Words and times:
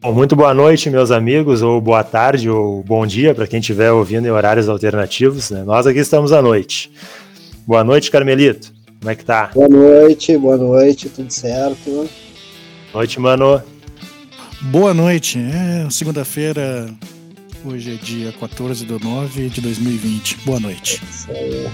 Bom, 0.00 0.10
muito 0.10 0.34
boa 0.34 0.54
noite, 0.54 0.88
meus 0.88 1.10
amigos, 1.10 1.60
ou 1.60 1.78
boa 1.78 2.02
tarde, 2.02 2.48
ou 2.48 2.82
bom 2.82 3.06
dia 3.06 3.34
para 3.34 3.46
quem 3.46 3.60
estiver 3.60 3.92
ouvindo 3.92 4.26
em 4.26 4.30
horários 4.30 4.66
alternativos. 4.66 5.50
Né? 5.50 5.62
Nós 5.64 5.86
aqui 5.86 5.98
estamos 5.98 6.32
à 6.32 6.40
noite. 6.40 6.90
Boa 7.66 7.84
noite, 7.84 8.10
Carmelito. 8.10 8.72
Como 8.98 9.10
é 9.10 9.14
que 9.14 9.22
tá? 9.22 9.50
Boa 9.54 9.68
noite, 9.68 10.38
boa 10.38 10.56
noite, 10.56 11.10
tudo 11.10 11.30
certo? 11.30 11.90
Boa 11.90 12.08
noite, 12.94 13.20
mano. 13.20 13.62
Boa 14.62 14.94
noite. 14.94 15.38
É 15.38 15.90
segunda-feira, 15.90 16.88
hoje 17.62 17.92
é 17.92 18.02
dia 18.02 18.32
14 18.40 18.86
de 18.86 19.04
9 19.04 19.48
de 19.50 19.60
2020. 19.60 20.38
Boa 20.46 20.58
noite. 20.58 21.02
É 21.02 21.04
isso 21.04 21.30
aí. 21.30 21.70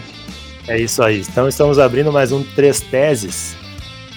É 0.67 0.81
isso 0.81 1.03
aí. 1.05 1.21
Então 1.21 1.47
estamos 1.47 1.79
abrindo 1.79 2.11
mais 2.11 2.33
um 2.33 2.43
Três 2.43 2.81
Teses. 2.81 3.55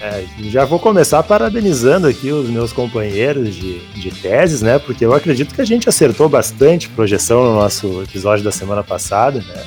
É, 0.02 0.26
já 0.50 0.66
vou 0.66 0.80
começar 0.80 1.22
parabenizando 1.22 2.08
aqui 2.08 2.32
os 2.32 2.50
meus 2.50 2.74
companheiros 2.74 3.54
de, 3.54 3.78
de 3.94 4.10
teses, 4.10 4.60
né? 4.60 4.80
Porque 4.80 5.06
eu 5.06 5.14
acredito 5.14 5.54
que 5.54 5.62
a 5.62 5.66
gente 5.66 5.88
acertou 5.88 6.28
bastante 6.28 6.90
projeção 6.90 7.44
no 7.44 7.54
nosso 7.54 8.02
episódio 8.02 8.44
da 8.44 8.52
semana 8.52 8.84
passada, 8.84 9.44
né? 9.48 9.64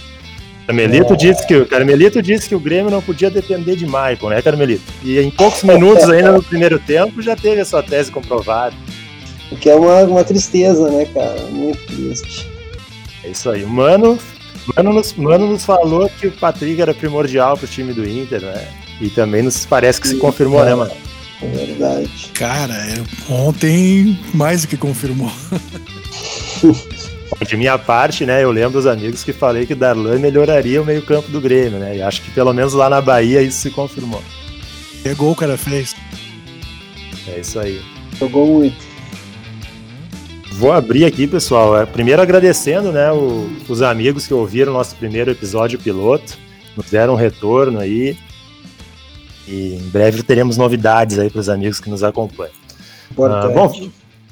Carmelito, 0.67 1.13
é. 1.13 1.17
disse 1.17 1.47
que, 1.47 1.65
Carmelito 1.67 2.21
disse 2.21 2.49
que 2.49 2.55
o 2.55 2.59
Grêmio 2.59 2.91
não 2.91 3.01
podia 3.01 3.31
depender 3.31 3.77
de 3.77 3.85
Michael, 3.85 4.31
né, 4.31 4.43
Carmelito? 4.43 4.83
E 5.05 5.21
em 5.21 5.31
poucos 5.31 5.63
minutos 5.63 6.11
ainda 6.11 6.33
no 6.33 6.43
primeiro 6.43 6.81
tempo 6.81 7.23
já 7.23 7.37
teve 7.37 7.61
a 7.61 7.65
sua 7.65 7.83
tese 7.83 8.11
comprovada. 8.11 8.75
O 9.53 9.57
que 9.57 9.71
é 9.71 9.77
uma, 9.77 10.03
uma 10.03 10.25
tristeza, 10.25 10.91
né, 10.91 11.07
cara? 11.15 11.43
Muito 11.51 11.79
triste. 11.87 12.51
É 13.23 13.29
isso 13.29 13.49
aí. 13.49 13.65
Mano, 13.65 14.19
Mano 14.75 14.93
nos, 14.93 15.13
Mano 15.13 15.47
nos 15.47 15.65
falou 15.65 16.09
que 16.09 16.27
o 16.27 16.33
Patrick 16.33 16.81
era 16.81 16.93
primordial 16.93 17.57
pro 17.57 17.69
time 17.69 17.93
do 17.93 18.05
Inter, 18.05 18.41
né? 18.41 18.67
E 19.05 19.11
também 19.11 19.43
nos 19.43 19.67
parece 19.67 20.01
que 20.01 20.09
se 20.09 20.17
confirmou, 20.17 20.65
né, 20.65 20.75
mano? 20.75 20.91
É 21.43 21.47
verdade. 21.47 22.31
Cara, 22.33 22.73
é, 22.73 22.95
ontem 23.31 24.19
mais 24.33 24.63
do 24.63 24.69
que 24.69 24.79
confirmou. 24.79 25.31
De 27.47 27.57
minha 27.57 27.77
parte, 27.77 28.25
né, 28.25 28.43
eu 28.43 28.51
lembro 28.51 28.73
dos 28.73 28.87
amigos 28.87 29.23
que 29.23 29.33
falei 29.33 29.67
que 29.67 29.75
Darlan 29.75 30.19
melhoraria 30.19 30.81
o 30.81 30.87
meio-campo 30.87 31.31
do 31.31 31.39
Grêmio, 31.39 31.79
né? 31.79 31.99
E 31.99 32.03
acho 32.03 32.23
que 32.23 32.31
pelo 32.31 32.55
menos 32.55 32.73
lá 32.73 32.89
na 32.89 33.03
Bahia 33.03 33.43
isso 33.43 33.59
se 33.59 33.71
confirmou. 33.71 34.23
Pegou 35.03 35.33
o 35.33 35.37
cara 35.37 35.59
fez. 35.59 35.95
É 37.29 37.41
isso 37.41 37.59
aí. 37.59 37.83
Jogou 38.19 38.47
muito. 38.47 38.79
Vou 40.53 40.73
abrir 40.73 41.05
aqui, 41.05 41.27
pessoal. 41.27 41.79
É, 41.79 41.85
primeiro 41.85 42.23
agradecendo, 42.23 42.91
né, 42.91 43.13
o, 43.13 43.51
os 43.69 43.83
amigos 43.83 44.27
que 44.27 44.33
ouviram 44.33 44.73
nosso 44.73 44.97
primeiro 44.97 45.31
episódio 45.31 45.79
piloto, 45.79 46.39
nos 46.75 46.91
deram 46.91 47.13
um 47.13 47.17
retorno 47.17 47.81
aí. 47.81 48.17
E 49.47 49.75
em 49.75 49.89
breve 49.89 50.23
teremos 50.23 50.57
novidades 50.57 51.19
aí 51.19 51.31
para 51.31 51.41
os 51.41 51.49
amigos 51.49 51.81
que 51.81 51.91
nos 51.91 52.03
acompanham. 52.03 52.55
Ah, 53.19 53.49
bom, 53.49 53.91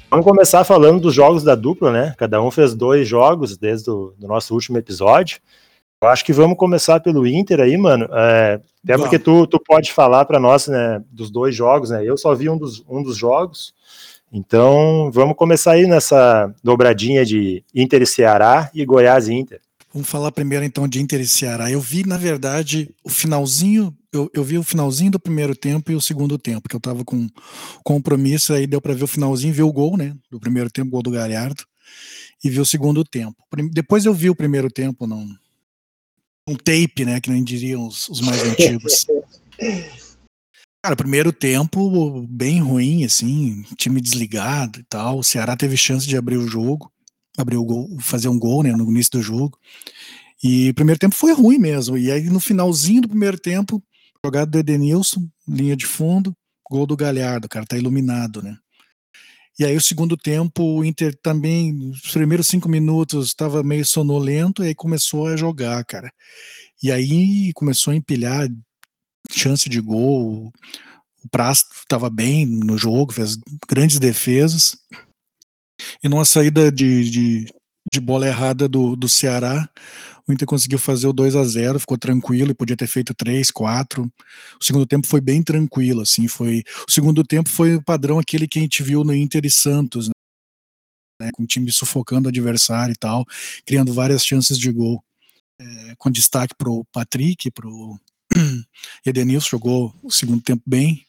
vamos 0.09 0.25
começar 0.25 0.63
falando 0.63 1.01
dos 1.01 1.13
jogos 1.13 1.43
da 1.43 1.55
dupla, 1.55 1.91
né? 1.91 2.13
Cada 2.17 2.41
um 2.41 2.51
fez 2.51 2.73
dois 2.73 3.07
jogos 3.07 3.57
desde 3.57 3.89
o 3.89 4.13
do 4.17 4.27
nosso 4.27 4.53
último 4.53 4.77
episódio. 4.77 5.39
Eu 6.01 6.09
acho 6.09 6.25
que 6.25 6.33
vamos 6.33 6.57
começar 6.57 6.99
pelo 6.99 7.25
Inter 7.25 7.61
aí, 7.61 7.77
mano. 7.77 8.09
É, 8.11 8.59
até 8.83 8.97
porque 8.97 9.17
tu, 9.17 9.47
tu 9.47 9.57
pode 9.57 9.93
falar 9.93 10.25
para 10.25 10.37
nós, 10.37 10.67
né, 10.67 11.01
dos 11.09 11.31
dois 11.31 11.55
jogos, 11.55 11.91
né? 11.91 12.03
Eu 12.03 12.17
só 12.17 12.35
vi 12.35 12.49
um 12.49 12.57
dos, 12.57 12.83
um 12.89 13.01
dos 13.01 13.15
jogos. 13.15 13.73
Então, 14.29 15.09
vamos 15.13 15.37
começar 15.37 15.73
aí 15.73 15.85
nessa 15.85 16.53
dobradinha 16.61 17.23
de 17.23 17.63
Inter 17.73 18.01
e 18.01 18.07
Ceará 18.07 18.69
e 18.73 18.83
Goiás 18.83 19.29
e 19.29 19.33
Inter. 19.33 19.61
Vamos 19.93 20.09
falar 20.09 20.31
primeiro 20.31 20.65
então 20.65 20.87
de 20.87 20.99
Inter 20.99 21.21
e 21.21 21.27
Ceará. 21.27 21.69
Eu 21.69 21.79
vi, 21.79 22.03
na 22.03 22.17
verdade, 22.17 22.89
o 23.03 23.09
finalzinho, 23.09 23.95
eu, 24.11 24.27
eu 24.33 24.43
vi 24.43 24.57
o 24.57 24.63
finalzinho 24.63 25.11
do 25.11 25.19
primeiro 25.19 25.55
tempo 25.55 25.91
e 25.91 25.95
o 25.95 26.01
segundo 26.01 26.35
tempo, 26.39 26.67
que 26.67 26.75
eu 26.75 26.79
tava 26.79 27.05
com 27.05 27.29
compromisso, 27.83 28.53
aí 28.53 28.65
deu 28.65 28.81
para 28.81 28.95
ver 28.95 29.03
o 29.03 29.07
finalzinho, 29.07 29.53
ver 29.53 29.61
o 29.61 29.71
gol, 29.71 29.95
né? 29.95 30.17
Do 30.31 30.39
primeiro 30.39 30.71
tempo, 30.71 30.89
gol 30.89 31.03
do 31.03 31.11
Galhardo, 31.11 31.63
e 32.43 32.49
ver 32.49 32.59
o 32.59 32.65
segundo 32.65 33.03
tempo. 33.03 33.35
Depois 33.71 34.05
eu 34.05 34.15
vi 34.15 34.31
o 34.31 34.35
primeiro 34.35 34.67
tempo 34.67 35.05
num, 35.05 35.35
um 36.47 36.55
tape, 36.55 37.05
né? 37.05 37.21
Que 37.21 37.29
nem 37.29 37.43
diriam 37.43 37.85
os, 37.87 38.09
os 38.09 38.19
mais 38.19 38.41
antigos. 38.49 39.05
Cara, 40.83 40.95
primeiro 40.95 41.31
tempo 41.31 42.25
bem 42.27 42.59
ruim, 42.59 43.05
assim, 43.05 43.63
time 43.77 44.01
desligado 44.01 44.79
e 44.79 44.83
tal. 44.83 45.19
O 45.19 45.23
Ceará 45.23 45.55
teve 45.55 45.77
chance 45.77 46.07
de 46.07 46.17
abrir 46.17 46.37
o 46.37 46.47
jogo 46.47 46.91
abrir 47.37 47.57
o 47.57 47.65
gol, 47.65 47.89
fazer 47.99 48.27
um 48.27 48.39
gol, 48.39 48.63
né, 48.63 48.71
no 48.71 48.89
início 48.89 49.13
do 49.13 49.21
jogo. 49.21 49.57
E 50.43 50.69
o 50.69 50.73
primeiro 50.73 50.99
tempo 50.99 51.15
foi 51.15 51.33
ruim 51.33 51.57
mesmo. 51.57 51.97
E 51.97 52.11
aí 52.11 52.23
no 52.29 52.39
finalzinho 52.39 53.01
do 53.01 53.09
primeiro 53.09 53.39
tempo, 53.39 53.81
jogada 54.23 54.51
do 54.51 54.59
Edenilson, 54.59 55.27
linha 55.47 55.75
de 55.75 55.85
fundo, 55.85 56.35
gol 56.69 56.85
do 56.85 56.97
Galhardo, 56.97 57.49
cara 57.49 57.65
tá 57.65 57.77
iluminado, 57.77 58.41
né? 58.41 58.57
E 59.57 59.63
aí 59.63 59.75
o 59.75 59.81
segundo 59.81 60.17
tempo, 60.17 60.63
o 60.63 60.83
Inter 60.83 61.15
também, 61.21 61.91
os 61.91 62.11
primeiros 62.11 62.47
cinco 62.47 62.67
minutos 62.67 63.27
estava 63.27 63.61
meio 63.61 63.85
sonolento, 63.85 64.63
e 64.63 64.67
aí 64.67 64.75
começou 64.75 65.27
a 65.27 65.37
jogar, 65.37 65.85
cara. 65.85 66.11
E 66.81 66.91
aí 66.91 67.53
começou 67.53 67.93
a 67.93 67.95
empilhar 67.95 68.49
chance 69.31 69.69
de 69.69 69.79
gol. 69.79 70.51
O 71.23 71.29
Praz 71.29 71.63
estava 71.81 72.09
bem 72.09 72.45
no 72.45 72.77
jogo, 72.77 73.13
fez 73.13 73.37
grandes 73.69 73.99
defesas. 73.99 74.75
E 76.03 76.09
numa 76.09 76.25
saída 76.25 76.71
de, 76.71 77.09
de, 77.09 77.45
de 77.91 77.99
bola 77.99 78.27
errada 78.27 78.67
do, 78.67 78.95
do 78.95 79.09
Ceará, 79.09 79.69
o 80.27 80.31
Inter 80.31 80.47
conseguiu 80.47 80.79
fazer 80.79 81.07
o 81.07 81.13
2 81.13 81.35
a 81.35 81.43
0 81.43 81.79
ficou 81.79 81.97
tranquilo 81.97 82.51
e 82.51 82.55
podia 82.55 82.77
ter 82.77 82.87
feito 82.87 83.13
3, 83.13 83.51
4. 83.51 84.03
O 84.59 84.63
segundo 84.63 84.85
tempo 84.85 85.05
foi 85.05 85.19
bem 85.19 85.43
tranquilo, 85.43 86.01
assim, 86.01 86.27
foi. 86.27 86.63
O 86.87 86.91
segundo 86.91 87.23
tempo 87.23 87.49
foi 87.49 87.75
o 87.75 87.83
padrão 87.83 88.19
aquele 88.19 88.47
que 88.47 88.59
a 88.59 88.61
gente 88.61 88.81
viu 88.81 89.03
no 89.03 89.13
Inter 89.13 89.45
e 89.45 89.49
Santos, 89.49 90.09
né, 91.19 91.29
com 91.33 91.43
o 91.43 91.47
time 91.47 91.71
sufocando 91.71 92.27
o 92.27 92.29
adversário 92.29 92.93
e 92.93 92.97
tal, 92.97 93.25
criando 93.65 93.93
várias 93.93 94.25
chances 94.25 94.57
de 94.57 94.71
gol. 94.71 95.03
É, 95.59 95.95
com 95.97 96.09
destaque 96.09 96.55
pro 96.57 96.85
Patrick, 96.91 97.51
pro 97.51 97.99
Edenilson, 99.05 99.49
jogou 99.49 99.93
o 100.01 100.11
segundo 100.11 100.41
tempo 100.41 100.63
bem. 100.65 101.05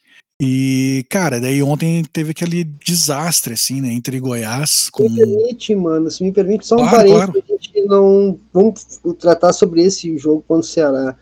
E, 0.47 1.07
cara, 1.09 1.41
daí 1.41 1.63
ontem 1.63 2.05
teve 2.13 2.33
aquele 2.33 2.65
desastre, 2.65 3.55
assim, 3.55 3.81
né, 3.81 3.93
entre 3.93 4.21
Goiás 4.21 4.91
com... 4.91 5.05
Me 5.05 5.17
permite, 5.17 5.75
mano, 5.75 6.11
se 6.11 6.23
me 6.23 6.31
permite, 6.31 6.67
só 6.67 6.75
um 6.75 6.79
claro, 6.81 6.97
parênteses, 6.97 7.25
claro. 7.25 7.45
a 7.49 7.53
gente 7.53 7.83
não... 7.87 8.39
Vamos 8.53 8.87
tratar 9.19 9.55
sobre 9.55 9.83
esse 9.83 10.19
jogo 10.19 10.45
contra 10.47 10.61
o 10.61 10.69
Ceará. 10.69 11.17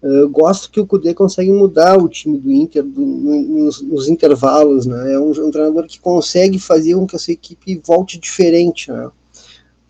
Eu 0.00 0.28
gosto 0.30 0.70
que 0.70 0.80
o 0.80 0.86
Cudê 0.86 1.12
consegue 1.12 1.50
mudar 1.50 1.98
o 1.98 2.08
time 2.08 2.38
do 2.38 2.50
Inter 2.50 2.84
do, 2.84 3.00
nos, 3.00 3.82
nos, 3.82 4.08
intervalos, 4.08 4.86
né, 4.86 5.14
é 5.14 5.18
um, 5.18 5.30
um, 5.30 5.50
treinador 5.50 5.86
que 5.86 5.98
consegue 5.98 6.58
fazer 6.58 6.94
com 6.94 7.06
que 7.06 7.16
essa 7.16 7.32
equipe 7.32 7.82
volte 7.84 8.18
diferente, 8.18 8.90
né. 8.90 9.10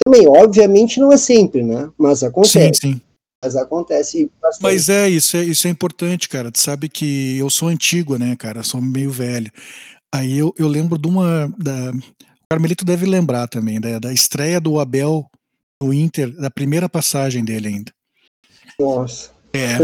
Também, 0.02 0.26
obviamente, 0.26 0.98
não 0.98 1.12
é 1.12 1.18
sempre, 1.18 1.62
né, 1.62 1.90
mas 1.98 2.22
acontece. 2.22 2.80
Sim, 2.80 2.92
sim. 2.92 3.00
Mas 3.42 3.56
acontece 3.56 4.30
bastante. 4.40 4.62
Mas 4.62 4.88
é 4.88 5.08
isso, 5.08 5.36
é, 5.36 5.44
isso 5.44 5.66
é 5.66 5.70
importante, 5.70 6.28
cara. 6.28 6.52
Tu 6.52 6.60
sabe 6.60 6.88
que 6.88 7.38
eu 7.38 7.48
sou 7.48 7.68
antigo, 7.68 8.18
né, 8.18 8.36
cara? 8.36 8.62
Sou 8.62 8.80
meio 8.80 9.10
velho. 9.10 9.50
Aí 10.12 10.36
eu, 10.38 10.54
eu 10.58 10.68
lembro 10.68 10.98
de 10.98 11.08
uma. 11.08 11.52
Da, 11.56 11.90
o 11.90 12.48
Carmelito 12.50 12.84
deve 12.84 13.06
lembrar 13.06 13.48
também, 13.48 13.80
da, 13.80 13.98
da 13.98 14.12
estreia 14.12 14.60
do 14.60 14.78
Abel 14.78 15.24
no 15.82 15.94
Inter, 15.94 16.30
da 16.36 16.50
primeira 16.50 16.88
passagem 16.88 17.44
dele 17.44 17.68
ainda. 17.68 17.92
Nossa. 18.78 19.30
É, 19.52 19.78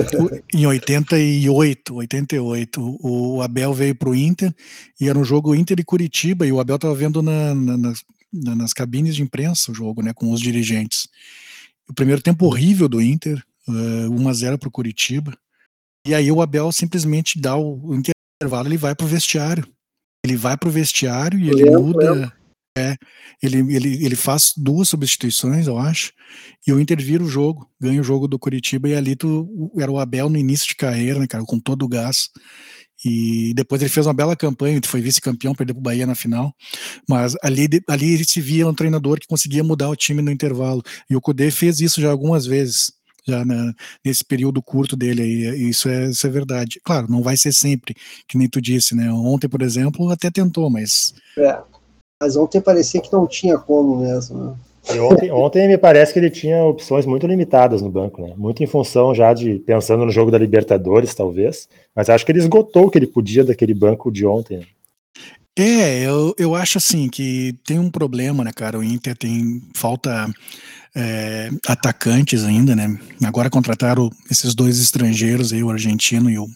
em 0.55 0.65
88, 0.65 1.95
88, 1.95 2.99
o 3.03 3.43
Abel 3.43 3.75
veio 3.75 3.97
pro 3.97 4.15
Inter 4.15 4.55
e 5.01 5.09
era 5.09 5.19
um 5.19 5.25
jogo 5.25 5.57
Inter 5.57 5.81
e 5.81 5.85
Curitiba 5.85 6.47
e 6.47 6.53
o 6.53 6.61
Abel 6.61 6.79
tava 6.79 6.95
vendo 6.95 7.21
na, 7.21 7.53
na, 7.53 7.77
nas, 7.77 8.05
nas 8.33 8.73
cabines 8.73 9.17
de 9.17 9.23
imprensa 9.23 9.73
o 9.73 9.75
jogo, 9.75 10.03
né, 10.03 10.13
com 10.15 10.31
os 10.31 10.41
dirigentes. 10.41 11.09
O 11.89 11.95
primeiro 11.95 12.21
tempo 12.21 12.47
horrível 12.47 12.89
do 12.89 13.01
Inter, 13.01 13.43
uh, 13.69 14.11
1x0 14.11 14.59
pro 14.59 14.71
Curitiba. 14.71 15.37
E 16.07 16.15
aí 16.15 16.31
o 16.31 16.41
Abel 16.41 16.71
simplesmente 16.73 17.41
dá 17.41 17.57
o, 17.57 17.91
o 17.91 17.95
intervalo, 17.95 18.69
ele 18.69 18.77
vai 18.77 18.95
pro 18.95 19.07
vestiário. 19.07 19.67
Ele 20.25 20.37
vai 20.37 20.57
pro 20.57 20.71
vestiário 20.71 21.39
e 21.39 21.49
ele 21.49 21.71
muda. 21.71 22.33
É, 22.79 22.95
ele, 23.43 23.75
ele, 23.75 24.05
ele 24.05 24.17
faz 24.17 24.53
duas 24.55 24.91
substituições, 24.91 25.67
eu 25.67 25.79
acho, 25.79 26.13
e 26.67 26.71
o 26.71 26.79
Inter 26.79 27.03
vira 27.03 27.25
o 27.25 27.29
jogo, 27.29 27.67
ganha 27.81 27.99
o 27.99 28.05
jogo 28.05 28.29
do 28.29 28.39
Curitiba, 28.39 28.87
e 28.87 28.95
ali 28.95 29.17
tu, 29.17 29.73
era 29.79 29.91
o 29.91 29.99
Abel 29.99 30.29
no 30.29 30.37
início 30.37 30.69
de 30.69 30.75
carreira, 30.75 31.19
né, 31.19 31.27
cara, 31.27 31.43
com 31.45 31.59
todo 31.59 31.87
o 31.87 31.89
gás. 31.89 32.29
E 33.09 33.55
depois 33.55 33.81
ele 33.81 33.89
fez 33.89 34.05
uma 34.05 34.13
bela 34.13 34.35
campanha, 34.35 34.81
foi 34.85 35.01
vice-campeão, 35.01 35.55
perdeu 35.55 35.77
para 35.77 35.81
o 35.81 35.83
Bahia 35.83 36.05
na 36.05 36.17
final. 36.17 36.53
Mas 37.09 37.37
ali, 37.41 37.69
ali 37.89 38.15
ele 38.15 38.25
se 38.25 38.41
via 38.41 38.67
um 38.67 38.75
treinador 38.75 39.21
que 39.21 39.29
conseguia 39.29 39.63
mudar 39.63 39.89
o 39.89 39.95
time 39.95 40.21
no 40.21 40.31
intervalo. 40.33 40.83
E 41.09 41.15
o 41.15 41.21
Cudê 41.21 41.53
fez 41.53 41.81
isso 41.81 42.01
já 42.01 42.11
algumas 42.11 42.47
vezes, 42.47 42.91
já 43.25 43.45
na, 43.45 43.73
nesse 44.05 44.25
período 44.25 44.61
curto 44.61 44.97
dele 44.97 45.23
aí. 45.23 45.69
Isso 45.71 45.89
é, 45.89 46.11
isso 46.11 46.27
é 46.27 46.31
verdade. 46.31 46.81
Claro, 46.85 47.07
não 47.09 47.23
vai 47.23 47.37
ser 47.37 47.53
sempre, 47.53 47.95
que 48.27 48.37
nem 48.37 48.49
tu 48.49 48.61
disse, 48.61 48.97
né? 48.97 49.13
Ontem, 49.13 49.49
por 49.49 49.63
exemplo, 49.63 50.11
até 50.11 50.29
tentou, 50.29 50.69
mas. 50.69 51.15
É, 51.39 51.61
mas 52.21 52.37
ontem 52.37 52.61
parecia 52.61 53.01
que 53.01 53.13
não 53.13 53.25
tinha 53.29 53.57
como 53.57 54.01
mesmo, 54.01 54.37
né? 54.37 54.57
E 54.95 54.99
ontem, 54.99 55.31
ontem 55.33 55.67
me 55.67 55.77
parece 55.77 56.13
que 56.13 56.19
ele 56.19 56.31
tinha 56.31 56.65
opções 56.65 57.05
muito 57.07 57.27
limitadas 57.27 57.83
no 57.83 57.91
banco, 57.91 58.23
né? 58.23 58.35
Muito 58.37 58.63
em 58.63 58.67
função 58.67 59.15
já 59.15 59.35
de 59.35 59.59
pensando 59.59 60.05
no 60.05 60.13
jogo 60.13 60.31
da 60.31 60.39
Libertadores, 60.39 61.15
talvez. 61.15 61.69
Mas 61.95 62.09
acho 62.09 62.25
que 62.25 62.33
ele 62.33 62.39
esgotou 62.39 62.87
o 62.87 62.91
que 62.91 62.99
ele 62.99 63.07
podia 63.07 63.45
daquele 63.45 63.75
banco 63.75 64.13
de 64.13 64.25
ontem. 64.25 64.59
Né? 64.59 64.67
É, 65.59 66.07
eu, 66.07 66.35
eu 66.39 66.55
acho 66.55 66.79
assim 66.79 67.09
que 67.09 67.55
tem 67.65 67.79
um 67.79 67.91
problema, 67.91 68.45
né, 68.45 68.53
cara? 68.55 68.79
O 68.79 68.85
Inter 68.85 69.17
tem 69.17 69.63
falta 69.75 70.31
é, 70.95 71.51
atacantes 71.67 72.45
ainda, 72.45 72.77
né? 72.77 72.97
Agora 73.25 73.51
contrataram 73.51 74.11
esses 74.31 74.55
dois 74.55 74.79
estrangeiros 74.79 75.53
aí, 75.53 75.65
o 75.65 75.71
argentino 75.71 76.31
e 76.31 76.39
o, 76.39 76.47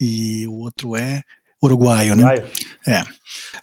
e 0.00 0.46
o 0.46 0.54
outro 0.54 0.96
é 0.96 1.22
uruguaio, 1.62 2.14
né? 2.14 2.24
É. 2.86 3.02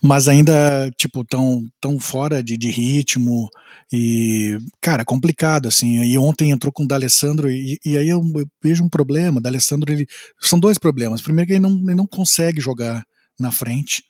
Mas 0.02 0.28
ainda, 0.28 0.92
tipo, 0.98 1.24
tão, 1.24 1.66
tão 1.80 2.00
fora 2.00 2.44
de, 2.44 2.58
de 2.58 2.70
ritmo 2.70 3.50
e, 3.92 4.58
cara, 4.82 5.06
complicado, 5.06 5.68
assim. 5.68 6.04
E 6.04 6.18
ontem 6.18 6.52
entrou 6.52 6.72
com 6.72 6.84
o 6.84 6.88
D'Alessandro 6.88 7.50
e, 7.50 7.80
e 7.86 7.98
aí 7.98 8.10
eu, 8.10 8.22
eu, 8.36 8.48
vejo 8.62 8.84
um 8.84 8.90
problema. 8.90 9.42
D'Alessandro, 9.42 9.92
ele... 9.92 10.08
São 10.42 10.60
dois 10.60 10.78
problemas. 10.78 11.22
Primeiro 11.22 11.48
que 11.48 11.54
ele 11.54 11.62
não, 11.62 11.72
ele 11.72 11.96
não 11.96 12.08
consegue 12.08 12.60
jogar 12.60 13.04
na 13.40 13.52
frente 13.52 14.04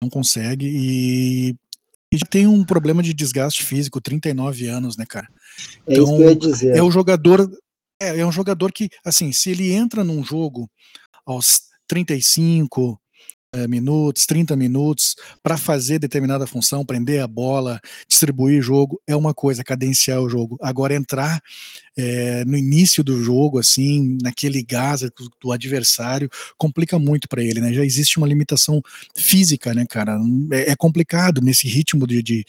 não 0.00 0.08
consegue 0.10 0.66
e, 0.66 1.56
e 2.12 2.18
tem 2.30 2.46
um 2.46 2.64
problema 2.64 3.02
de 3.02 3.14
desgaste 3.14 3.64
físico, 3.64 4.00
39 4.00 4.66
anos, 4.66 4.96
né, 4.96 5.04
cara? 5.06 5.28
Então, 5.86 5.88
é 5.88 5.94
isso 5.94 6.02
então, 6.02 6.16
que 6.16 6.22
eu 6.22 6.28
ia 6.28 6.36
dizer. 6.36 6.76
É 6.76 6.82
o 6.82 6.90
jogador, 6.90 7.50
é, 8.00 8.20
é 8.20 8.26
um 8.26 8.32
jogador 8.32 8.72
que, 8.72 8.88
assim, 9.04 9.32
se 9.32 9.50
ele 9.50 9.72
entra 9.72 10.04
num 10.04 10.22
jogo 10.24 10.70
aos 11.24 11.62
35, 11.88 12.92
é, 12.92 13.05
minutos, 13.66 14.26
30 14.26 14.56
minutos, 14.56 15.14
para 15.42 15.56
fazer 15.56 15.98
determinada 15.98 16.46
função, 16.46 16.84
prender 16.84 17.22
a 17.22 17.28
bola, 17.28 17.80
distribuir 18.08 18.60
jogo, 18.60 19.00
é 19.06 19.14
uma 19.14 19.32
coisa, 19.32 19.62
cadenciar 19.62 20.20
o 20.20 20.28
jogo. 20.28 20.58
Agora, 20.60 20.94
entrar 20.94 21.40
é, 21.96 22.44
no 22.44 22.56
início 22.56 23.02
do 23.02 23.22
jogo, 23.22 23.58
assim, 23.58 24.18
naquele 24.22 24.62
gás 24.62 25.00
do 25.40 25.52
adversário, 25.52 26.28
complica 26.58 26.98
muito 26.98 27.28
para 27.28 27.42
ele, 27.42 27.60
né? 27.60 27.72
Já 27.72 27.84
existe 27.84 28.18
uma 28.18 28.26
limitação 28.26 28.82
física, 29.16 29.72
né, 29.72 29.86
cara? 29.88 30.18
É, 30.52 30.72
é 30.72 30.76
complicado 30.76 31.40
nesse 31.40 31.66
ritmo 31.66 32.06
de, 32.06 32.22
de, 32.22 32.44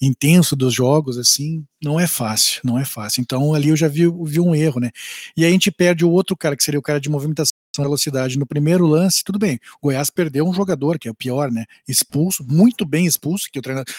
intenso 0.00 0.54
dos 0.54 0.74
jogos, 0.74 1.16
assim, 1.16 1.64
não 1.82 1.98
é 1.98 2.06
fácil, 2.06 2.60
não 2.64 2.78
é 2.78 2.84
fácil. 2.84 3.22
Então, 3.22 3.54
ali 3.54 3.70
eu 3.70 3.76
já 3.76 3.88
vi, 3.88 4.02
vi 4.24 4.40
um 4.40 4.54
erro, 4.54 4.80
né? 4.80 4.90
E 5.36 5.44
aí 5.44 5.50
a 5.50 5.52
gente 5.52 5.70
perde 5.70 6.04
o 6.04 6.10
outro 6.10 6.36
cara, 6.36 6.56
que 6.56 6.62
seria 6.62 6.80
o 6.80 6.82
cara 6.82 7.00
de 7.00 7.08
movimentação 7.08 7.59
velocidade 7.78 8.38
no 8.38 8.46
primeiro 8.46 8.86
lance, 8.86 9.22
tudo 9.24 9.38
bem. 9.38 9.58
O 9.80 9.86
Goiás 9.86 10.10
perdeu 10.10 10.46
um 10.46 10.52
jogador, 10.52 10.98
que 10.98 11.08
é 11.08 11.10
o 11.10 11.14
pior, 11.14 11.50
né? 11.50 11.64
Expulso, 11.86 12.44
muito 12.46 12.84
bem 12.84 13.06
expulso, 13.06 13.48
que 13.50 13.58
o 13.58 13.62
treinador, 13.62 13.92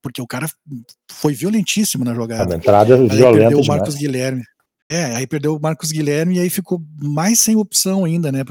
porque 0.00 0.22
o 0.22 0.26
cara 0.26 0.48
foi 1.10 1.34
violentíssimo 1.34 2.04
na 2.04 2.14
jogada. 2.14 2.54
A 2.54 2.56
entrada 2.56 2.94
aí 2.94 3.08
violenta 3.08 3.38
perdeu 3.38 3.60
o 3.60 3.66
Marcos 3.66 3.94
Guilherme. 3.94 4.42
É, 4.90 5.04
aí 5.14 5.26
perdeu 5.26 5.54
o 5.54 5.60
Marcos 5.60 5.92
Guilherme 5.92 6.36
e 6.36 6.40
aí 6.40 6.50
ficou 6.50 6.82
mais 7.00 7.38
sem 7.38 7.54
opção 7.54 8.04
ainda, 8.04 8.32
né? 8.32 8.42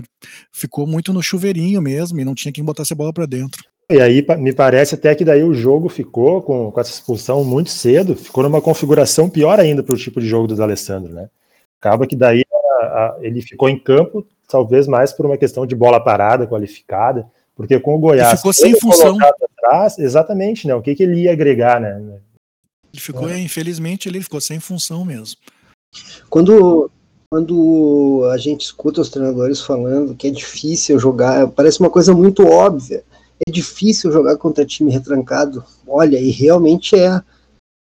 Ficou 0.53 0.87
muito 0.87 1.11
no 1.11 1.21
chuveirinho 1.21 1.81
mesmo 1.81 2.19
e 2.19 2.23
não 2.23 2.33
tinha 2.33 2.51
quem 2.51 2.63
botasse 2.63 2.93
a 2.93 2.95
bola 2.95 3.11
para 3.11 3.25
dentro. 3.25 3.61
E 3.91 3.99
aí 3.99 4.25
me 4.37 4.53
parece 4.53 4.95
até 4.95 5.13
que 5.15 5.25
daí 5.25 5.43
o 5.43 5.53
jogo 5.53 5.89
ficou 5.89 6.41
com, 6.41 6.71
com 6.71 6.79
essa 6.79 6.91
expulsão 6.91 7.43
muito 7.43 7.71
cedo, 7.71 8.15
ficou 8.15 8.43
numa 8.43 8.61
configuração 8.61 9.27
pior 9.27 9.59
ainda 9.59 9.81
para 9.81 9.95
o 9.95 9.97
tipo 9.97 10.21
de 10.21 10.27
jogo 10.27 10.47
do 10.47 10.61
Alessandro, 10.63 11.11
né? 11.11 11.27
Acaba 11.81 12.05
que 12.05 12.15
daí 12.15 12.43
a, 12.51 12.85
a, 12.85 13.17
ele 13.19 13.41
ficou 13.41 13.67
em 13.67 13.79
campo 13.79 14.25
talvez 14.49 14.87
mais 14.87 15.13
por 15.13 15.25
uma 15.25 15.37
questão 15.37 15.65
de 15.65 15.75
bola 15.75 16.03
parada 16.03 16.47
qualificada, 16.47 17.29
porque 17.55 17.79
com 17.79 17.95
o 17.95 17.99
Goiás. 17.99 18.29
Ele 18.29 18.37
ficou 18.37 18.53
sem 18.53 18.79
função. 18.79 19.17
Atrás, 19.21 19.99
exatamente, 19.99 20.67
né? 20.67 20.73
O 20.73 20.81
que, 20.81 20.95
que 20.95 21.03
ele 21.03 21.21
ia 21.21 21.31
agregar, 21.31 21.79
né? 21.79 22.01
Ele 22.91 23.01
ficou, 23.01 23.29
é. 23.29 23.39
infelizmente, 23.39 24.09
ele 24.09 24.21
ficou 24.21 24.41
sem 24.41 24.59
função 24.59 25.05
mesmo. 25.05 25.37
Quando, 26.29 26.89
quando 27.29 28.27
a 28.31 28.37
gente 28.37 28.61
escuta 28.61 29.01
os 29.01 29.09
treinadores 29.09 29.61
falando 29.61 30.15
que 30.15 30.27
é 30.27 30.31
difícil 30.31 30.99
jogar, 30.99 31.47
parece 31.49 31.79
uma 31.79 31.89
coisa 31.89 32.13
muito 32.13 32.47
óbvia. 32.47 33.03
É 33.47 33.51
difícil 33.51 34.11
jogar 34.11 34.37
contra 34.37 34.65
time 34.65 34.91
retrancado. 34.91 35.63
Olha, 35.87 36.19
e 36.19 36.31
realmente 36.31 36.95
é. 36.97 37.21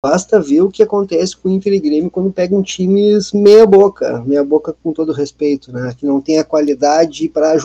Basta 0.04 0.40
ver 0.40 0.62
o 0.62 0.70
que 0.70 0.84
acontece 0.84 1.36
com 1.36 1.50
o 1.50 1.52
Inter 1.52 1.74
e 1.74 1.80
Grêmio 1.80 2.12
quando 2.12 2.32
pegam 2.32 2.62
times 2.62 3.32
meia 3.32 3.66
boca, 3.66 4.22
meia 4.24 4.44
boca 4.44 4.72
com 4.72 4.94
todo 4.94 5.12
respeito, 5.12 5.72
né? 5.72 5.94
Que 5.98 6.06
não 6.06 6.22
tem 6.22 6.38
a 6.38 6.44
qualidade 6.44 7.28
para 7.28 7.58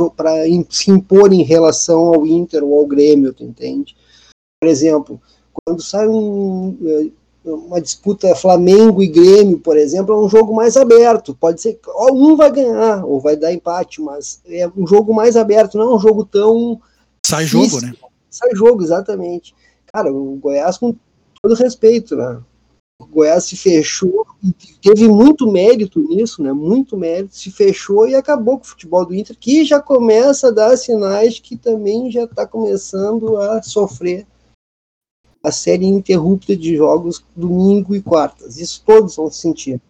se 0.71 0.91
impor 0.91 1.33
em 1.33 1.43
relação 1.43 2.07
ao 2.07 2.27
Inter 2.27 2.65
ou 2.65 2.79
ao 2.79 2.87
Grêmio, 2.87 3.35
tu 3.35 3.45
entende? 3.45 3.95
Por 4.61 4.69
exemplo, 4.69 5.21
quando 5.53 5.83
sai 5.83 6.09
um, 6.09 6.77
eh, 6.83 7.11
uma 7.45 7.81
disputa 7.81 8.35
Flamengo 8.35 9.03
e 9.03 9.09
Grêmio, 9.09 9.59
por 9.59 9.77
exemplo, 9.77 10.15
é 10.15 10.19
um 10.19 10.29
jogo 10.29 10.55
mais 10.55 10.75
aberto. 10.77 11.35
Pode 11.35 11.61
ser 11.61 11.75
que 11.75 11.91
um 11.91 12.35
vai 12.35 12.51
ganhar 12.51 13.05
ou 13.05 13.21
vai 13.21 13.37
dar 13.37 13.53
empate, 13.53 14.01
mas 14.01 14.41
é 14.47 14.67
um 14.75 14.87
jogo 14.87 15.13
mais 15.13 15.37
aberto, 15.37 15.77
não 15.77 15.93
é 15.93 15.97
um 15.97 16.01
jogo 16.01 16.25
tão. 16.25 16.81
Sai 17.27 17.45
difícil. 17.45 17.81
jogo, 17.81 17.87
né? 17.87 17.95
Sai 18.31 18.51
jogo, 18.55 18.83
exatamente. 18.83 19.55
Cara, 19.93 20.11
o 20.11 20.37
Goiás 20.37 20.79
com 20.79 20.97
todo 21.43 21.55
respeito, 21.55 22.17
né? 22.17 22.41
O 23.01 23.07
Goiás 23.07 23.45
se 23.45 23.57
fechou 23.57 24.25
e 24.43 24.53
teve 24.81 25.09
muito 25.09 25.51
mérito 25.51 25.99
nisso, 25.99 26.41
né? 26.41 26.53
Muito 26.53 26.97
mérito, 26.97 27.35
se 27.35 27.51
fechou 27.51 28.07
e 28.07 28.15
acabou 28.15 28.59
com 28.59 28.65
o 28.65 28.69
futebol 28.69 29.05
do 29.05 29.15
Inter, 29.15 29.37
que 29.39 29.65
já 29.65 29.81
começa 29.81 30.49
a 30.49 30.53
dar 30.53 30.77
sinais 30.77 31.41
que 31.41 31.57
também 31.57 32.11
já 32.13 32.25
está 32.25 32.47
começando 32.47 33.37
a 33.39 33.61
sofrer 33.61 34.25
a 35.43 35.51
série 35.51 35.87
ininterrupta 35.87 36.57
de 36.57 36.77
jogos 36.77 37.25
domingo 37.35 37.97
e 37.97 38.01
quartas. 38.01 38.59
Isso 38.59 38.81
todos 38.87 39.17
vão 39.17 39.29
sentir. 39.29 39.81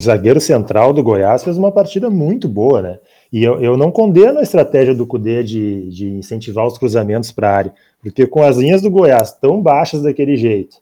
O 0.00 0.04
zagueiro 0.04 0.40
central 0.40 0.92
do 0.92 1.02
Goiás 1.02 1.42
fez 1.42 1.56
uma 1.56 1.72
partida 1.72 2.10
muito 2.10 2.46
boa, 2.46 2.82
né? 2.82 3.00
E 3.32 3.42
eu, 3.42 3.60
eu 3.60 3.76
não 3.76 3.90
condeno 3.90 4.38
a 4.38 4.42
estratégia 4.42 4.94
do 4.94 5.06
Cudê 5.06 5.42
de, 5.42 5.88
de 5.90 6.08
incentivar 6.08 6.66
os 6.66 6.76
cruzamentos 6.76 7.32
para 7.32 7.50
a 7.50 7.56
área, 7.56 7.74
porque 8.00 8.26
com 8.26 8.42
as 8.42 8.58
linhas 8.58 8.82
do 8.82 8.90
Goiás 8.90 9.32
tão 9.32 9.60
baixas 9.60 10.02
daquele 10.02 10.36
jeito, 10.36 10.76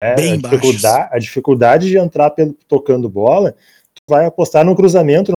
é, 0.00 0.14
Bem 0.14 0.32
a, 0.32 0.36
dificuldade, 0.36 1.08
a 1.12 1.18
dificuldade 1.18 1.88
de 1.88 1.98
entrar 1.98 2.30
pelo, 2.30 2.56
tocando 2.66 3.08
bola, 3.08 3.52
tu 3.94 4.02
vai 4.08 4.26
apostar 4.26 4.64
no 4.64 4.76
cruzamento, 4.76 5.32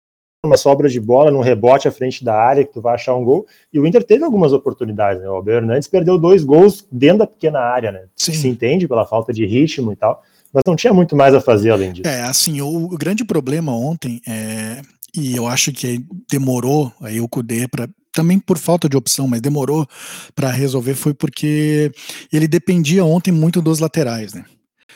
numa 0.44 0.56
sobra 0.56 0.88
de 0.88 1.00
bola, 1.00 1.30
num 1.30 1.40
rebote 1.40 1.86
à 1.86 1.92
frente 1.92 2.24
da 2.24 2.34
área, 2.34 2.64
que 2.64 2.72
tu 2.72 2.80
vai 2.80 2.94
achar 2.94 3.14
um 3.14 3.24
gol. 3.24 3.46
E 3.72 3.78
o 3.78 3.86
Inter 3.86 4.02
teve 4.02 4.24
algumas 4.24 4.52
oportunidades, 4.52 5.22
né? 5.22 5.28
O 5.28 5.36
Abel 5.36 5.56
Hernandes 5.56 5.88
perdeu 5.88 6.18
dois 6.18 6.42
gols 6.44 6.86
dentro 6.90 7.18
da 7.18 7.26
pequena 7.26 7.60
área, 7.60 7.92
né? 7.92 8.04
Sim. 8.16 8.32
Se 8.32 8.48
entende 8.48 8.88
pela 8.88 9.06
falta 9.06 9.32
de 9.32 9.44
ritmo 9.44 9.92
e 9.92 9.96
tal. 9.96 10.22
Mas 10.52 10.62
não 10.66 10.74
tinha 10.74 10.92
muito 10.92 11.14
mais 11.14 11.34
a 11.34 11.40
fazer 11.40 11.70
além 11.70 11.92
disso. 11.92 12.08
É, 12.08 12.22
assim, 12.22 12.60
o, 12.60 12.84
o 12.84 12.98
grande 12.98 13.24
problema 13.24 13.72
ontem 13.72 14.20
é. 14.26 14.80
E 15.14 15.34
eu 15.34 15.46
acho 15.46 15.72
que 15.72 16.04
demorou 16.30 16.92
aí 17.00 17.20
o 17.20 17.28
Cudê 17.28 17.66
para 17.66 17.88
também 18.12 18.38
por 18.38 18.58
falta 18.58 18.88
de 18.88 18.96
opção, 18.96 19.26
mas 19.26 19.40
demorou 19.40 19.86
para 20.34 20.50
resolver 20.50 20.94
foi 20.94 21.14
porque 21.14 21.92
ele 22.32 22.48
dependia 22.48 23.04
ontem 23.04 23.32
muito 23.32 23.62
dos 23.62 23.78
laterais, 23.78 24.32
né? 24.32 24.44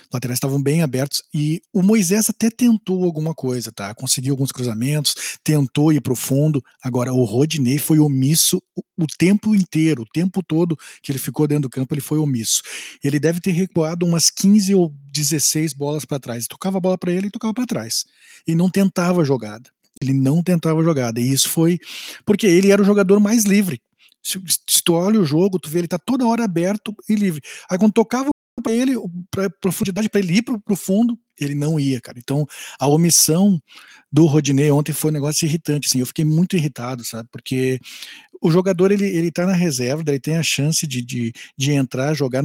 Os 0.02 0.08
laterais 0.12 0.36
estavam 0.36 0.62
bem 0.62 0.82
abertos 0.82 1.22
e 1.32 1.62
o 1.72 1.82
Moisés 1.82 2.28
até 2.28 2.50
tentou 2.50 3.04
alguma 3.04 3.34
coisa, 3.34 3.72
tá? 3.72 3.94
Conseguiu 3.94 4.32
alguns 4.32 4.52
cruzamentos, 4.52 5.14
tentou 5.42 5.92
ir 5.92 6.00
para 6.00 6.12
o 6.12 6.16
fundo. 6.16 6.62
Agora, 6.82 7.12
o 7.12 7.24
Rodinei 7.24 7.78
foi 7.78 7.98
omisso 7.98 8.62
o, 8.76 8.82
o, 9.04 9.06
tempo 9.18 9.54
inteiro, 9.54 10.02
o 10.02 10.06
tempo 10.06 10.42
todo 10.42 10.76
que 11.02 11.10
ele 11.10 11.18
ficou 11.18 11.46
dentro 11.46 11.62
do 11.62 11.70
campo, 11.70 11.94
ele 11.94 12.00
foi 12.00 12.18
omisso. 12.18 12.62
Ele 13.02 13.18
deve 13.18 13.40
ter 13.40 13.52
recuado 13.52 14.06
umas 14.06 14.30
15 14.30 14.74
ou 14.74 14.92
16 15.10 15.72
bolas 15.72 16.04
para 16.04 16.20
trás. 16.20 16.46
Tocava 16.46 16.78
a 16.78 16.80
bola 16.80 16.98
para 16.98 17.12
ele 17.12 17.28
e 17.28 17.30
tocava 17.30 17.54
para 17.54 17.66
trás. 17.66 18.04
E 18.46 18.54
não 18.54 18.68
tentava 18.68 19.22
a 19.22 19.24
jogada. 19.24 19.70
Ele 20.00 20.12
não 20.12 20.42
tentava 20.42 20.82
jogada. 20.82 21.20
E 21.20 21.32
isso 21.32 21.48
foi 21.48 21.78
porque 22.24 22.46
ele 22.46 22.70
era 22.70 22.82
o 22.82 22.84
jogador 22.84 23.20
mais 23.20 23.44
livre. 23.44 23.80
Se, 24.22 24.40
se 24.68 24.82
tu 24.82 24.94
olha 24.94 25.20
o 25.20 25.24
jogo, 25.24 25.58
tu 25.58 25.68
vê 25.68 25.80
ele 25.80 25.88
tá 25.88 25.98
toda 25.98 26.26
hora 26.26 26.44
aberto 26.44 26.94
e 27.08 27.14
livre. 27.14 27.42
Aí 27.70 27.78
quando 27.78 27.92
tocava 27.92 28.30
para 28.62 28.72
ele, 28.72 28.94
para 29.30 29.50
profundidade 29.50 30.08
para 30.08 30.20
ele 30.20 30.38
ir 30.38 30.42
para 30.42 30.60
o 30.70 30.76
fundo, 30.76 31.18
ele 31.38 31.54
não 31.54 31.78
ia, 31.78 32.00
cara. 32.00 32.18
Então, 32.18 32.46
a 32.78 32.86
omissão 32.86 33.60
do 34.10 34.26
Rodinei 34.26 34.70
ontem 34.70 34.92
foi 34.92 35.10
um 35.10 35.14
negócio 35.14 35.44
irritante, 35.44 35.88
assim. 35.88 35.98
Eu 35.98 36.06
fiquei 36.06 36.24
muito 36.24 36.56
irritado, 36.56 37.04
sabe? 37.04 37.28
Porque 37.32 37.80
o 38.40 38.50
jogador 38.50 38.92
ele, 38.92 39.06
ele 39.06 39.32
tá 39.32 39.46
na 39.46 39.52
reserva, 39.52 40.04
ele 40.06 40.20
tem 40.20 40.36
a 40.36 40.42
chance 40.42 40.86
de, 40.86 41.02
de, 41.02 41.32
de 41.56 41.72
entrar, 41.72 42.14
jogar 42.14 42.44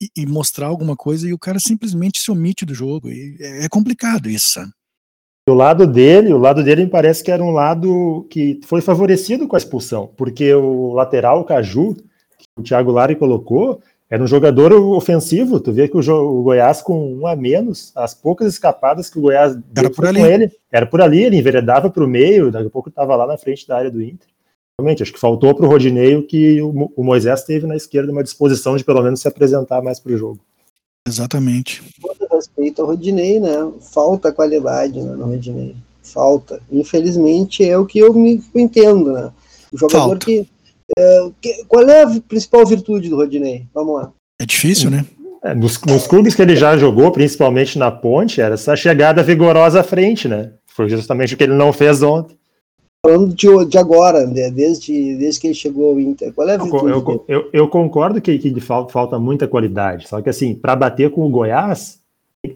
e, 0.00 0.10
e, 0.16 0.26
mostrar 0.26 0.66
alguma 0.66 0.96
coisa 0.96 1.28
e 1.28 1.32
o 1.32 1.38
cara 1.38 1.58
simplesmente 1.58 2.20
se 2.20 2.30
omite 2.30 2.64
do 2.66 2.74
jogo. 2.74 3.08
é, 3.08 3.64
é 3.64 3.68
complicado 3.68 4.28
isso, 4.28 4.52
sabe? 4.52 4.72
O 5.50 5.54
lado 5.54 5.84
dele, 5.84 6.32
o 6.32 6.38
lado 6.38 6.62
dele 6.62 6.84
me 6.84 6.90
parece 6.90 7.24
que 7.24 7.30
era 7.30 7.42
um 7.42 7.50
lado 7.50 8.24
que 8.30 8.60
foi 8.64 8.80
favorecido 8.80 9.48
com 9.48 9.56
a 9.56 9.58
expulsão, 9.58 10.08
porque 10.16 10.54
o 10.54 10.92
lateral, 10.92 11.40
o 11.40 11.44
Caju, 11.44 11.96
que 12.38 12.46
o 12.56 12.62
Thiago 12.62 12.92
Lari 12.92 13.16
colocou, 13.16 13.80
era 14.08 14.22
um 14.22 14.28
jogador 14.28 14.72
ofensivo. 14.72 15.58
Tu 15.58 15.72
vê 15.72 15.88
que 15.88 15.96
o, 15.96 16.00
o, 16.00 16.42
Goiás, 16.42 16.80
com 16.80 17.14
um 17.14 17.26
a 17.26 17.34
menos, 17.34 17.92
as 17.96 18.14
poucas 18.14 18.46
escapadas 18.46 19.10
que 19.10 19.18
o 19.18 19.22
Goiás 19.22 19.58
era 19.76 19.90
por 19.90 20.06
ali. 20.06 20.20
com 20.20 20.26
ele, 20.26 20.52
era 20.70 20.86
por 20.86 21.00
ali, 21.00 21.24
ele 21.24 21.36
enveredava 21.36 21.90
para 21.90 22.04
o 22.04 22.08
meio, 22.08 22.52
daqui 22.52 22.68
a 22.68 22.70
pouco 22.70 22.88
estava 22.88 23.16
lá 23.16 23.26
na 23.26 23.36
frente 23.36 23.66
da 23.66 23.76
área 23.76 23.90
do 23.90 24.00
Inter. 24.00 24.28
Realmente, 24.78 25.02
acho 25.02 25.12
que 25.12 25.18
faltou 25.20 25.52
para 25.52 25.66
o 25.66 25.68
Rodineio 25.68 26.26
que 26.26 26.62
o, 26.62 26.92
o 26.96 27.02
Moisés 27.02 27.42
teve 27.42 27.66
na 27.66 27.74
esquerda 27.74 28.12
uma 28.12 28.22
disposição 28.22 28.76
de 28.76 28.84
pelo 28.84 29.02
menos 29.02 29.20
se 29.20 29.26
apresentar 29.26 29.82
mais 29.82 29.98
para 29.98 30.12
o 30.12 30.16
jogo. 30.16 30.40
Exatamente. 31.10 31.82
Com 32.00 32.36
respeito 32.36 32.80
ao 32.80 32.88
Rodinei, 32.88 33.40
né? 33.40 33.70
Falta 33.92 34.32
qualidade 34.32 35.00
né, 35.00 35.12
no 35.12 35.26
Rodinei. 35.26 35.74
Falta. 36.02 36.60
Infelizmente 36.70 37.64
é 37.64 37.76
o 37.76 37.84
que 37.84 37.98
eu 37.98 38.14
me 38.14 38.42
entendo, 38.54 39.12
né? 39.12 39.30
O 39.72 39.78
jogador 39.78 40.08
Falta. 40.08 40.26
que 40.26 40.46
É, 40.98 41.30
qual 41.68 41.88
é 41.88 42.02
a 42.02 42.20
principal 42.28 42.64
virtude 42.66 43.08
do 43.08 43.16
Rodinei? 43.16 43.66
Vamos 43.74 43.94
lá. 43.94 44.12
É 44.40 44.46
difícil, 44.46 44.90
né? 44.90 45.04
É, 45.42 45.54
nos, 45.54 45.80
nos, 45.82 46.06
clubes 46.06 46.34
que 46.34 46.42
ele 46.42 46.54
já 46.54 46.76
jogou, 46.76 47.10
principalmente 47.12 47.78
na 47.78 47.90
ponte, 47.90 48.40
era 48.40 48.54
essa 48.54 48.76
chegada 48.76 49.22
vigorosa 49.22 49.80
à 49.80 49.82
frente, 49.82 50.28
né? 50.28 50.52
Foi 50.66 50.88
justamente 50.88 51.34
o 51.34 51.36
que 51.36 51.44
ele 51.44 51.54
não 51.54 51.72
fez 51.72 52.02
ontem. 52.02 52.36
Falando 53.04 53.34
de, 53.34 53.64
de 53.66 53.78
agora, 53.78 54.26
né? 54.26 54.50
desde, 54.50 55.16
desde 55.16 55.40
que 55.40 55.46
ele 55.46 55.54
chegou 55.54 55.90
ao 55.90 56.00
Inter, 56.00 56.32
qual 56.34 56.48
é 56.48 56.54
a 56.54 56.58
virtude? 56.58 56.92
Eu, 56.92 57.24
eu, 57.26 57.50
eu 57.52 57.68
concordo 57.68 58.20
que, 58.20 58.38
que 58.38 58.60
falta, 58.60 58.92
falta 58.92 59.18
muita 59.18 59.48
qualidade, 59.48 60.06
só 60.06 60.20
que 60.20 60.28
assim, 60.28 60.54
para 60.54 60.76
bater 60.76 61.10
com 61.10 61.26
o 61.26 61.30
Goiás, 61.30 61.98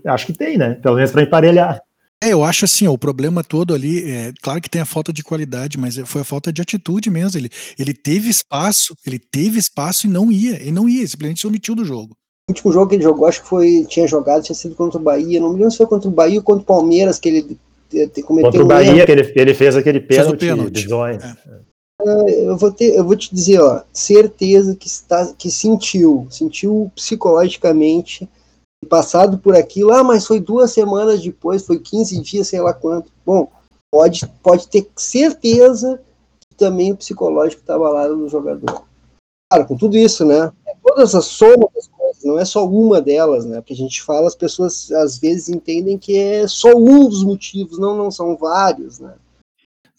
acho 0.05 0.27
que 0.27 0.35
tem, 0.35 0.59
né? 0.59 0.75
Pelo 0.75 0.97
menos 0.97 1.11
para 1.11 1.23
emparelhar. 1.23 1.81
É, 2.23 2.33
eu 2.33 2.45
acho 2.45 2.65
assim, 2.65 2.87
ó, 2.87 2.93
o 2.93 2.99
problema 2.99 3.43
todo 3.43 3.75
ali, 3.75 4.11
é, 4.11 4.33
claro 4.43 4.61
que 4.61 4.71
tem 4.71 4.81
a 4.81 4.87
falta 4.87 5.13
de 5.13 5.23
qualidade, 5.23 5.79
mas 5.79 5.97
foi 6.07 6.23
a 6.23 6.25
falta 6.25 6.53
de 6.53 6.63
atitude 6.63 7.11
mesmo. 7.11 7.39
Ele, 7.39 7.51
ele 7.79 7.95
teve 7.95 8.29
espaço, 8.29 8.95
ele 9.07 9.19
teve 9.19 9.59
espaço 9.59 10.07
e 10.07 10.11
não 10.11 10.31
ia, 10.31 10.61
ele 10.61 10.73
não 10.73 10.89
ia, 10.89 11.07
simplesmente 11.07 11.41
se 11.41 11.47
omitiu 11.47 11.75
do 11.75 11.85
jogo. 11.85 12.17
O 12.49 12.53
último 12.53 12.73
jogo 12.73 12.89
que 12.89 12.97
ele 12.97 13.03
jogou, 13.03 13.27
acho 13.27 13.43
que 13.43 13.49
foi, 13.49 13.87
tinha 13.89 14.07
jogado, 14.07 14.43
tinha 14.43 14.55
sido 14.55 14.75
contra 14.75 14.99
o 14.99 15.03
Bahia, 15.03 15.41
não 15.41 15.49
me 15.49 15.57
lembro 15.57 15.71
se 15.71 15.79
foi 15.79 15.87
contra 15.87 16.09
o 16.09 16.13
Bahia 16.13 16.39
ou 16.39 16.43
contra 16.43 16.63
o 16.63 16.67
Palmeiras, 16.67 17.19
que 17.19 17.29
ele 17.29 17.59
cometeu 18.23 18.51
Contra 18.51 18.65
o 18.65 18.67
Bahia, 18.67 19.05
que 19.07 19.13
ele, 19.13 19.33
ele 19.35 19.55
fez 19.55 19.77
aquele 19.77 20.01
pênalti, 20.01 20.47
fez 20.47 20.55
pênalti. 20.55 20.87
É. 21.25 21.65
Ah, 22.01 22.25
eu 22.29 22.57
vou 22.57 22.73
ter, 22.73 22.95
eu 22.95 23.05
vou 23.05 23.17
te 23.17 23.35
dizer, 23.35 23.61
ó, 23.61 23.83
certeza 23.93 24.77
que 24.77 24.87
está, 24.87 25.33
que 25.35 25.51
sentiu, 25.51 26.27
sentiu 26.29 26.91
psicologicamente, 26.95 28.29
passado 28.89 29.39
por 29.39 29.57
aquilo, 29.57 29.93
ah, 29.93 30.05
mas 30.05 30.27
foi 30.27 30.41
duas 30.41 30.73
semanas 30.73 31.23
depois, 31.23 31.65
foi 31.65 31.79
15 31.79 32.21
dias, 32.21 32.49
sei 32.49 32.61
lá 32.61 32.75
quanto. 32.75 33.11
Bom, 33.25 33.51
pode, 33.93 34.27
pode 34.43 34.69
ter 34.69 34.87
certeza 34.97 36.01
que 36.41 36.57
também 36.57 36.93
o 36.93 36.97
psicológico 36.97 37.63
estava 37.63 37.89
lá 37.89 38.09
no 38.09 38.29
jogador. 38.29 38.85
Claro, 39.51 39.69
com 39.69 39.77
tudo 39.77 39.97
isso, 39.97 40.25
né? 40.25 40.53
Todas 40.83 41.15
as 41.15 41.27
somas 41.27 41.71
das 41.75 41.87
não 42.25 42.39
é 42.39 42.45
só 42.45 42.67
uma 42.67 43.01
delas, 43.01 43.45
né? 43.45 43.61
Porque 43.61 43.75
a 43.75 43.77
gente 43.77 44.03
fala, 44.03 44.27
as 44.27 44.35
pessoas 44.35 44.91
às 44.93 45.19
vezes 45.19 45.49
entendem 45.49 45.99
que 45.99 46.17
é 46.17 46.49
só 46.49 46.75
um 46.75 47.09
dos 47.09 47.23
motivos, 47.23 47.79
não, 47.79 47.97
não 47.97 48.11
são 48.11 48.37
vários, 48.37 48.99
né? 48.99 49.15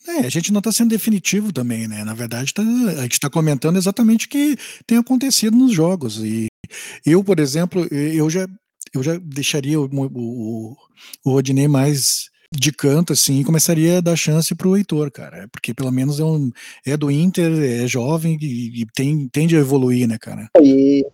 É, 0.08 0.20
a 0.20 0.30
gente 0.30 0.52
não 0.52 0.60
está 0.60 0.72
sendo 0.72 0.90
definitivo 0.90 1.52
também, 1.52 1.88
né? 1.88 2.04
Na 2.04 2.14
verdade, 2.14 2.54
tá, 2.54 2.62
a 2.62 3.02
gente 3.04 3.14
está 3.14 3.30
comentando 3.30 3.78
exatamente 3.78 4.28
o 4.28 4.30
que 4.30 4.56
tem 4.86 4.98
acontecido 4.98 5.58
nos 5.58 5.74
jogos. 5.74 6.18
E 6.24 6.48
eu, 7.06 7.24
por 7.24 7.40
exemplo, 7.40 7.88
eu 7.92 8.30
já, 8.30 8.48
eu 8.94 9.02
já 9.02 9.18
deixaria 9.18 9.80
o, 9.80 9.86
o, 9.86 10.76
o 11.24 11.32
Rodinei 11.32 11.68
mais 11.68 12.30
de 12.54 12.72
canto, 12.72 13.14
assim, 13.14 13.40
e 13.40 13.44
começaria 13.44 13.98
a 13.98 14.02
dar 14.02 14.16
chance 14.16 14.54
para 14.54 14.68
o 14.68 14.78
Heitor, 14.78 15.12
cara. 15.12 15.48
Porque 15.52 15.74
pelo 15.74 15.92
menos 15.92 16.20
é, 16.20 16.24
um, 16.24 16.52
é 16.86 16.96
do 16.96 17.10
Inter, 17.10 17.52
é 17.52 17.88
jovem 17.88 18.38
e, 18.42 18.82
e 18.82 18.86
tem, 18.94 19.28
tende 19.28 19.56
a 19.56 19.60
evoluir, 19.60 20.08
né, 20.08 20.18
cara? 20.20 20.50
E 20.62 21.06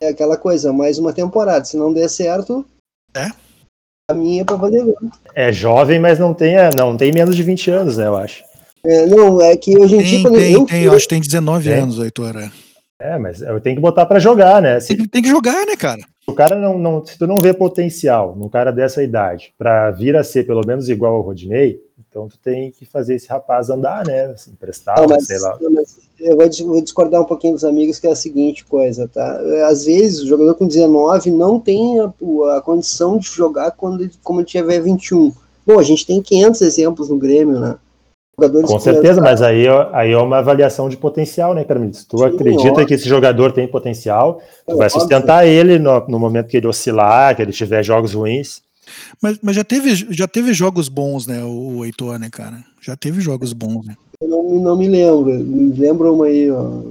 é 0.00 0.08
aquela 0.08 0.36
coisa, 0.36 0.72
mais 0.72 0.98
uma 0.98 1.12
temporada. 1.12 1.64
Se 1.64 1.76
não 1.76 1.92
der 1.92 2.08
certo, 2.08 2.64
é. 3.14 3.30
a 4.10 4.14
minha 4.14 4.42
é 4.42 4.44
pra 4.44 4.58
fazer 4.58 4.84
gol. 4.84 4.96
É 5.34 5.52
jovem, 5.52 5.98
mas 5.98 6.18
não 6.18 6.34
tem, 6.34 6.54
não 6.76 6.96
tem 6.96 7.12
menos 7.12 7.36
de 7.36 7.42
20 7.42 7.70
anos, 7.70 7.96
né, 7.96 8.06
eu 8.06 8.16
acho. 8.16 8.44
É, 8.84 9.04
não, 9.06 9.40
é 9.40 9.56
que 9.56 9.76
hoje 9.76 9.96
em 9.96 10.02
dia. 10.02 10.22
Tem, 10.22 10.32
tem, 10.32 10.52
eu, 10.52 10.66
tem, 10.66 10.82
eu 10.84 10.92
acho 10.92 11.08
que 11.08 11.14
tem 11.14 11.20
19 11.20 11.68
é. 11.68 11.74
anos, 11.74 11.98
Heitor. 11.98 12.36
É. 12.36 12.50
é, 13.00 13.18
mas 13.18 13.42
eu 13.42 13.60
tenho 13.60 13.76
que 13.76 13.82
botar 13.82 14.06
para 14.06 14.20
jogar, 14.20 14.62
né? 14.62 14.78
Se, 14.78 14.94
tem, 14.94 15.08
tem, 15.08 15.22
que 15.22 15.28
jogar, 15.28 15.66
né, 15.66 15.74
cara? 15.76 16.00
O 16.24 16.32
cara 16.32 16.56
não, 16.56 16.78
não. 16.78 17.04
Se 17.04 17.18
tu 17.18 17.26
não 17.26 17.36
vê 17.36 17.52
potencial 17.52 18.36
num 18.36 18.48
cara 18.48 18.70
dessa 18.70 19.02
idade 19.02 19.52
para 19.58 19.90
vir 19.90 20.14
a 20.16 20.22
ser 20.22 20.46
pelo 20.46 20.64
menos 20.64 20.88
igual 20.88 21.14
ao 21.14 21.22
Rodinei, 21.22 21.80
então 21.98 22.28
tu 22.28 22.38
tem 22.38 22.70
que 22.70 22.84
fazer 22.84 23.16
esse 23.16 23.28
rapaz 23.28 23.70
andar, 23.70 24.06
né? 24.06 24.26
Assim, 24.26 24.52
emprestar, 24.52 25.00
não, 25.00 25.08
mas, 25.08 25.26
sei 25.26 25.38
lá. 25.38 25.58
Não, 25.60 25.70
mas 25.70 26.05
eu 26.18 26.36
vou, 26.36 26.80
discordar 26.80 27.20
um 27.20 27.24
pouquinho 27.24 27.54
dos 27.54 27.64
amigos, 27.64 27.98
que 27.98 28.06
é 28.06 28.10
a 28.10 28.16
seguinte 28.16 28.64
coisa, 28.64 29.08
tá? 29.08 29.40
Às 29.68 29.84
vezes 29.84 30.20
o 30.20 30.26
jogador 30.26 30.54
com 30.54 30.66
19 30.66 31.30
não 31.30 31.60
tem 31.60 32.00
a, 32.00 32.12
a 32.56 32.60
condição 32.60 33.18
de 33.18 33.28
jogar 33.28 33.70
quando, 33.72 34.08
como 34.22 34.40
ele 34.40 34.46
tiver 34.46 34.80
21. 34.80 35.32
Bom, 35.66 35.78
a 35.78 35.82
gente 35.82 36.06
tem 36.06 36.22
500 36.22 36.60
exemplos 36.62 37.08
no 37.08 37.18
Grêmio, 37.18 37.58
né? 37.58 37.76
Jogadores 38.38 38.70
com 38.70 38.78
certeza, 38.78 39.20
mas 39.20 39.40
aí, 39.40 39.66
aí 39.92 40.12
é 40.12 40.18
uma 40.18 40.38
avaliação 40.38 40.90
de 40.90 40.96
potencial, 40.96 41.54
né, 41.54 41.64
Carmen? 41.64 41.90
Se 41.92 42.06
tu 42.06 42.18
Sim, 42.18 42.24
acredita 42.26 42.68
óbvio. 42.68 42.86
que 42.86 42.94
esse 42.94 43.08
jogador 43.08 43.50
tem 43.50 43.66
potencial, 43.66 44.42
tu 44.66 44.74
é, 44.74 44.76
vai 44.76 44.90
sustentar 44.90 45.38
óbvio. 45.38 45.58
ele 45.58 45.78
no, 45.78 46.06
no 46.06 46.18
momento 46.18 46.48
que 46.48 46.58
ele 46.58 46.66
oscilar, 46.66 47.34
que 47.34 47.40
ele 47.40 47.52
tiver 47.52 47.82
jogos 47.82 48.12
ruins. 48.12 48.60
Mas, 49.22 49.38
mas 49.42 49.56
já, 49.56 49.64
teve, 49.64 49.94
já 49.94 50.28
teve 50.28 50.52
jogos 50.52 50.88
bons, 50.88 51.26
né, 51.26 51.42
o, 51.42 51.78
o 51.78 51.84
Heitor, 51.84 52.18
né, 52.18 52.28
cara? 52.30 52.62
Já 52.80 52.94
teve 52.94 53.22
jogos 53.22 53.54
bons, 53.54 53.86
né? 53.86 53.96
Eu 54.20 54.28
não, 54.28 54.42
não 54.42 54.76
me 54.76 54.88
lembro. 54.88 55.32
Me 55.32 55.72
lembra 55.78 56.12
uma 56.12 56.26
aí, 56.26 56.50
ó. 56.50 56.82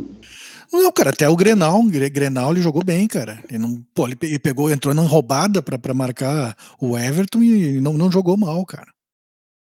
Não, 0.72 0.92
cara, 0.92 1.12
até 1.12 1.30
o 1.30 1.36
Grenal, 1.36 1.80
o 1.80 1.90
Grenal 1.90 2.52
ele 2.52 2.62
jogou 2.62 2.84
bem, 2.84 3.08
cara. 3.08 3.40
Ele, 3.50 3.60
não, 3.60 3.82
pô, 3.94 4.08
ele 4.08 4.16
pegou, 4.40 4.70
entrou 4.70 4.94
na 4.94 5.02
roubada 5.02 5.62
para 5.62 5.94
marcar 5.94 6.56
o 6.82 6.98
Everton 6.98 7.42
e 7.42 7.80
não, 7.80 7.94
não 7.94 8.12
jogou 8.12 8.36
mal, 8.36 8.66
cara. 8.66 8.88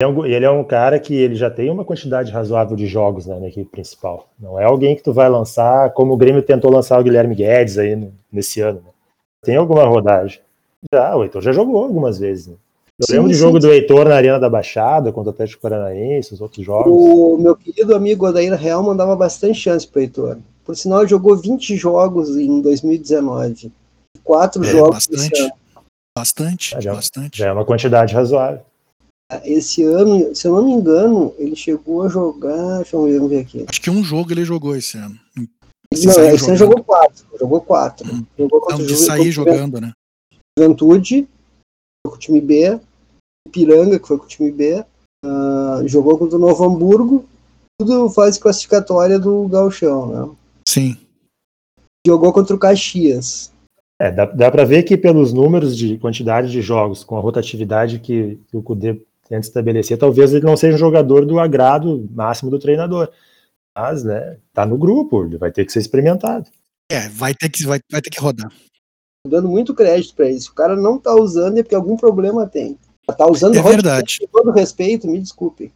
Ele 0.00 0.44
é 0.44 0.50
um 0.50 0.62
cara 0.62 1.00
que 1.00 1.12
ele 1.12 1.34
já 1.34 1.50
tem 1.50 1.70
uma 1.70 1.84
quantidade 1.84 2.30
razoável 2.30 2.76
de 2.76 2.86
jogos 2.86 3.26
né, 3.26 3.40
na 3.40 3.48
equipe 3.48 3.68
principal. 3.68 4.28
Não 4.38 4.60
é 4.60 4.64
alguém 4.64 4.94
que 4.94 5.02
tu 5.02 5.12
vai 5.12 5.28
lançar, 5.28 5.92
como 5.92 6.14
o 6.14 6.16
Grêmio 6.16 6.40
tentou 6.40 6.70
lançar 6.70 7.00
o 7.00 7.02
Guilherme 7.02 7.34
Guedes 7.34 7.78
aí 7.78 8.08
nesse 8.30 8.60
ano. 8.60 8.80
Né? 8.80 8.90
Tem 9.42 9.56
alguma 9.56 9.84
rodagem. 9.84 10.40
Já, 10.92 11.16
o 11.16 11.24
Heitor 11.24 11.42
já 11.42 11.50
jogou 11.50 11.82
algumas 11.82 12.16
vezes. 12.16 12.46
Né? 12.46 12.54
Eu 13.00 13.06
sim, 13.06 13.12
lembro 13.12 13.28
de 13.28 13.34
jogo 13.34 13.60
sim. 13.60 13.66
do 13.66 13.72
Heitor 13.72 14.08
na 14.08 14.16
Arena 14.16 14.40
da 14.40 14.50
Baixada, 14.50 15.12
contra 15.12 15.30
o 15.30 15.32
Atlético 15.32 15.62
Paranaense, 15.62 16.34
os 16.34 16.40
outros 16.40 16.64
jogos. 16.66 16.90
O 16.90 17.38
meu 17.38 17.54
querido 17.54 17.94
amigo 17.94 18.26
Odair 18.26 18.52
Real 18.54 18.82
mandava 18.82 19.14
bastante 19.14 19.60
chance 19.60 19.86
para 19.86 20.00
o 20.00 20.02
Heitor. 20.02 20.38
Por 20.64 20.76
sinal, 20.76 21.00
ele 21.00 21.08
jogou 21.08 21.36
20 21.36 21.76
jogos 21.76 22.36
em 22.36 22.60
2019. 22.60 23.72
Quatro 24.24 24.64
é, 24.64 24.66
jogos 24.66 25.06
bastante. 25.06 25.52
Bastante, 26.18 26.76
já, 26.80 26.92
bastante. 26.92 27.38
Já 27.38 27.46
é 27.46 27.52
uma 27.52 27.64
quantidade 27.64 28.12
razoável. 28.12 28.62
Esse 29.44 29.84
ano, 29.84 30.34
se 30.34 30.48
eu 30.48 30.54
não 30.54 30.64
me 30.64 30.72
engano, 30.72 31.32
ele 31.38 31.54
chegou 31.54 32.02
a 32.02 32.08
jogar. 32.08 32.78
Deixa 32.78 32.96
eu 32.96 33.28
ver 33.28 33.40
aqui. 33.40 33.64
Acho 33.68 33.80
que 33.80 33.90
um 33.90 34.02
jogo 34.02 34.32
ele 34.32 34.44
jogou 34.44 34.74
esse 34.74 34.98
ano. 34.98 35.16
Esse 35.92 36.06
não, 36.06 36.28
esse 36.30 36.48
ano 36.48 36.56
jogou 36.56 36.82
quatro. 36.82 37.24
Jogou 37.38 37.60
quatro. 37.60 38.12
Hum. 38.12 38.24
Jogou 38.36 38.66
não, 38.70 38.78
de 38.78 38.96
sair 38.96 39.30
jogando, 39.30 39.80
né? 39.80 39.92
Juventude, 40.58 41.28
com 42.04 42.14
o 42.14 42.18
time 42.18 42.40
B, 42.40 42.80
Piranga, 43.48 43.98
que 43.98 44.06
foi 44.06 44.18
com 44.18 44.24
o 44.24 44.28
time 44.28 44.50
B, 44.50 44.84
uh, 45.24 45.86
jogou 45.86 46.18
contra 46.18 46.36
o 46.36 46.40
Novo 46.40 46.64
Hamburgo, 46.64 47.24
tudo 47.80 48.08
fase 48.10 48.38
classificatória 48.38 49.18
do 49.18 49.48
Gauchão, 49.48 50.06
né? 50.06 50.36
Sim. 50.66 50.96
Jogou 52.06 52.32
contra 52.32 52.54
o 52.54 52.58
Caxias. 52.58 53.52
É, 54.00 54.10
dá, 54.10 54.26
dá 54.26 54.50
para 54.50 54.64
ver 54.64 54.84
que 54.84 54.96
pelos 54.96 55.32
números 55.32 55.76
de 55.76 55.98
quantidade 55.98 56.50
de 56.50 56.62
jogos, 56.62 57.02
com 57.02 57.16
a 57.16 57.20
rotatividade 57.20 57.98
que, 57.98 58.38
que 58.48 58.56
o 58.56 58.62
Cudê 58.62 58.94
tenta 59.28 59.46
estabelecer, 59.46 59.98
talvez 59.98 60.32
ele 60.32 60.46
não 60.46 60.56
seja 60.56 60.76
um 60.76 60.78
jogador 60.78 61.26
do 61.26 61.38
agrado 61.38 62.08
máximo 62.12 62.50
do 62.50 62.58
treinador. 62.58 63.10
Mas, 63.76 64.02
né, 64.04 64.38
tá 64.52 64.64
no 64.64 64.78
grupo, 64.78 65.24
ele 65.24 65.36
vai 65.36 65.52
ter 65.52 65.64
que 65.64 65.72
ser 65.72 65.80
experimentado. 65.80 66.48
É, 66.90 67.08
vai 67.08 67.34
ter 67.34 67.48
que, 67.48 67.64
vai, 67.64 67.80
vai 67.90 68.00
ter 68.00 68.10
que 68.10 68.20
rodar 68.20 68.50
dando 69.28 69.48
muito 69.48 69.74
crédito 69.74 70.14
para 70.14 70.30
isso. 70.30 70.50
O 70.50 70.54
cara 70.54 70.74
não 70.74 70.98
tá 70.98 71.14
usando 71.14 71.58
é 71.58 71.62
porque 71.62 71.74
algum 71.74 71.96
problema 71.96 72.46
tem. 72.46 72.78
Tá 73.16 73.26
usando 73.26 73.56
é 73.56 73.62
verdade. 73.62 74.18
Com 74.30 74.42
todo 74.42 74.52
respeito, 74.52 75.08
me 75.08 75.18
desculpe. 75.18 75.72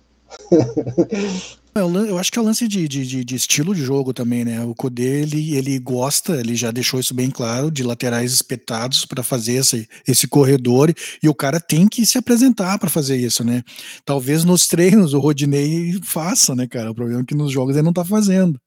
É, 1.74 1.80
eu 1.80 2.18
acho 2.18 2.30
que 2.30 2.38
é 2.38 2.42
o 2.42 2.44
lance 2.44 2.68
de, 2.68 2.86
de, 2.86 3.24
de, 3.24 3.34
estilo 3.34 3.74
de 3.74 3.82
jogo 3.82 4.12
também, 4.12 4.44
né? 4.44 4.62
O 4.62 4.74
Kudê, 4.74 5.22
ele, 5.22 5.56
ele 5.56 5.78
gosta, 5.78 6.34
ele 6.34 6.54
já 6.54 6.70
deixou 6.70 7.00
isso 7.00 7.14
bem 7.14 7.30
claro, 7.30 7.70
de 7.70 7.82
laterais 7.82 8.30
espetados 8.30 9.06
para 9.06 9.22
fazer 9.22 9.54
esse, 9.54 9.88
esse 10.06 10.28
corredor, 10.28 10.92
e 11.22 11.28
o 11.30 11.34
cara 11.34 11.58
tem 11.58 11.88
que 11.88 12.04
se 12.04 12.18
apresentar 12.18 12.78
para 12.78 12.90
fazer 12.90 13.16
isso, 13.16 13.42
né? 13.42 13.62
Talvez 14.04 14.44
nos 14.44 14.66
treinos 14.68 15.14
o 15.14 15.18
Rodinei 15.18 15.98
faça, 16.02 16.54
né, 16.54 16.66
cara? 16.66 16.90
O 16.90 16.94
problema 16.94 17.22
é 17.22 17.24
que 17.24 17.34
nos 17.34 17.50
jogos 17.50 17.74
ele 17.74 17.86
não 17.86 17.92
tá 17.92 18.04
fazendo. 18.04 18.60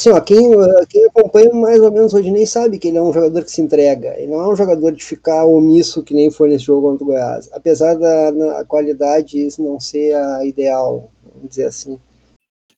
Assim, 0.00 0.10
ó, 0.10 0.20
quem, 0.20 0.50
quem 0.88 1.04
acompanha 1.04 1.52
mais 1.52 1.78
ou 1.82 1.92
menos 1.92 2.14
o 2.14 2.16
Rodinei 2.16 2.46
sabe 2.46 2.78
que 2.78 2.88
ele 2.88 2.96
é 2.96 3.02
um 3.02 3.12
jogador 3.12 3.44
que 3.44 3.50
se 3.50 3.60
entrega. 3.60 4.18
Ele 4.18 4.32
não 4.32 4.40
é 4.40 4.48
um 4.48 4.56
jogador 4.56 4.92
de 4.92 5.04
ficar 5.04 5.44
omisso 5.44 6.02
que 6.02 6.14
nem 6.14 6.30
foi 6.30 6.48
nesse 6.48 6.64
jogo 6.64 6.88
contra 6.88 7.04
o 7.04 7.06
Goiás. 7.08 7.50
Apesar 7.52 7.94
da 7.94 8.64
qualidade 8.66 9.46
isso 9.46 9.62
não 9.62 9.78
ser 9.78 10.14
a 10.14 10.42
ideal, 10.46 11.10
vamos 11.34 11.50
dizer 11.50 11.66
assim. 11.66 11.98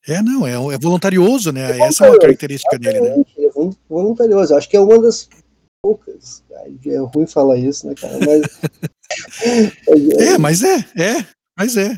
É, 0.05 0.21
não, 0.21 0.45
é, 0.45 0.51
é 0.51 0.77
voluntarioso, 0.77 1.53
né? 1.53 1.79
É 1.79 1.87
Essa 1.87 2.07
é 2.07 2.09
uma 2.09 2.19
característica 2.19 2.77
dele, 2.77 2.99
né? 2.99 3.25
Ele 3.37 3.47
é 3.47 3.51
voluntarioso. 3.89 4.53
Acho 4.53 4.69
que 4.69 4.75
é 4.75 4.81
uma 4.81 5.01
das 5.01 5.29
poucas. 5.81 6.43
É 6.85 6.97
ruim 6.97 7.25
falar 7.25 7.55
isso, 7.55 7.87
né, 7.87 7.95
cara? 7.95 8.19
Mas... 8.19 8.41
é, 10.19 10.37
mas 10.37 10.61
é, 10.61 10.75
é, 10.97 11.25
mas 11.57 11.77
é. 11.77 11.97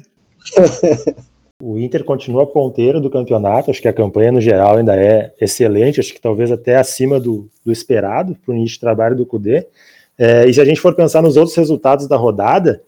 O 1.62 1.78
Inter 1.78 2.04
continua 2.04 2.46
ponteiro 2.46 3.00
do 3.00 3.10
campeonato, 3.10 3.72
acho 3.72 3.82
que 3.82 3.88
a 3.88 3.94
campanha 3.94 4.32
no 4.32 4.42
geral 4.42 4.76
ainda 4.76 4.94
é 4.94 5.34
excelente, 5.40 6.02
acho 6.02 6.14
que 6.14 6.20
talvez 6.20 6.52
até 6.52 6.76
acima 6.76 7.18
do, 7.18 7.50
do 7.64 7.72
esperado 7.72 8.36
para 8.36 8.52
o 8.52 8.56
início 8.56 8.76
de 8.76 8.82
trabalho 8.82 9.16
do 9.16 9.26
Cudê. 9.26 9.66
É, 10.18 10.46
e 10.48 10.54
se 10.54 10.60
a 10.60 10.66
gente 10.66 10.82
for 10.82 10.94
pensar 10.94 11.22
nos 11.22 11.38
outros 11.38 11.56
resultados 11.56 12.08
da 12.08 12.18
rodada, 12.18 12.84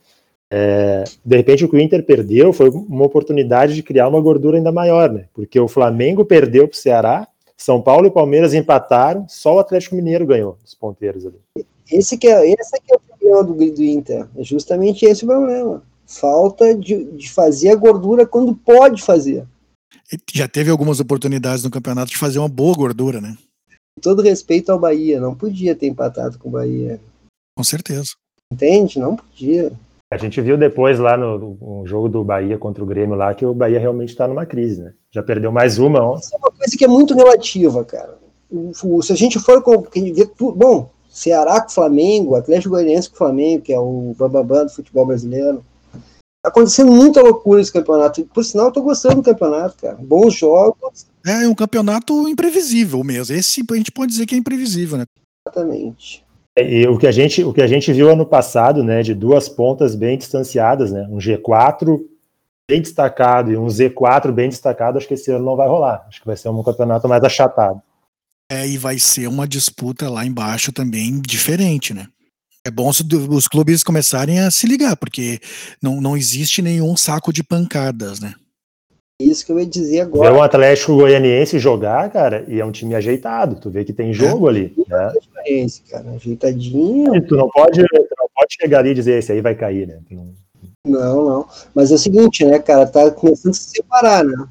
é, 0.52 1.06
de 1.24 1.38
repente 1.38 1.64
o 1.64 1.70
que 1.70 1.78
o 1.78 1.80
Inter 1.80 2.04
perdeu 2.04 2.52
foi 2.52 2.70
uma 2.70 3.06
oportunidade 3.06 3.74
de 3.74 3.84
criar 3.84 4.10
uma 4.10 4.20
gordura 4.20 4.58
ainda 4.58 4.72
maior, 4.72 5.12
né? 5.14 5.26
Porque 5.34 5.58
o 5.58 5.68
Flamengo 5.70 6.26
perdeu 6.26 6.68
para 6.68 6.76
o 6.76 6.78
Ceará 6.78 7.28
São 7.56 7.82
Paulo 7.82 8.08
e 8.08 8.12
Palmeiras 8.12 8.54
empataram, 8.54 9.26
só 9.30 9.56
o 9.56 9.60
Atlético 9.60 9.96
Mineiro 9.96 10.26
ganhou 10.26 10.58
os 10.66 10.76
ponteiros 10.76 11.26
ali. 11.26 11.40
Esse 11.90 12.18
que 12.18 12.28
é, 12.28 12.46
esse 12.50 12.82
que 12.82 12.94
é 12.94 12.96
o 12.96 13.00
problema 13.00 13.44
do, 13.46 13.54
do 13.54 13.84
Inter. 13.84 14.28
É 14.38 14.44
justamente 14.44 15.06
esse 15.06 15.24
o 15.24 15.28
problema. 15.28 15.82
Falta 16.08 16.74
de, 16.74 17.04
de 17.04 17.30
fazer 17.30 17.70
a 17.70 17.76
gordura 17.76 18.26
quando 18.26 18.56
pode 18.56 19.04
fazer. 19.04 19.46
Já 20.34 20.48
teve 20.48 20.72
algumas 20.72 21.00
oportunidades 21.00 21.64
no 21.64 21.70
campeonato 21.70 22.12
de 22.12 22.18
fazer 22.18 22.40
uma 22.40 22.48
boa 22.48 22.76
gordura, 22.76 23.20
né? 23.20 23.38
todo 24.02 24.22
respeito 24.22 24.72
ao 24.72 24.80
Bahia, 24.80 25.20
não 25.20 25.36
podia 25.36 25.76
ter 25.76 25.88
empatado 25.88 26.38
com 26.38 26.50
o 26.50 26.52
Bahia. 26.52 27.00
Com 27.56 27.64
certeza. 27.64 28.12
Entende? 28.52 29.00
Não 29.00 29.16
podia. 29.16 29.72
A 30.12 30.18
gente 30.18 30.40
viu 30.40 30.58
depois 30.58 31.00
lá 31.00 31.18
no, 31.18 31.58
no, 31.60 31.86
jogo 31.86 32.08
do 32.08 32.24
Bahia 32.24 32.58
contra 32.58 32.82
o 32.82 32.88
Grêmio 32.88 33.16
lá 33.16 33.34
que 33.34 33.46
o 33.46 33.54
Bahia 33.54 33.80
realmente 33.80 34.10
está 34.10 34.28
numa 34.28 34.46
crise, 34.46 34.82
né? 34.82 34.94
Já 35.12 35.22
perdeu 35.22 35.52
mais 35.52 35.78
uma 35.78 36.02
ontem. 36.02 36.22
Isso 36.22 36.36
é 36.36 36.38
uma 36.38 36.52
coisa 36.52 36.78
que 36.78 36.86
é 36.86 36.88
muito 36.88 37.14
relativa, 37.14 37.84
cara. 37.84 38.18
O, 38.50 39.02
se 39.02 39.12
a 39.12 39.16
gente 39.16 39.38
for 39.40 39.62
com, 39.62 39.84
bom, 40.56 40.90
Ceará 41.10 41.60
com 41.60 41.70
Flamengo, 41.70 42.36
Atlético 42.36 42.70
Goianiense 42.70 43.10
com 43.10 43.18
Flamengo, 43.18 43.64
que 43.64 43.74
é 43.74 43.80
o 43.80 44.16
bambambam 44.18 44.66
do 44.66 44.72
futebol 44.72 45.06
brasileiro. 45.06 45.66
Tá 46.48 46.52
acontecendo 46.52 46.94
muita 46.94 47.22
loucura 47.22 47.60
esse 47.60 47.74
campeonato. 47.74 48.24
Por 48.34 48.42
sinal, 48.42 48.68
eu 48.68 48.72
tô 48.72 48.82
gostando 48.82 49.16
do 49.16 49.24
campeonato, 49.24 49.76
cara. 49.82 49.98
Bons 50.00 50.34
jogos. 50.34 51.06
É, 51.26 51.44
é 51.44 51.48
um 51.48 51.54
campeonato 51.54 52.28
imprevisível 52.30 53.04
mesmo. 53.04 53.36
Esse 53.36 53.62
a 53.70 53.76
gente 53.76 53.92
pode 53.92 54.14
dizer 54.14 54.26
que 54.26 54.34
é 54.34 54.38
imprevisível, 54.38 54.98
né? 54.98 55.04
Exatamente. 55.46 56.24
E 56.58 56.88
o 56.88 56.98
que 56.98 57.06
a 57.06 57.12
gente, 57.12 57.44
o 57.44 57.52
que 57.52 57.62
a 57.62 57.68
gente 57.68 57.92
viu 57.92 58.10
ano 58.10 58.26
passado, 58.26 58.82
né, 58.82 59.04
de 59.04 59.14
duas 59.14 59.50
pontas 59.50 59.94
bem 59.94 60.18
distanciadas, 60.18 60.92
né, 60.92 61.06
um 61.12 61.18
G4 61.18 62.00
bem 62.70 62.82
destacado 62.82 63.52
e 63.52 63.58
um 63.58 63.68
Z4 63.68 64.32
bem 64.32 64.48
destacado, 64.48 64.98
acho 64.98 65.08
que 65.08 65.16
esse 65.16 65.30
ano 65.30 65.44
não 65.44 65.58
vai 65.58 65.68
rolar. 65.68 66.06
Acho 66.08 66.22
que 66.22 66.28
vai 66.28 66.38
ser 66.38 66.48
um 66.48 66.64
campeonato 66.64 67.10
mais 67.10 67.24
achatado. 67.26 67.82
É, 68.50 68.66
e 68.66 68.78
vai 68.78 68.98
ser 68.98 69.28
uma 69.28 69.46
disputa 69.46 70.10
lá 70.10 70.26
embaixo 70.26 70.72
também 70.72 71.22
diferente, 71.22 71.94
né? 71.94 72.08
É 72.68 72.72
bom 72.72 72.92
se 72.92 73.02
os 73.30 73.48
clubes 73.48 73.82
começarem 73.82 74.42
a 74.42 74.52
se 74.52 74.68
ligar, 74.68 74.98
porque 74.98 75.40
não, 75.82 76.02
não 76.02 76.18
existe 76.18 76.62
nenhum 76.62 76.98
saco 76.98 77.32
de 77.32 77.42
pancadas, 77.42 78.20
né? 78.20 78.34
Isso 79.22 79.46
que 79.46 79.54
eu 79.54 79.60
ia 79.60 79.66
dizer 79.66 80.02
agora. 80.02 80.30
Vê 80.30 80.38
um 80.38 80.42
Atlético 80.44 80.98
Goianiense 80.98 81.60
jogar, 81.60 82.12
cara, 82.12 82.44
e 82.46 82.60
é 82.60 82.66
um 82.66 82.72
time 82.72 82.94
ajeitado. 82.94 83.56
Tu 83.56 83.70
vê 83.70 83.86
que 83.86 83.94
tem 83.94 84.14
jogo 84.14 84.48
é. 84.48 84.50
ali. 84.50 84.74
Né? 84.86 85.14
Goianiense, 85.34 85.82
cara, 85.90 86.12
ajeitadinho. 86.12 87.16
E 87.16 87.22
tu 87.22 87.38
não 87.38 87.48
pode, 87.50 87.82
tu 87.88 88.16
não 88.20 88.28
pode 88.36 88.54
chegar 88.60 88.80
ali 88.80 88.90
e 88.90 88.96
dizer 88.96 89.20
esse 89.20 89.32
aí 89.32 89.40
vai 89.40 89.56
cair, 89.56 89.88
né? 89.88 90.00
Não... 90.12 90.34
não, 90.86 91.26
não. 91.26 91.48
Mas 91.74 91.90
é 91.90 91.96
o 91.96 91.98
seguinte, 91.98 92.44
né, 92.44 92.60
cara, 92.60 92.86
tá 92.86 93.10
começando 93.12 93.54
a 93.54 93.56
se 93.56 93.70
separar, 93.70 94.26
né? 94.26 94.46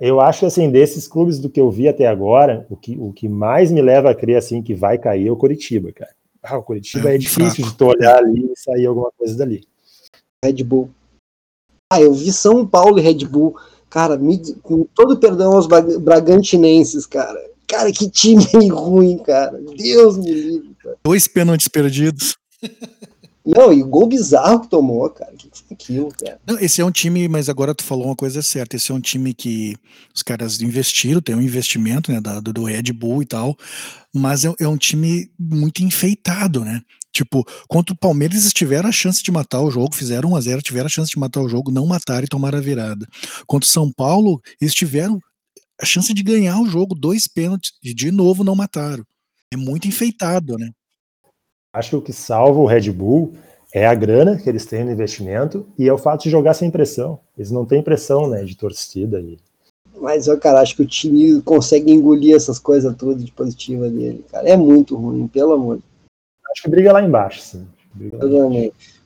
Eu 0.00 0.20
acho 0.20 0.40
que 0.40 0.46
assim, 0.46 0.68
desses 0.68 1.06
clubes 1.06 1.38
do 1.38 1.48
que 1.48 1.60
eu 1.60 1.70
vi 1.70 1.86
até 1.86 2.08
agora, 2.08 2.66
o 2.68 2.76
que, 2.76 2.96
o 2.98 3.12
que 3.12 3.28
mais 3.28 3.70
me 3.70 3.80
leva 3.80 4.10
a 4.10 4.14
crer 4.14 4.38
assim 4.38 4.60
que 4.60 4.74
vai 4.74 4.98
cair 4.98 5.28
é 5.28 5.30
o 5.30 5.36
Curitiba, 5.36 5.92
cara. 5.92 6.10
Ah, 6.42 6.56
o 6.56 6.62
Curitiba 6.62 7.10
é, 7.10 7.14
é 7.14 7.18
difícil 7.18 7.64
fraco. 7.64 7.70
de 7.70 7.76
tu 7.76 7.86
olhar 7.86 8.16
ali 8.16 8.50
e 8.50 8.58
sair 8.58 8.86
alguma 8.86 9.10
coisa 9.16 9.36
dali. 9.36 9.66
Red 10.44 10.64
Bull. 10.64 10.90
Ah, 11.92 12.00
eu 12.00 12.14
vi 12.14 12.32
São 12.32 12.66
Paulo 12.66 12.98
e 12.98 13.02
Red 13.02 13.26
Bull. 13.26 13.56
Cara, 13.90 14.16
me, 14.16 14.40
com 14.62 14.84
todo 14.94 15.18
perdão 15.18 15.52
aos 15.52 15.66
Bragantinenses, 15.66 17.04
cara. 17.06 17.38
Cara, 17.66 17.92
que 17.92 18.08
time 18.08 18.44
ruim, 18.70 19.18
cara. 19.18 19.60
Deus 19.76 20.16
me 20.16 20.32
livre, 20.32 20.74
cara. 20.82 20.96
Dois 21.04 21.28
pênaltis 21.28 21.68
perdidos. 21.68 22.36
Não, 23.56 23.72
e 23.72 23.82
o 23.82 23.86
gol 23.86 24.06
bizarro 24.06 24.60
que 24.60 24.68
tomou, 24.68 25.08
cara. 25.10 25.32
Que 25.36 25.48
foi 25.52 25.66
aquilo, 25.72 26.08
cara? 26.12 26.40
Não, 26.46 26.58
esse 26.58 26.80
é 26.80 26.84
um 26.84 26.90
time, 26.90 27.28
mas 27.28 27.48
agora 27.48 27.74
tu 27.74 27.82
falou 27.82 28.06
uma 28.06 28.16
coisa 28.16 28.42
certa. 28.42 28.76
Esse 28.76 28.92
é 28.92 28.94
um 28.94 29.00
time 29.00 29.34
que 29.34 29.76
os 30.14 30.22
caras 30.22 30.60
investiram, 30.60 31.20
tem 31.20 31.34
um 31.34 31.42
investimento, 31.42 32.12
né, 32.12 32.20
do, 32.20 32.52
do 32.52 32.64
Red 32.64 32.92
Bull 32.92 33.22
e 33.22 33.26
tal, 33.26 33.56
mas 34.14 34.44
é, 34.44 34.54
é 34.60 34.68
um 34.68 34.76
time 34.76 35.30
muito 35.38 35.82
enfeitado, 35.82 36.64
né? 36.64 36.80
Tipo, 37.12 37.44
contra 37.68 37.92
o 37.92 37.98
Palmeiras 37.98 38.42
eles 38.42 38.52
tiveram 38.52 38.88
a 38.88 38.92
chance 38.92 39.20
de 39.20 39.32
matar 39.32 39.60
o 39.60 39.70
jogo, 39.70 39.96
fizeram 39.96 40.30
1 40.30 40.36
a 40.36 40.40
0 40.40 40.62
tiveram 40.62 40.86
a 40.86 40.90
chance 40.90 41.10
de 41.10 41.18
matar 41.18 41.40
o 41.40 41.48
jogo, 41.48 41.72
não 41.72 41.86
mataram 41.86 42.24
e 42.24 42.28
tomaram 42.28 42.58
a 42.58 42.62
virada. 42.62 43.06
Contra 43.46 43.66
o 43.66 43.70
São 43.70 43.90
Paulo, 43.90 44.40
eles 44.60 44.72
tiveram 44.72 45.18
a 45.80 45.84
chance 45.84 46.14
de 46.14 46.22
ganhar 46.22 46.60
o 46.60 46.66
jogo, 46.66 46.94
dois 46.94 47.26
pênaltis, 47.26 47.72
e 47.82 47.92
de 47.92 48.12
novo 48.12 48.44
não 48.44 48.54
mataram. 48.54 49.04
É 49.52 49.56
muito 49.56 49.88
enfeitado, 49.88 50.56
né? 50.56 50.70
Acho 51.72 51.90
que 51.90 51.96
o 51.96 52.02
que 52.02 52.12
salva 52.12 52.58
o 52.58 52.66
Red 52.66 52.90
Bull 52.90 53.34
é 53.72 53.86
a 53.86 53.94
grana 53.94 54.36
que 54.36 54.48
eles 54.48 54.66
têm 54.66 54.84
no 54.84 54.92
investimento 54.92 55.66
e 55.78 55.88
é 55.88 55.92
o 55.92 55.98
fato 55.98 56.24
de 56.24 56.30
jogar 56.30 56.54
sem 56.54 56.70
pressão. 56.70 57.18
Eles 57.36 57.50
não 57.50 57.64
têm 57.64 57.82
pressão, 57.82 58.28
né, 58.28 58.42
de 58.42 58.56
torcida. 58.56 59.20
E... 59.20 59.38
Mas, 60.00 60.26
eu, 60.26 60.38
cara, 60.38 60.60
acho 60.60 60.76
que 60.76 60.82
o 60.82 60.86
time 60.86 61.40
consegue 61.42 61.92
engolir 61.92 62.34
essas 62.34 62.58
coisas 62.58 62.94
todas 62.96 63.24
de 63.24 63.30
positiva 63.32 63.88
dele, 63.88 64.24
cara. 64.30 64.48
É 64.48 64.56
muito 64.56 64.96
ruim, 64.96 65.26
pelo 65.26 65.52
amor 65.52 65.76
de 65.76 65.82
Acho 66.52 66.62
que 66.62 66.70
briga 66.70 66.92
lá 66.92 67.02
embaixo, 67.02 67.40
sim. 67.40 67.66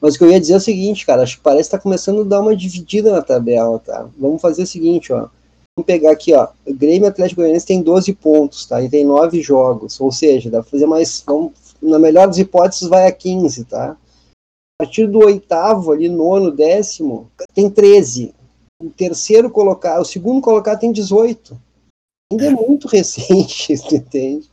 Mas 0.00 0.14
o 0.14 0.18
que 0.18 0.24
eu 0.24 0.30
ia 0.30 0.40
dizer 0.40 0.54
é 0.54 0.56
o 0.56 0.60
seguinte, 0.60 1.06
cara, 1.06 1.22
acho 1.22 1.36
que 1.36 1.42
parece 1.42 1.68
que 1.68 1.76
tá 1.76 1.82
começando 1.82 2.22
a 2.22 2.24
dar 2.24 2.40
uma 2.40 2.56
dividida 2.56 3.12
na 3.12 3.22
tabela, 3.22 3.78
tá? 3.78 4.06
Vamos 4.18 4.40
fazer 4.40 4.62
o 4.62 4.66
seguinte, 4.66 5.12
ó. 5.12 5.28
Vamos 5.76 5.86
pegar 5.86 6.12
aqui, 6.12 6.32
ó. 6.34 6.48
O 6.66 6.74
Grêmio 6.74 7.08
Atlético 7.08 7.40
Goianiense 7.40 7.66
tem 7.66 7.82
12 7.82 8.14
pontos, 8.14 8.64
tá? 8.66 8.80
E 8.82 8.88
tem 8.88 9.04
9 9.04 9.42
jogos. 9.42 10.00
Ou 10.00 10.12
seja, 10.12 10.50
dá 10.50 10.60
pra 10.60 10.70
fazer 10.70 10.86
mais. 10.86 11.22
Vamos, 11.26 11.52
na 11.82 11.98
melhor 11.98 12.26
das 12.26 12.38
hipóteses, 12.38 12.88
vai 12.88 13.06
a 13.06 13.12
15, 13.12 13.64
tá? 13.64 13.96
A 14.84 14.86
partir 14.86 15.06
do 15.06 15.20
oitavo, 15.20 15.92
ali, 15.92 16.10
nono, 16.10 16.50
décimo, 16.50 17.30
tem 17.54 17.70
13. 17.70 18.34
O 18.82 18.90
terceiro 18.90 19.48
colocar, 19.48 19.98
o 19.98 20.04
segundo 20.04 20.42
colocar 20.42 20.76
tem 20.76 20.92
18. 20.92 21.58
Ainda 22.30 22.44
é, 22.44 22.48
é 22.48 22.50
muito 22.50 22.86
recente, 22.92 23.72
entende? 23.72 24.50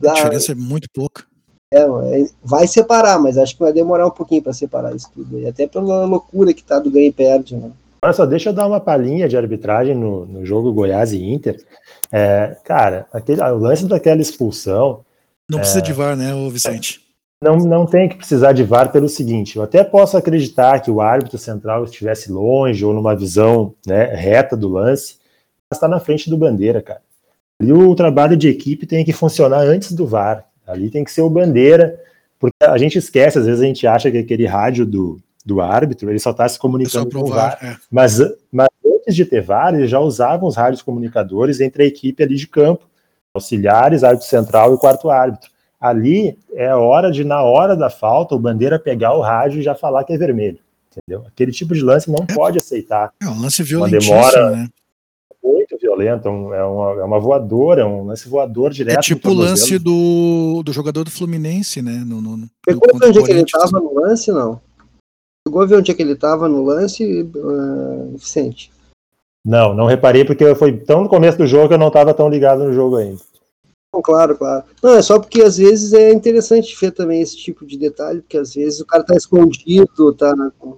Dá, 0.00 0.12
a 0.12 0.14
diferença 0.14 0.52
é 0.52 0.54
muito 0.54 0.88
pouca. 0.90 1.24
É, 1.70 1.80
é, 1.80 2.26
vai 2.42 2.66
separar, 2.66 3.18
mas 3.18 3.36
acho 3.36 3.54
que 3.54 3.62
vai 3.62 3.74
demorar 3.74 4.06
um 4.06 4.10
pouquinho 4.10 4.42
para 4.42 4.54
separar 4.54 4.96
isso 4.96 5.10
tudo. 5.12 5.38
E 5.38 5.46
até 5.46 5.66
pela 5.66 6.06
loucura 6.06 6.54
que 6.54 6.64
tá 6.64 6.78
do 6.78 6.90
ganho 6.90 7.08
e 7.08 7.12
perde, 7.12 7.56
né? 7.56 7.70
Olha 8.02 8.14
só, 8.14 8.24
deixa 8.24 8.48
eu 8.48 8.54
dar 8.54 8.66
uma 8.66 8.80
palhinha 8.80 9.28
de 9.28 9.36
arbitragem 9.36 9.94
no, 9.94 10.24
no 10.24 10.46
jogo 10.46 10.72
Goiás 10.72 11.12
e 11.12 11.22
Inter. 11.22 11.62
É, 12.10 12.56
cara, 12.64 13.06
aquele, 13.12 13.42
o 13.42 13.58
lance 13.58 13.84
daquela 13.84 14.22
expulsão. 14.22 15.04
Não 15.46 15.58
é, 15.58 15.60
precisa 15.60 15.82
de 15.82 15.92
VAR, 15.92 16.16
né, 16.16 16.32
Vicente? 16.50 17.05
Não, 17.42 17.56
não 17.56 17.84
tem 17.84 18.08
que 18.08 18.16
precisar 18.16 18.52
de 18.52 18.64
VAR 18.64 18.90
pelo 18.90 19.08
seguinte: 19.08 19.56
eu 19.56 19.62
até 19.62 19.84
posso 19.84 20.16
acreditar 20.16 20.80
que 20.80 20.90
o 20.90 21.00
árbitro 21.00 21.38
central 21.38 21.84
estivesse 21.84 22.32
longe 22.32 22.84
ou 22.84 22.94
numa 22.94 23.14
visão 23.14 23.74
né, 23.86 24.14
reta 24.14 24.56
do 24.56 24.68
lance, 24.68 25.18
mas 25.70 25.76
está 25.76 25.86
na 25.86 26.00
frente 26.00 26.30
do 26.30 26.38
bandeira, 26.38 26.80
cara. 26.80 27.00
E 27.60 27.72
o 27.72 27.94
trabalho 27.94 28.36
de 28.36 28.48
equipe 28.48 28.86
tem 28.86 29.04
que 29.04 29.12
funcionar 29.12 29.60
antes 29.60 29.92
do 29.92 30.06
VAR. 30.06 30.44
Ali 30.66 30.90
tem 30.90 31.04
que 31.04 31.12
ser 31.12 31.22
o 31.22 31.30
bandeira, 31.30 31.98
porque 32.38 32.56
a 32.62 32.76
gente 32.76 32.98
esquece, 32.98 33.38
às 33.38 33.46
vezes 33.46 33.60
a 33.60 33.66
gente 33.66 33.86
acha 33.86 34.10
que 34.10 34.18
aquele 34.18 34.46
rádio 34.46 34.84
do, 34.84 35.20
do 35.44 35.60
árbitro, 35.60 36.10
ele 36.10 36.18
só 36.18 36.32
está 36.32 36.48
se 36.48 36.58
comunicando 36.58 37.10
com 37.10 37.20
o 37.20 37.26
VAR. 37.26 37.58
É. 37.62 37.76
Mas, 37.90 38.18
mas 38.50 38.68
antes 38.84 39.14
de 39.14 39.24
ter 39.24 39.40
VAR, 39.40 39.74
eles 39.74 39.88
já 39.88 40.00
usavam 40.00 40.48
os 40.48 40.56
rádios 40.56 40.82
comunicadores 40.82 41.60
entre 41.60 41.84
a 41.84 41.86
equipe 41.86 42.22
ali 42.22 42.34
de 42.34 42.46
campo, 42.46 42.84
auxiliares, 43.32 44.02
árbitro 44.02 44.28
central 44.28 44.74
e 44.74 44.78
quarto 44.78 45.08
árbitro. 45.08 45.50
Ali 45.88 46.38
é 46.52 46.68
a 46.68 46.78
hora 46.78 47.10
de, 47.10 47.24
na 47.24 47.42
hora 47.42 47.76
da 47.76 47.90
falta, 47.90 48.34
o 48.34 48.38
bandeira 48.38 48.78
pegar 48.78 49.14
o 49.14 49.20
rádio 49.20 49.60
e 49.60 49.62
já 49.62 49.74
falar 49.74 50.04
que 50.04 50.12
é 50.12 50.18
vermelho. 50.18 50.58
Entendeu? 50.90 51.26
Aquele 51.26 51.52
tipo 51.52 51.74
de 51.74 51.82
lance 51.82 52.10
não 52.10 52.24
é. 52.28 52.34
pode 52.34 52.58
aceitar. 52.58 53.12
É 53.22 53.28
um 53.28 53.40
lance 53.40 53.62
violentíssimo, 53.62 54.14
uma 54.14 54.30
demora, 54.30 54.56
né? 54.56 54.68
muito 55.66 55.78
violenta, 55.78 56.30
um, 56.30 56.52
é, 56.52 56.64
uma, 56.64 57.00
é 57.00 57.04
uma 57.04 57.18
voadora, 57.18 57.82
é 57.82 57.84
um 57.84 58.06
lance 58.06 58.28
voador 58.28 58.70
direto. 58.70 58.98
É 58.98 59.00
tipo 59.00 59.30
o 59.30 59.34
lance 59.34 59.78
do, 59.78 60.62
do 60.64 60.72
jogador 60.72 61.04
do 61.04 61.10
Fluminense, 61.10 61.82
né? 61.82 62.02
No, 62.06 62.20
no, 62.20 62.48
Pegou 62.64 62.82
onde 62.94 63.18
é 63.18 63.22
que 63.22 63.30
ele 63.30 63.42
estava 63.42 63.80
no 63.80 63.94
lance, 63.94 64.30
não? 64.30 64.60
Chegou 65.46 65.62
a 65.62 65.66
ver 65.66 65.76
onde 65.76 65.90
é 65.90 65.94
que 65.94 66.02
ele 66.02 66.12
estava 66.12 66.48
no 66.48 66.64
lance, 66.64 67.22
uh, 67.22 68.16
Vicente? 68.16 68.72
Não, 69.44 69.74
não 69.74 69.86
reparei 69.86 70.24
porque 70.24 70.54
foi 70.54 70.76
tão 70.76 71.02
no 71.02 71.08
começo 71.08 71.38
do 71.38 71.46
jogo 71.46 71.68
que 71.68 71.74
eu 71.74 71.78
não 71.78 71.88
estava 71.88 72.12
tão 72.12 72.28
ligado 72.28 72.64
no 72.64 72.72
jogo 72.72 72.96
ainda. 72.96 73.20
Claro, 74.02 74.36
claro. 74.36 74.64
Não, 74.82 74.96
é 74.96 75.02
só 75.02 75.18
porque 75.18 75.42
às 75.42 75.56
vezes 75.56 75.92
é 75.92 76.12
interessante 76.12 76.76
ver 76.80 76.92
também 76.92 77.20
esse 77.20 77.36
tipo 77.36 77.66
de 77.66 77.78
detalhe, 77.78 78.20
porque 78.20 78.38
às 78.38 78.54
vezes 78.54 78.80
o 78.80 78.86
cara 78.86 79.04
tá 79.04 79.14
escondido, 79.14 80.12
tá. 80.14 80.34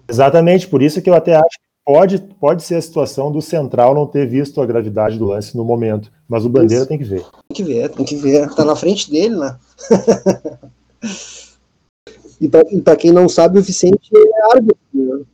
Exatamente, 0.09 0.69
por 0.69 0.83
isso 0.83 1.03
que 1.03 1.11
eu 1.11 1.15
até 1.15 1.35
acho 1.35 1.59
Pode, 1.89 2.19
pode 2.39 2.63
ser 2.65 2.75
a 2.75 2.83
situação 2.83 3.33
do 3.33 3.41
central 3.41 3.95
não 3.95 4.07
ter 4.07 4.29
visto 4.29 4.61
a 4.61 4.67
gravidade 4.67 5.19
do 5.19 5.25
lance 5.25 5.57
no 5.57 5.65
momento, 5.65 6.13
mas 6.29 6.45
o 6.45 6.49
Bandeira 6.51 6.83
Isso. 6.83 6.87
tem 6.87 6.99
que 6.99 7.05
ver. 7.05 7.23
Tem 7.23 7.55
que 7.55 7.65
ver, 7.65 7.89
tem 7.89 8.05
que 8.05 8.17
ver. 8.17 8.55
Tá 8.55 8.63
na 8.63 8.77
frente 8.77 9.11
dele, 9.11 9.35
né? 9.35 9.59
e 12.39 12.47
para 12.83 12.95
quem 12.95 13.11
não 13.11 13.27
sabe, 13.27 13.59
o 13.59 13.63
Vicente 13.63 14.11
é 14.15 14.55
árbitro, 14.55 15.27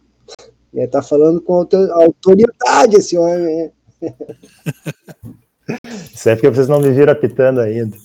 né? 0.73 0.87
Tá 0.87 1.03
falando 1.03 1.41
com 1.41 1.55
autoridade 1.55 2.99
esse 2.99 3.19
homem. 3.19 3.73
Isso 6.13 6.29
é 6.29 6.35
porque 6.35 6.51
vocês 6.51 6.69
não 6.69 6.81
me 6.81 6.91
viram 6.91 7.13
apitando 7.13 7.61
ainda. 7.61 7.97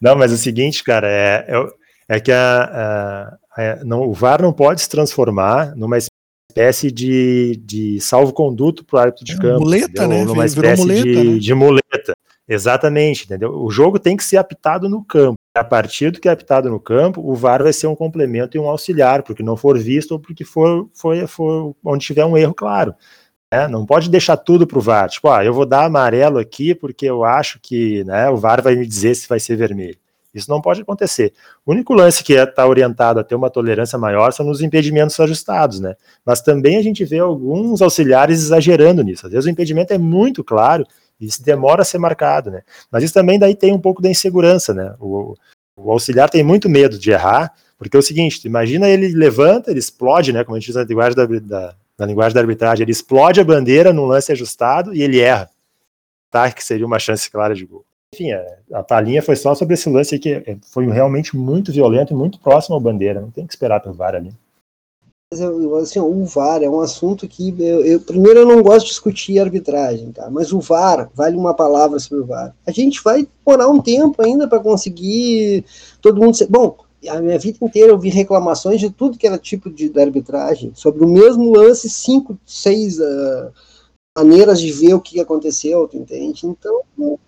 Não, 0.00 0.14
mas 0.14 0.30
é 0.30 0.34
o 0.34 0.38
seguinte, 0.38 0.84
cara, 0.84 1.08
é, 1.08 1.46
é, 1.48 2.16
é 2.16 2.20
que 2.20 2.30
a, 2.30 3.38
a, 3.56 3.62
a, 3.62 3.84
não, 3.84 4.02
o 4.02 4.12
VAR 4.12 4.40
não 4.40 4.52
pode 4.52 4.80
se 4.80 4.88
transformar 4.88 5.74
numa 5.74 5.98
espécie 5.98 6.90
de, 6.90 7.60
de 7.64 8.00
salvo-conduto 8.00 8.84
para 8.84 8.96
o 8.96 9.00
árbitro 9.00 9.24
de 9.24 9.32
é, 9.32 9.36
campo. 9.36 9.60
Muleta, 9.60 9.86
entendeu? 9.86 10.08
né? 10.08 10.24
Numa 10.24 10.46
espécie 10.46 10.82
muleta, 10.82 11.02
de, 11.02 11.24
né? 11.24 11.38
de 11.38 11.54
muleta. 11.54 12.14
Exatamente, 12.48 13.24
entendeu? 13.24 13.50
O 13.62 13.70
jogo 13.70 13.98
tem 13.98 14.16
que 14.16 14.24
ser 14.24 14.38
apitado 14.38 14.88
no 14.88 15.04
campo. 15.04 15.36
A 15.54 15.62
partir 15.64 16.10
do 16.10 16.20
que 16.20 16.28
é 16.28 16.32
apitado 16.32 16.70
no 16.70 16.80
campo, 16.80 17.20
o 17.20 17.34
VAR 17.34 17.62
vai 17.62 17.72
ser 17.72 17.88
um 17.88 17.96
complemento 17.96 18.56
e 18.56 18.60
um 18.60 18.68
auxiliar, 18.68 19.22
porque 19.22 19.42
não 19.42 19.56
for 19.56 19.78
visto 19.78 20.12
ou 20.12 20.20
porque 20.20 20.44
for, 20.44 20.88
for, 20.94 21.26
for 21.26 21.76
onde 21.84 22.06
tiver 22.06 22.24
um 22.24 22.38
erro 22.38 22.54
claro. 22.54 22.94
Né? 23.52 23.66
Não 23.68 23.86
pode 23.86 24.10
deixar 24.10 24.36
tudo 24.36 24.66
para 24.66 24.78
o 24.78 24.82
VAR. 24.82 25.08
Tipo, 25.08 25.30
ah, 25.30 25.44
eu 25.44 25.54
vou 25.54 25.66
dar 25.66 25.84
amarelo 25.84 26.38
aqui 26.38 26.74
porque 26.74 27.06
eu 27.06 27.24
acho 27.24 27.58
que 27.60 28.04
né, 28.04 28.28
o 28.28 28.36
VAR 28.36 28.62
vai 28.62 28.76
me 28.76 28.86
dizer 28.86 29.14
se 29.14 29.28
vai 29.28 29.40
ser 29.40 29.56
vermelho. 29.56 29.96
Isso 30.34 30.50
não 30.50 30.60
pode 30.60 30.82
acontecer. 30.82 31.32
O 31.64 31.72
único 31.72 31.94
lance 31.94 32.22
que 32.22 32.34
está 32.34 32.66
orientado 32.66 33.18
a 33.18 33.24
ter 33.24 33.34
uma 33.34 33.50
tolerância 33.50 33.98
maior 33.98 34.32
são 34.32 34.44
nos 34.44 34.60
impedimentos 34.60 35.18
ajustados, 35.18 35.80
né? 35.80 35.96
Mas 36.24 36.42
também 36.42 36.76
a 36.76 36.82
gente 36.82 37.04
vê 37.04 37.18
alguns 37.18 37.80
auxiliares 37.80 38.38
exagerando 38.38 39.02
nisso. 39.02 39.26
Às 39.26 39.32
vezes 39.32 39.46
o 39.46 39.50
impedimento 39.50 39.92
é 39.92 39.98
muito 39.98 40.44
claro 40.44 40.86
e 41.18 41.26
isso 41.26 41.42
demora 41.42 41.82
a 41.82 41.84
ser 41.84 41.98
marcado, 41.98 42.50
né? 42.50 42.62
Mas 42.90 43.02
isso 43.04 43.14
também 43.14 43.38
daí 43.38 43.54
tem 43.54 43.72
um 43.72 43.80
pouco 43.80 44.02
da 44.02 44.10
insegurança, 44.10 44.74
né? 44.74 44.94
O, 45.00 45.34
o 45.76 45.90
auxiliar 45.90 46.28
tem 46.28 46.42
muito 46.44 46.68
medo 46.68 46.98
de 46.98 47.10
errar, 47.10 47.52
porque 47.78 47.96
é 47.96 48.00
o 48.00 48.02
seguinte, 48.02 48.46
imagina 48.46 48.86
ele 48.86 49.08
levanta, 49.08 49.70
ele 49.70 49.80
explode, 49.80 50.32
né? 50.32 50.44
Como 50.44 50.56
a 50.56 50.60
gente 50.60 50.66
diz 50.66 50.76
na 50.76 50.84
linguagem 50.84 51.16
da, 51.16 51.26
da 51.26 51.74
na 51.98 52.06
linguagem 52.06 52.34
da 52.34 52.40
arbitragem, 52.40 52.84
ele 52.84 52.92
explode 52.92 53.40
a 53.40 53.44
bandeira 53.44 53.92
num 53.92 54.06
lance 54.06 54.30
ajustado 54.30 54.94
e 54.94 55.02
ele 55.02 55.20
erra. 55.20 55.50
Tá? 56.30 56.50
Que 56.50 56.62
seria 56.62 56.86
uma 56.86 56.98
chance 56.98 57.30
clara 57.30 57.54
de 57.54 57.66
gol. 57.66 57.84
Enfim, 58.14 58.30
é, 58.30 58.58
a 58.72 58.82
palhinha 58.82 59.22
foi 59.22 59.36
só 59.36 59.54
sobre 59.54 59.74
esse 59.74 59.88
lance 59.90 60.18
que 60.18 60.32
é, 60.32 60.56
foi 60.72 60.86
realmente 60.86 61.36
muito 61.36 61.72
violento 61.72 62.12
e 62.12 62.16
muito 62.16 62.38
próximo 62.38 62.76
à 62.76 62.80
bandeira. 62.80 63.20
Não 63.20 63.30
tem 63.30 63.46
que 63.46 63.52
esperar 63.52 63.80
pelo 63.80 63.94
VAR 63.94 64.14
ali. 64.14 64.32
Assim, 65.30 66.00
o 66.00 66.24
VAR 66.24 66.62
é 66.62 66.70
um 66.70 66.80
assunto 66.80 67.28
que 67.28 67.54
eu, 67.58 67.84
eu, 67.84 68.00
primeiro 68.00 68.40
eu 68.40 68.46
não 68.46 68.62
gosto 68.62 68.86
de 68.86 68.92
discutir 68.92 69.38
arbitragem, 69.38 70.10
tá? 70.10 70.30
Mas 70.30 70.54
o 70.54 70.60
VAR 70.60 71.10
vale 71.14 71.36
uma 71.36 71.52
palavra 71.52 71.98
sobre 71.98 72.24
o 72.24 72.26
VAR. 72.26 72.54
A 72.66 72.70
gente 72.70 73.02
vai 73.02 73.28
demorar 73.44 73.68
um 73.68 73.78
tempo 73.78 74.22
ainda 74.22 74.48
para 74.48 74.58
conseguir 74.58 75.66
todo 76.00 76.18
mundo 76.18 76.34
ser. 76.34 76.46
Bom, 76.46 76.78
a 77.06 77.20
minha 77.20 77.38
vida 77.38 77.58
inteira 77.62 77.90
eu 77.90 77.98
vi 77.98 78.08
reclamações 78.08 78.80
de 78.80 78.90
tudo 78.90 79.18
que 79.18 79.26
era 79.26 79.38
tipo 79.38 79.70
de, 79.70 79.88
de 79.88 80.00
arbitragem, 80.00 80.72
sobre 80.74 81.04
o 81.04 81.08
mesmo 81.08 81.52
lance, 81.52 81.88
cinco, 81.88 82.38
seis 82.44 82.98
uh, 82.98 83.52
maneiras 84.16 84.60
de 84.60 84.72
ver 84.72 84.94
o 84.94 85.00
que 85.00 85.20
aconteceu, 85.20 85.86
tu 85.86 85.96
entende? 85.96 86.46
Então, 86.46 86.80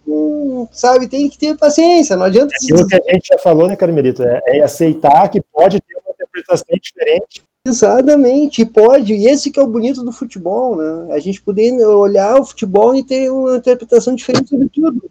um, 0.07 0.67
sabe, 0.73 1.07
tem 1.07 1.29
que 1.29 1.39
ter 1.39 1.57
paciência, 1.57 2.17
não 2.17 2.25
adianta... 2.25 2.53
É 2.53 2.57
aquilo 2.57 2.87
que 2.87 2.95
a 2.95 3.13
gente 3.13 3.29
já 3.29 3.39
falou, 3.39 3.69
né, 3.69 3.77
Carmelito, 3.77 4.23
é, 4.23 4.41
é 4.47 4.63
aceitar 4.63 5.29
que 5.29 5.41
pode 5.53 5.81
ter 5.81 5.95
uma 6.05 6.13
interpretação 6.13 6.67
diferente. 6.81 7.45
Exatamente, 7.65 8.65
pode, 8.65 9.15
e 9.15 9.27
esse 9.29 9.51
que 9.51 9.61
é 9.61 9.63
o 9.63 9.67
bonito 9.67 10.03
do 10.03 10.13
futebol, 10.13 10.77
né, 10.77 11.15
a 11.15 11.19
gente 11.21 11.43
poder 11.43 11.73
olhar 11.85 12.41
o 12.41 12.45
futebol 12.45 12.95
e 12.95 13.05
ter 13.05 13.31
uma 13.31 13.57
interpretação 13.57 14.15
diferente 14.15 14.49
sobre 14.49 14.69
tudo. 14.69 15.11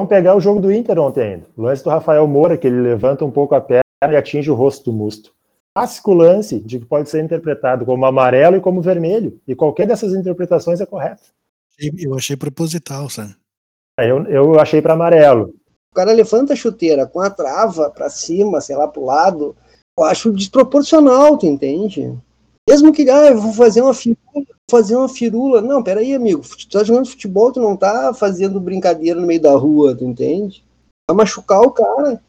Vamos 0.00 0.08
pegar 0.08 0.34
o 0.34 0.40
jogo 0.40 0.62
do 0.62 0.72
Inter 0.72 0.98
ontem 0.98 1.20
ainda. 1.20 1.46
O 1.54 1.60
lance 1.60 1.84
do 1.84 1.90
Rafael 1.90 2.26
Moura, 2.26 2.56
que 2.56 2.66
ele 2.66 2.80
levanta 2.80 3.22
um 3.22 3.30
pouco 3.30 3.54
a 3.54 3.60
perna 3.60 3.82
e 4.10 4.16
atinge 4.16 4.50
o 4.50 4.54
rosto 4.54 4.90
do 4.90 4.96
Musto. 4.96 5.30
Clássico 5.76 6.14
lance 6.14 6.58
de 6.58 6.78
que 6.78 6.86
pode 6.86 7.10
ser 7.10 7.22
interpretado 7.22 7.84
como 7.84 8.06
amarelo 8.06 8.56
e 8.56 8.62
como 8.62 8.80
vermelho. 8.80 9.38
E 9.46 9.54
qualquer 9.54 9.86
dessas 9.86 10.14
interpretações 10.14 10.80
é 10.80 10.86
correta. 10.86 11.20
Eu 11.98 12.14
achei 12.14 12.34
proposital, 12.34 13.10
sabe? 13.10 13.36
É, 13.98 14.10
eu, 14.10 14.24
eu 14.24 14.58
achei 14.58 14.80
para 14.80 14.94
amarelo. 14.94 15.52
O 15.92 15.94
cara 15.94 16.12
levanta 16.12 16.54
a 16.54 16.56
chuteira 16.56 17.06
com 17.06 17.20
a 17.20 17.28
trava 17.28 17.90
para 17.90 18.08
cima, 18.08 18.62
sei 18.62 18.76
lá, 18.76 18.88
pro 18.88 19.04
lado. 19.04 19.54
Eu 19.98 20.04
acho 20.04 20.32
desproporcional, 20.32 21.36
tu 21.36 21.44
entende? 21.44 22.10
Mesmo 22.70 22.92
que, 22.92 23.10
ah, 23.10 23.30
eu 23.30 23.40
vou 23.40 23.52
fazer 23.52 23.82
uma 23.82 23.92
firula, 23.92 24.46
fazer 24.70 24.94
uma 24.94 25.08
firula. 25.08 25.60
Não, 25.60 25.82
peraí, 25.82 26.14
amigo, 26.14 26.40
tu 26.42 26.68
tá 26.68 26.84
jogando 26.84 27.08
futebol, 27.08 27.52
tu 27.52 27.60
não 27.60 27.76
tá 27.76 28.14
fazendo 28.14 28.60
brincadeira 28.60 29.20
no 29.20 29.26
meio 29.26 29.40
da 29.40 29.52
rua, 29.56 29.96
tu 29.96 30.04
entende? 30.04 30.64
Vai 31.08 31.16
machucar 31.16 31.60
o 31.62 31.72
cara. 31.72 32.22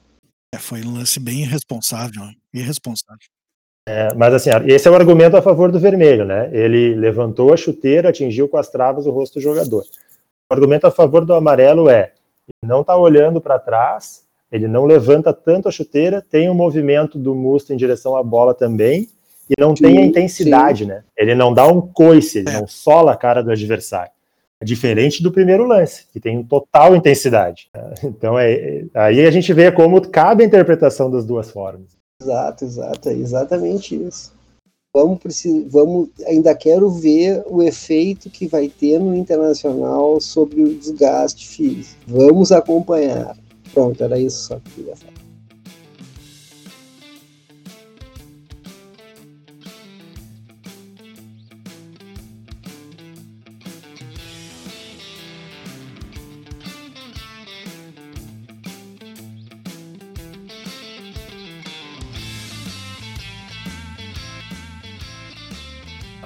É, 0.53 0.57
foi 0.57 0.81
um 0.81 0.95
lance 0.95 1.19
bem 1.19 1.41
irresponsável, 1.41 2.23
irresponsável. 2.51 3.19
É, 3.87 4.15
mas 4.15 4.33
assim, 4.33 4.49
esse 4.65 4.87
é 4.87 4.91
o 4.91 4.95
argumento 4.95 5.37
a 5.37 5.43
favor 5.43 5.71
do 5.71 5.79
vermelho, 5.79 6.25
né? 6.25 6.49
Ele 6.51 6.95
levantou 6.95 7.53
a 7.53 7.57
chuteira, 7.57 8.09
atingiu 8.09 8.49
com 8.49 8.57
as 8.57 8.67
travas 8.67 9.05
o 9.05 9.11
rosto 9.11 9.35
do 9.35 9.41
jogador. 9.41 9.83
O 10.49 10.53
argumento 10.53 10.87
a 10.87 10.91
favor 10.91 11.23
do 11.23 11.35
amarelo 11.35 11.87
é, 11.87 12.13
ele 12.47 12.71
não 12.71 12.83
tá 12.83 12.97
olhando 12.97 13.39
para 13.39 13.59
trás, 13.59 14.23
ele 14.51 14.67
não 14.67 14.85
levanta 14.85 15.31
tanto 15.31 15.69
a 15.69 15.71
chuteira, 15.71 16.19
tem 16.19 16.49
um 16.49 16.55
movimento 16.55 17.19
do 17.19 17.35
Musto 17.35 17.71
em 17.73 17.77
direção 17.77 18.17
à 18.17 18.23
bola 18.23 18.55
também, 18.55 19.07
e 19.51 19.61
não 19.61 19.75
sim, 19.75 19.83
tem 19.83 19.97
a 19.97 20.05
intensidade, 20.05 20.83
sim. 20.83 20.89
né? 20.89 21.03
Ele 21.17 21.35
não 21.35 21.53
dá 21.53 21.67
um 21.67 21.81
coice, 21.81 22.39
ele 22.39 22.49
é. 22.49 22.53
não 22.53 22.67
sola 22.67 23.11
a 23.11 23.17
cara 23.17 23.43
do 23.43 23.51
adversário. 23.51 24.11
É 24.61 24.65
diferente 24.65 25.23
do 25.23 25.31
primeiro 25.31 25.65
lance, 25.65 26.05
que 26.13 26.19
tem 26.19 26.43
total 26.43 26.95
intensidade. 26.95 27.69
Então 28.03 28.37
é, 28.37 28.85
aí 28.93 29.25
a 29.25 29.31
gente 29.31 29.51
vê 29.53 29.71
como 29.71 30.01
cabe 30.09 30.43
a 30.43 30.47
interpretação 30.47 31.09
das 31.09 31.25
duas 31.25 31.49
formas. 31.49 31.97
Exato, 32.21 32.65
exato, 32.65 33.09
é 33.09 33.13
exatamente 33.13 33.95
isso. 33.95 34.31
Vamos, 34.93 35.19
vamos, 35.69 36.09
ainda 36.27 36.53
quero 36.53 36.89
ver 36.89 37.43
o 37.47 37.63
efeito 37.63 38.29
que 38.29 38.45
vai 38.45 38.67
ter 38.67 38.99
no 38.99 39.15
internacional 39.15 40.19
sobre 40.19 40.61
o 40.61 40.75
desgaste 40.75 41.47
físico. 41.47 41.95
Vamos 42.05 42.51
acompanhar. 42.51 43.37
Pronto, 43.73 44.03
era 44.03 44.19
isso 44.19 44.47
só 44.47 44.59
que 44.59 44.69
eu 44.69 44.73
queria 44.75 44.95
falar. 44.95 45.30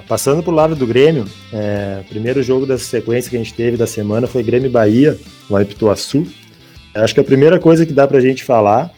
Passando 0.08 0.40
para 0.40 0.52
o 0.52 0.54
lado 0.54 0.76
do 0.76 0.86
Grêmio, 0.86 1.24
é, 1.52 2.04
primeiro 2.08 2.40
jogo 2.40 2.64
dessa 2.64 2.84
sequência 2.84 3.28
que 3.28 3.36
a 3.36 3.40
gente 3.40 3.52
teve 3.52 3.76
da 3.76 3.88
semana 3.88 4.28
foi 4.28 4.40
Grêmio 4.44 4.70
Bahia, 4.70 5.18
lá 5.50 5.62
em 5.62 5.66
Pituaçu. 5.66 6.24
Acho 6.94 7.12
que 7.12 7.20
a 7.20 7.24
primeira 7.24 7.58
coisa 7.58 7.84
que 7.84 7.92
dá 7.92 8.06
para 8.06 8.18
a 8.18 8.20
gente 8.20 8.44
falar, 8.44 8.92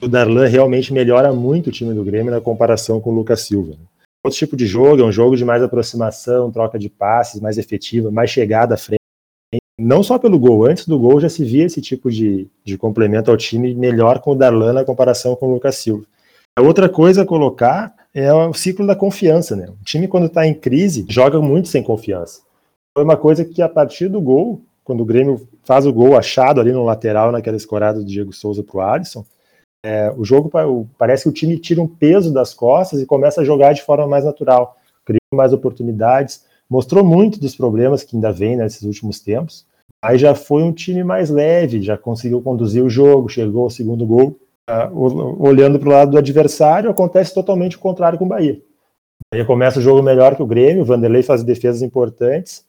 o 0.00 0.06
Darlan 0.06 0.46
realmente 0.46 0.92
melhora 0.92 1.32
muito 1.32 1.66
o 1.66 1.72
time 1.72 1.92
do 1.92 2.04
Grêmio 2.04 2.30
na 2.30 2.40
comparação 2.40 3.00
com 3.00 3.10
o 3.10 3.14
Lucas 3.14 3.40
Silva. 3.40 3.72
Outro 4.24 4.38
tipo 4.38 4.56
de 4.56 4.64
jogo, 4.64 5.02
é 5.02 5.04
um 5.04 5.10
jogo 5.10 5.36
de 5.36 5.44
mais 5.44 5.64
aproximação, 5.64 6.52
troca 6.52 6.78
de 6.78 6.88
passes, 6.88 7.40
mais 7.40 7.58
efetiva, 7.58 8.08
mais 8.12 8.30
chegada 8.30 8.74
à 8.74 8.78
frente. 8.78 9.00
Não 9.76 10.00
só 10.04 10.16
pelo 10.16 10.38
gol, 10.38 10.64
antes 10.64 10.86
do 10.86 10.96
gol 10.96 11.20
já 11.20 11.28
se 11.28 11.44
via 11.44 11.64
esse 11.64 11.80
tipo 11.80 12.08
de, 12.08 12.48
de 12.64 12.78
complemento 12.78 13.32
ao 13.32 13.36
time 13.36 13.74
melhor 13.74 14.20
com 14.20 14.30
o 14.30 14.36
Darlan 14.36 14.74
na 14.74 14.84
comparação 14.84 15.34
com 15.34 15.48
o 15.48 15.54
Lucas 15.54 15.74
Silva. 15.74 16.04
A 16.56 16.62
outra 16.62 16.88
coisa 16.88 17.22
a 17.22 17.26
colocar 17.26 17.92
é 18.14 18.32
o 18.32 18.52
ciclo 18.52 18.86
da 18.86 18.94
confiança, 18.94 19.56
né? 19.56 19.68
O 19.68 19.84
time, 19.84 20.06
quando 20.06 20.26
está 20.26 20.46
em 20.46 20.54
crise, 20.54 21.06
joga 21.08 21.40
muito 21.40 21.68
sem 21.68 21.82
confiança. 21.82 22.42
Foi 22.94 23.04
uma 23.04 23.16
coisa 23.16 23.44
que, 23.44 23.62
a 23.62 23.68
partir 23.68 24.08
do 24.08 24.20
gol, 24.20 24.62
quando 24.84 25.00
o 25.00 25.06
Grêmio 25.06 25.48
faz 25.64 25.86
o 25.86 25.92
gol 25.92 26.16
achado 26.16 26.60
ali 26.60 26.72
no 26.72 26.84
lateral, 26.84 27.32
naquela 27.32 27.56
escorada 27.56 28.00
do 28.00 28.04
Diego 28.04 28.32
Souza 28.32 28.62
para 28.62 28.76
o 28.76 28.80
Alisson, 28.80 29.24
é, 29.84 30.12
o 30.16 30.24
jogo 30.24 30.50
parece 30.98 31.24
que 31.24 31.28
o 31.28 31.32
time 31.32 31.58
tira 31.58 31.80
um 31.80 31.88
peso 31.88 32.32
das 32.32 32.54
costas 32.54 33.00
e 33.00 33.06
começa 33.06 33.40
a 33.40 33.44
jogar 33.44 33.72
de 33.72 33.82
forma 33.82 34.06
mais 34.06 34.24
natural, 34.24 34.76
cria 35.04 35.18
mais 35.34 35.52
oportunidades, 35.52 36.44
mostrou 36.68 37.04
muito 37.04 37.40
dos 37.40 37.56
problemas 37.56 38.04
que 38.04 38.14
ainda 38.14 38.30
vem 38.30 38.56
nesses 38.56 38.82
últimos 38.82 39.18
tempos, 39.20 39.66
mas 40.04 40.20
já 40.20 40.34
foi 40.34 40.62
um 40.62 40.72
time 40.72 41.02
mais 41.02 41.30
leve, 41.30 41.82
já 41.82 41.96
conseguiu 41.96 42.40
conduzir 42.42 42.84
o 42.84 42.90
jogo, 42.90 43.28
chegou 43.28 43.64
ao 43.64 43.70
segundo 43.70 44.06
gol 44.06 44.38
olhando 45.38 45.78
para 45.78 45.88
o 45.88 45.92
lado 45.92 46.10
do 46.12 46.18
adversário, 46.18 46.90
acontece 46.90 47.34
totalmente 47.34 47.76
o 47.76 47.80
contrário 47.80 48.18
com 48.18 48.24
o 48.24 48.28
Bahia. 48.28 48.60
Aí 49.32 49.44
começa 49.44 49.78
o 49.78 49.82
jogo 49.82 50.02
melhor 50.02 50.36
que 50.36 50.42
o 50.42 50.46
Grêmio, 50.46 50.82
o 50.82 50.84
Vanderlei 50.84 51.22
faz 51.22 51.42
defesas 51.42 51.82
importantes, 51.82 52.66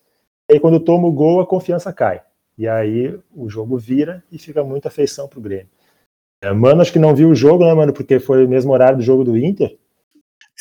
e 0.50 0.54
aí 0.54 0.60
quando 0.60 0.80
toma 0.80 1.08
o 1.08 1.12
gol, 1.12 1.42
a 1.42 1.48
confiança 1.48 1.92
cai. 1.92 2.22
E 2.58 2.68
aí 2.68 3.18
o 3.36 3.50
jogo 3.50 3.78
vira 3.78 4.24
e 4.32 4.38
fica 4.38 4.64
muita 4.64 4.88
afeição 4.88 5.28
para 5.28 5.40
o 5.40 5.42
Grêmio. 5.42 5.70
É, 6.42 6.52
mano, 6.52 6.82
acho 6.82 6.92
que 6.92 7.00
não 7.00 7.16
viu 7.16 7.30
o 7.30 7.36
jogo, 7.36 7.66
né, 7.66 7.74
mano? 7.74 7.94
Porque 7.94 8.20
foi 8.20 8.46
o 8.46 8.50
mesmo 8.50 8.72
horário 8.72 8.98
do 8.98 9.04
jogo 9.04 9.24
do 9.24 9.38
Inter. 9.38 9.78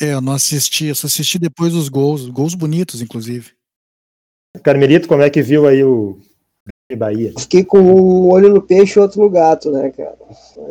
É, 0.01 0.13
eu 0.13 0.21
não 0.21 0.33
assisti, 0.33 0.87
eu 0.87 0.95
só 0.95 1.07
assisti 1.07 1.37
depois 1.37 1.73
dos 1.73 1.89
gols, 1.89 2.29
gols 2.29 2.55
bonitos, 2.55 3.01
inclusive. 3.01 3.51
Carmelito, 4.63 5.07
como 5.07 5.21
é 5.21 5.29
que 5.29 5.41
viu 5.41 5.67
aí 5.67 5.83
o, 5.83 6.19
Bahia. 6.95 7.33
Fiquei 7.37 7.63
com 7.63 7.79
um 7.79 8.29
olho 8.29 8.49
no 8.49 8.61
peixe 8.61 8.97
e 8.97 9.01
outro 9.01 9.21
no 9.21 9.29
gato, 9.29 9.71
né, 9.71 9.89
cara? 9.89 10.17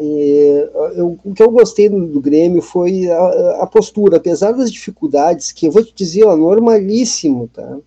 E, 0.00 0.68
eu, 0.94 1.18
o 1.24 1.34
que 1.34 1.42
eu 1.42 1.50
gostei 1.50 1.88
do, 1.88 2.20
Grêmio 2.20 2.62
foi 2.62 3.10
a, 3.10 3.62
a, 3.62 3.66
postura, 3.66 4.16
apesar 4.16 4.52
das 4.52 4.70
dificuldades, 4.70 5.52
que 5.52 5.66
eu 5.66 5.72
vou 5.72 5.84
te 5.84 5.92
dizer, 5.94 6.24
ó, 6.24 6.36
normalíssimo, 6.36 7.48
tá? 7.48 7.78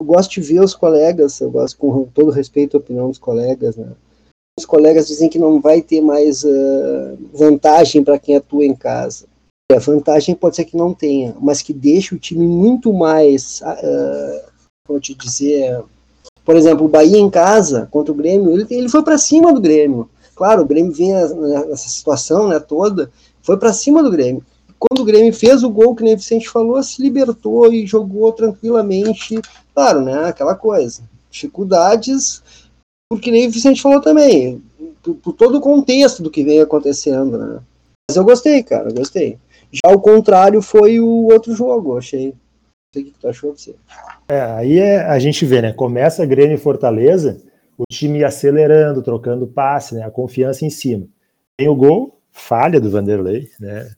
Eu 0.00 0.06
gosto 0.06 0.32
de 0.32 0.40
ver 0.40 0.60
os 0.60 0.74
colegas, 0.74 1.40
eu 1.40 1.50
gosto 1.50 1.76
com 1.78 2.04
todo 2.04 2.30
respeito 2.30 2.76
à 2.76 2.80
opinião 2.80 3.08
dos 3.08 3.18
colegas, 3.18 3.76
né? 3.76 3.92
Os 4.58 4.66
colegas 4.66 5.06
dizem 5.06 5.28
que 5.28 5.38
não 5.38 5.60
vai 5.60 5.80
ter 5.80 6.00
mais 6.00 6.44
uh, 6.44 7.18
vantagem 7.32 8.04
para 8.04 8.18
quem 8.18 8.36
atua 8.36 8.64
em 8.64 8.74
casa. 8.74 9.26
A 9.70 9.78
vantagem 9.78 10.34
pode 10.34 10.56
ser 10.56 10.66
que 10.66 10.76
não 10.76 10.92
tenha, 10.92 11.34
mas 11.40 11.62
que 11.62 11.72
deixe 11.72 12.14
o 12.14 12.18
time 12.18 12.46
muito 12.46 12.92
mais, 12.92 13.62
uh, 13.62 14.50
como 14.86 15.00
te 15.00 15.14
dizer, 15.14 15.82
Por 16.44 16.56
exemplo, 16.56 16.86
o 16.86 16.88
Bahia 16.88 17.18
em 17.18 17.30
casa 17.30 17.88
contra 17.90 18.12
o 18.12 18.16
Grêmio, 18.16 18.52
ele, 18.52 18.66
ele 18.70 18.88
foi 18.88 19.02
para 19.02 19.18
cima 19.18 19.52
do 19.52 19.60
Grêmio. 19.60 20.08
Claro, 20.34 20.62
o 20.62 20.66
Grêmio 20.66 20.92
vinha 20.92 21.28
nessa 21.28 21.88
situação 21.88 22.48
né, 22.48 22.58
toda, 22.58 23.10
foi 23.42 23.56
para 23.56 23.72
cima 23.72 24.02
do 24.02 24.10
Grêmio. 24.10 24.44
Quando 24.78 25.02
o 25.02 25.04
Grêmio 25.04 25.32
fez 25.32 25.62
o 25.62 25.70
gol, 25.70 25.94
que 25.94 26.02
nem 26.02 26.14
o 26.14 26.16
Vicente 26.16 26.48
falou, 26.48 26.82
se 26.82 27.00
libertou 27.00 27.72
e 27.72 27.86
jogou 27.86 28.32
tranquilamente. 28.32 29.40
Claro, 29.72 30.00
né? 30.00 30.24
Aquela 30.24 30.56
coisa. 30.56 31.02
Dificuldades, 31.30 32.42
porque 33.08 33.30
nem 33.30 33.46
o 33.46 33.50
Vicente 33.50 33.80
falou 33.80 34.00
também, 34.00 34.60
por, 35.02 35.14
por 35.14 35.32
todo 35.34 35.58
o 35.58 35.60
contexto 35.60 36.22
do 36.22 36.30
que 36.30 36.42
vem 36.42 36.60
acontecendo, 36.60 37.38
né? 37.38 37.60
Mas 38.10 38.16
eu 38.16 38.24
gostei, 38.24 38.62
cara, 38.62 38.88
eu 38.88 38.94
gostei. 38.94 39.38
Já 39.70 39.94
o 39.94 40.00
contrário 40.00 40.60
foi 40.60 40.98
o 40.98 41.32
outro 41.32 41.54
jogo, 41.54 41.96
achei. 41.96 42.34
Sei 42.92 43.02
o 43.02 43.06
que 43.06 43.12
tu 43.18 43.26
achou 43.26 43.56
você. 43.56 43.74
É, 44.28 44.40
aí 44.40 44.78
é, 44.78 45.00
a 45.00 45.18
gente 45.18 45.46
vê, 45.46 45.62
né? 45.62 45.72
Começa 45.72 46.26
Grêmio 46.26 46.56
e 46.56 46.60
Fortaleza, 46.60 47.40
o 47.78 47.84
time 47.90 48.22
acelerando, 48.22 49.02
trocando 49.02 49.46
passe, 49.46 49.94
né? 49.94 50.04
A 50.04 50.10
confiança 50.10 50.66
em 50.66 50.70
cima. 50.70 51.06
Tem 51.56 51.68
o 51.68 51.74
gol, 51.74 52.20
falha 52.30 52.78
do 52.78 52.90
Vanderlei, 52.90 53.48
né? 53.58 53.90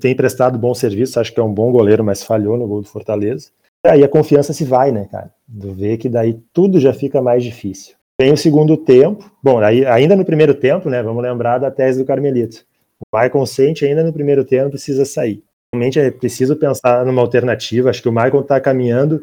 Tem 0.00 0.16
prestado 0.16 0.58
bom 0.58 0.74
serviço, 0.74 1.20
acho 1.20 1.32
que 1.32 1.38
é 1.38 1.42
um 1.42 1.54
bom 1.54 1.70
goleiro, 1.70 2.02
mas 2.02 2.24
falhou 2.24 2.56
no 2.56 2.66
gol 2.66 2.82
do 2.82 2.88
Fortaleza. 2.88 3.50
Aí 3.86 4.02
a 4.02 4.08
confiança 4.08 4.52
se 4.52 4.64
vai, 4.64 4.90
né, 4.90 5.06
cara? 5.08 5.30
Do 5.46 5.72
ver 5.72 5.96
que 5.96 6.08
daí 6.08 6.40
tudo 6.52 6.80
já 6.80 6.92
fica 6.92 7.22
mais 7.22 7.44
difícil. 7.44 7.94
Tem 8.18 8.32
o 8.32 8.36
segundo 8.36 8.76
tempo. 8.76 9.30
Bom, 9.40 9.60
aí, 9.60 9.86
ainda 9.86 10.16
no 10.16 10.24
primeiro 10.24 10.54
tempo, 10.54 10.90
né? 10.90 11.00
Vamos 11.00 11.22
lembrar 11.22 11.58
da 11.58 11.70
tese 11.70 12.00
do 12.00 12.04
Carmelito. 12.04 12.66
O 13.12 13.46
sente 13.46 13.84
ainda 13.84 14.02
no 14.02 14.12
primeiro 14.12 14.44
tempo 14.44 14.70
precisa 14.70 15.04
sair. 15.04 15.44
Realmente 15.76 16.00
é 16.00 16.10
preciso 16.10 16.56
pensar 16.56 17.04
numa 17.04 17.20
alternativa. 17.20 17.90
Acho 17.90 18.02
que 18.02 18.08
o 18.08 18.12
Michael 18.12 18.40
está 18.40 18.58
caminhando 18.58 19.22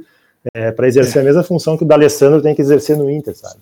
é, 0.54 0.72
para 0.72 0.88
exercer 0.88 1.22
a 1.22 1.26
mesma 1.26 1.44
função 1.44 1.76
que 1.76 1.84
o 1.84 1.88
D'Alessandro 1.88 2.42
tem 2.42 2.54
que 2.54 2.62
exercer 2.62 2.96
no 2.96 3.10
Inter, 3.10 3.36
sabe? 3.36 3.60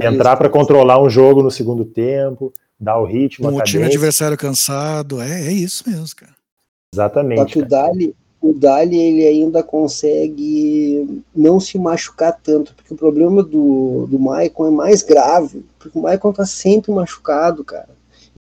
Entrar 0.00 0.36
para 0.36 0.48
controlar 0.48 1.02
um 1.02 1.10
jogo 1.10 1.42
no 1.42 1.50
segundo 1.50 1.84
tempo, 1.84 2.52
dar 2.78 2.98
o 2.98 3.04
ritmo. 3.04 3.48
Um 3.48 3.62
time 3.62 3.84
adversário 3.84 4.36
cansado, 4.36 5.20
é, 5.20 5.48
é 5.48 5.52
isso 5.52 5.82
mesmo, 5.88 6.06
cara. 6.14 6.34
Exatamente. 6.94 7.38
Só 7.38 7.44
que 7.46 7.58
o 7.58 7.66
Dali, 7.66 8.14
o 8.40 8.52
Dali 8.52 8.96
ele 8.96 9.26
ainda 9.26 9.62
consegue 9.62 11.22
não 11.34 11.58
se 11.58 11.76
machucar 11.76 12.38
tanto, 12.40 12.72
porque 12.74 12.94
o 12.94 12.96
problema 12.96 13.42
do, 13.42 14.06
do 14.08 14.18
Maicon 14.18 14.68
é 14.68 14.70
mais 14.70 15.02
grave, 15.02 15.64
porque 15.78 15.98
o 15.98 16.02
Maicon 16.02 16.32
tá 16.32 16.46
sempre 16.46 16.92
machucado, 16.92 17.64
cara. 17.64 17.88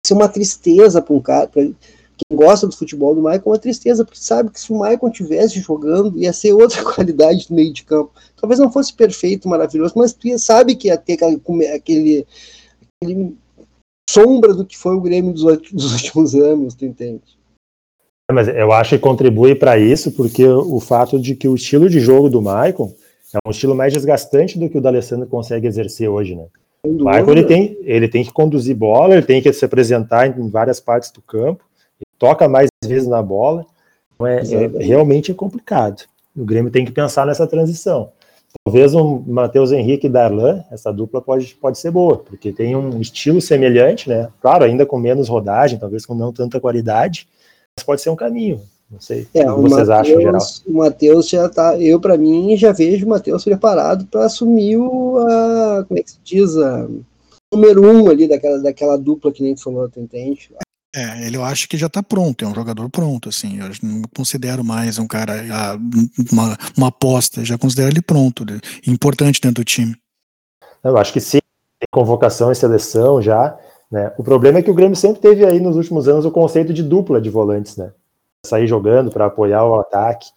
Isso 0.04 0.12
é 0.12 0.16
uma 0.16 0.28
tristeza 0.28 1.00
para 1.00 1.14
um 1.14 1.20
cara, 1.20 1.46
pra 1.46 1.62
gosta 2.44 2.66
do 2.66 2.76
futebol 2.76 3.14
do 3.14 3.22
Maicon, 3.22 3.50
é 3.50 3.52
uma 3.52 3.58
tristeza, 3.58 4.04
porque 4.04 4.20
sabe 4.20 4.50
que 4.50 4.60
se 4.60 4.70
o 4.72 4.78
Maicon 4.78 5.10
tivesse 5.10 5.60
jogando, 5.60 6.18
ia 6.18 6.32
ser 6.32 6.52
outra 6.52 6.82
qualidade 6.84 7.46
no 7.48 7.56
meio 7.56 7.72
de 7.72 7.84
campo. 7.84 8.12
Talvez 8.38 8.60
não 8.60 8.70
fosse 8.70 8.92
perfeito, 8.92 9.48
maravilhoso, 9.48 9.94
mas 9.96 10.12
tu 10.12 10.38
sabe 10.38 10.76
que 10.76 10.88
ia 10.88 10.96
ter 10.98 11.14
aquele, 11.14 12.26
aquele, 13.02 13.36
sombra 14.08 14.52
do 14.52 14.66
que 14.66 14.76
foi 14.76 14.94
o 14.94 15.00
Grêmio 15.00 15.32
dos, 15.32 15.42
dos 15.72 15.92
últimos 16.04 16.34
anos, 16.34 16.74
tu 16.74 16.84
entende? 16.84 17.22
Mas 18.30 18.48
eu 18.48 18.72
acho 18.72 18.96
que 18.96 19.02
contribui 19.02 19.54
para 19.54 19.78
isso, 19.78 20.12
porque 20.12 20.46
o 20.46 20.80
fato 20.80 21.18
de 21.18 21.34
que 21.34 21.46
o 21.46 21.54
estilo 21.54 21.88
de 21.88 22.00
jogo 22.00 22.30
do 22.30 22.40
Maicon 22.40 22.94
é 23.34 23.38
um 23.46 23.50
estilo 23.50 23.74
mais 23.74 23.92
desgastante 23.92 24.58
do 24.58 24.68
que 24.68 24.78
o 24.78 24.80
da 24.80 24.88
Alessandro 24.88 25.26
consegue 25.26 25.66
exercer 25.66 26.08
hoje, 26.08 26.34
né? 26.34 26.46
O 26.84 26.92
Michael 26.92 27.30
ele 27.30 27.44
tem, 27.44 27.78
ele 27.82 28.08
tem 28.08 28.22
que 28.22 28.32
conduzir 28.32 28.76
bola, 28.76 29.14
ele 29.14 29.26
tem 29.26 29.42
que 29.42 29.52
se 29.52 29.64
apresentar 29.64 30.38
em 30.38 30.48
várias 30.48 30.80
partes 30.80 31.10
do 31.10 31.22
campo, 31.22 31.64
toca 32.24 32.48
mais 32.48 32.70
vezes 32.82 33.06
na 33.06 33.22
bola, 33.22 33.66
então 34.14 34.26
é, 34.26 34.40
é, 34.40 34.66
realmente 34.82 35.30
é 35.30 35.34
complicado. 35.34 36.04
O 36.34 36.42
Grêmio 36.42 36.70
tem 36.70 36.82
que 36.82 36.90
pensar 36.90 37.26
nessa 37.26 37.46
transição. 37.46 38.12
Talvez 38.64 38.94
um 38.94 39.22
Matheus 39.26 39.72
Henrique 39.72 40.06
e 40.06 40.10
Darlan, 40.10 40.64
essa 40.70 40.90
dupla 40.90 41.20
pode, 41.20 41.54
pode 41.56 41.78
ser 41.78 41.90
boa, 41.90 42.16
porque 42.16 42.50
tem 42.50 42.74
um 42.74 42.98
estilo 42.98 43.42
semelhante, 43.42 44.08
né? 44.08 44.30
Claro, 44.40 44.64
ainda 44.64 44.86
com 44.86 44.98
menos 44.98 45.28
rodagem, 45.28 45.78
talvez 45.78 46.06
com 46.06 46.14
não 46.14 46.32
tanta 46.32 46.58
qualidade, 46.58 47.28
mas 47.76 47.84
pode 47.84 48.00
ser 48.00 48.08
um 48.08 48.16
caminho. 48.16 48.62
Não 48.90 49.00
sei 49.00 49.26
é, 49.34 49.50
o 49.50 49.56
que 49.56 49.62
vocês 49.62 49.88
Mateus, 49.88 49.90
acham, 49.90 50.20
geral. 50.22 50.42
O 50.66 50.72
Matheus 50.72 51.28
já 51.28 51.48
tá. 51.48 51.78
Eu, 51.78 52.00
para 52.00 52.16
mim, 52.16 52.56
já 52.56 52.72
vejo 52.72 53.04
o 53.04 53.08
Matheus 53.08 53.44
preparado 53.44 54.06
para 54.06 54.24
assumir 54.24 54.78
o. 54.78 55.18
A, 55.18 55.84
como 55.86 55.98
é 55.98 56.02
que 56.02 56.10
se 56.10 56.18
diz? 56.24 56.56
A, 56.56 56.88
número 57.52 57.84
um 57.84 58.08
ali 58.08 58.26
daquela, 58.26 58.58
daquela 58.60 58.96
dupla 58.96 59.32
que 59.32 59.42
nem 59.42 59.54
tu 59.54 59.62
falou, 59.62 59.88
tu 59.88 60.00
entende? 60.00 60.50
É, 60.94 61.26
ele 61.26 61.36
eu 61.36 61.44
acho 61.44 61.68
que 61.68 61.76
já 61.76 61.88
tá 61.88 62.04
pronto, 62.04 62.44
é 62.44 62.48
um 62.48 62.54
jogador 62.54 62.88
pronto, 62.88 63.28
assim, 63.28 63.58
eu 63.58 63.68
não 63.82 64.02
considero 64.14 64.62
mais 64.62 64.96
um 64.96 65.08
cara, 65.08 65.42
uma, 66.30 66.56
uma 66.76 66.86
aposta, 66.86 67.44
já 67.44 67.58
considero 67.58 67.90
ele 67.90 68.00
pronto, 68.00 68.44
importante 68.86 69.40
dentro 69.40 69.62
do 69.62 69.64
time. 69.64 69.96
Eu 70.84 70.96
acho 70.96 71.12
que 71.12 71.20
sim, 71.20 71.40
tem 71.80 71.88
convocação 71.90 72.52
e 72.52 72.54
seleção 72.54 73.20
já, 73.20 73.58
né? 73.90 74.12
O 74.16 74.22
problema 74.22 74.60
é 74.60 74.62
que 74.62 74.70
o 74.70 74.74
Grêmio 74.74 74.94
sempre 74.94 75.20
teve 75.20 75.44
aí 75.44 75.58
nos 75.58 75.76
últimos 75.76 76.06
anos 76.06 76.24
o 76.24 76.30
conceito 76.30 76.72
de 76.72 76.82
dupla 76.82 77.20
de 77.20 77.28
volantes, 77.28 77.76
né? 77.76 77.90
Sair 78.46 78.68
jogando 78.68 79.10
para 79.10 79.26
apoiar 79.26 79.64
o 79.64 79.80
ataque. 79.80 80.28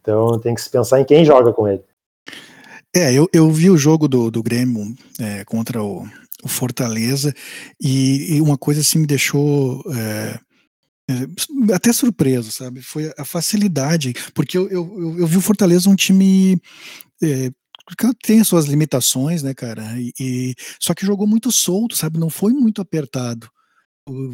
Então 0.00 0.38
tem 0.38 0.54
que 0.54 0.62
se 0.62 0.70
pensar 0.70 1.00
em 1.00 1.04
quem 1.04 1.24
joga 1.24 1.52
com 1.52 1.68
ele. 1.68 1.82
É, 2.94 3.12
eu, 3.12 3.28
eu 3.32 3.50
vi 3.50 3.68
o 3.70 3.76
jogo 3.76 4.08
do, 4.08 4.30
do 4.30 4.42
Grêmio 4.42 4.94
é, 5.20 5.44
contra 5.44 5.82
o, 5.82 6.06
o 6.42 6.48
Fortaleza 6.48 7.34
e, 7.80 8.36
e, 8.36 8.40
uma 8.40 8.56
coisa 8.56 8.80
assim 8.80 8.98
me 8.98 9.06
deixou 9.06 9.82
é, 9.94 10.40
é, 11.08 11.74
até 11.74 11.92
surpreso, 11.92 12.50
sabe? 12.50 12.82
Foi 12.82 13.12
a 13.18 13.24
facilidade, 13.24 14.14
porque 14.34 14.56
eu, 14.56 14.68
eu, 14.68 15.16
eu 15.18 15.26
vi 15.26 15.36
o 15.36 15.42
Fortaleza 15.42 15.90
um 15.90 15.96
time 15.96 16.60
é, 17.22 17.50
tem 18.22 18.42
suas 18.44 18.66
limitações, 18.66 19.42
né, 19.42 19.54
cara? 19.54 19.82
E, 19.98 20.12
e, 20.18 20.54
só 20.78 20.94
que 20.94 21.06
jogou 21.06 21.26
muito 21.26 21.50
solto, 21.50 21.96
sabe? 21.96 22.18
Não 22.18 22.30
foi 22.30 22.52
muito 22.52 22.80
apertado. 22.80 23.48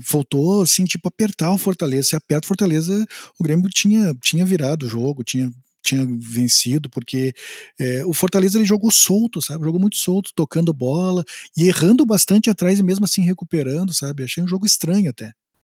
Faltou, 0.02 0.62
assim, 0.62 0.84
tipo, 0.84 1.08
apertar 1.08 1.52
o 1.52 1.58
Fortaleza. 1.58 2.08
Se 2.08 2.16
aperta 2.16 2.46
o 2.46 2.48
Fortaleza, 2.48 3.06
o 3.38 3.44
Grêmio 3.44 3.68
tinha, 3.68 4.14
tinha 4.22 4.44
virado 4.44 4.86
o 4.86 4.88
jogo, 4.88 5.24
tinha, 5.24 5.50
tinha 5.86 6.06
vencido, 6.18 6.90
porque 6.90 7.32
é, 7.80 8.04
o 8.04 8.12
Fortaleza 8.12 8.58
ele 8.58 8.64
jogou 8.64 8.90
solto, 8.90 9.40
sabe? 9.40 9.64
Jogou 9.64 9.80
muito 9.80 9.96
solto, 9.96 10.32
tocando 10.34 10.72
bola 10.72 11.24
e 11.56 11.68
errando 11.68 12.04
bastante 12.04 12.50
atrás 12.50 12.78
e 12.78 12.82
mesmo 12.82 13.04
assim 13.04 13.22
recuperando, 13.22 13.94
sabe? 13.94 14.24
Achei 14.24 14.42
um 14.42 14.48
jogo 14.48 14.66
estranho 14.66 15.10
até. 15.10 15.32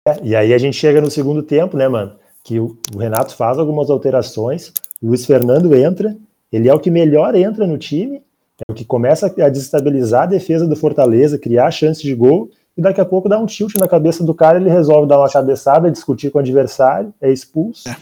É, 0.08 0.20
e 0.24 0.36
aí 0.36 0.54
a 0.54 0.58
gente 0.58 0.78
chega 0.78 1.02
no 1.02 1.12
segundo 1.12 1.44
tempo, 1.44 1.78
né, 1.78 1.88
mano? 1.88 2.16
Que 2.44 2.60
o, 2.60 2.78
o 2.94 2.98
Renato 2.98 3.36
faz 3.36 3.58
algumas 3.58 3.90
alterações, 3.90 4.74
o 5.02 5.08
Luiz 5.08 5.26
Fernando 5.26 5.76
entra 5.76 6.16
ele 6.52 6.68
é 6.68 6.74
o 6.74 6.80
que 6.80 6.92
melhor 6.92 7.34
entra 7.34 7.66
no 7.66 7.78
time, 7.78 8.22
é 8.68 8.72
o 8.72 8.76
que 8.76 8.84
começa 8.84 9.28
a 9.28 9.50
desestabilizar 9.50 10.24
a 10.24 10.28
defesa 10.28 10.68
do 10.68 10.76
Fortaleza, 10.76 11.40
criar 11.40 11.72
chances 11.72 12.04
de 12.04 12.14
gol, 12.14 12.50
e 12.78 12.82
daqui 12.82 13.00
a 13.00 13.06
pouco 13.06 13.30
dá 13.30 13.40
um 13.40 13.46
tilt 13.46 13.76
na 13.76 13.88
cabeça 13.88 14.24
do 14.24 14.34
cara, 14.34 14.60
ele 14.60 14.70
resolve 14.70 15.08
dar 15.08 15.18
uma 15.18 15.30
cabeçada, 15.30 15.90
discutir 15.90 16.30
com 16.30 16.38
o 16.38 16.42
adversário, 16.42 17.14
é 17.22 17.32
expulso. 17.32 17.88
É. 17.88 17.96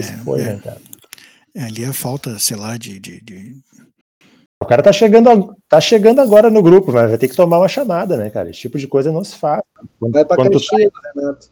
Isso 0.00 0.12
é, 0.12 0.16
foi, 0.18 0.40
é. 0.40 0.44
né, 0.44 0.60
cara? 0.62 0.80
É, 1.54 1.64
ali 1.64 1.84
a 1.84 1.92
falta, 1.92 2.38
sei 2.38 2.56
lá, 2.56 2.76
de, 2.76 2.98
de, 2.98 3.20
de, 3.20 3.56
O 4.60 4.66
cara 4.66 4.82
tá 4.82 4.92
chegando, 4.92 5.56
tá 5.68 5.80
chegando 5.80 6.20
agora 6.20 6.50
no 6.50 6.62
grupo, 6.62 6.92
mas 6.92 7.10
vai 7.10 7.18
ter 7.18 7.28
que 7.28 7.36
tomar 7.36 7.58
uma 7.58 7.68
chamada, 7.68 8.16
né, 8.16 8.28
cara? 8.28 8.50
Esse 8.50 8.60
tipo 8.60 8.78
de 8.78 8.88
coisa 8.88 9.12
não 9.12 9.22
se 9.22 9.36
faz. 9.36 9.62
Quando, 10.00 10.12
vai 10.12 10.24
pra 10.24 10.36
quando 10.36 10.60
tá, 10.60 10.76
Renato. 10.76 11.48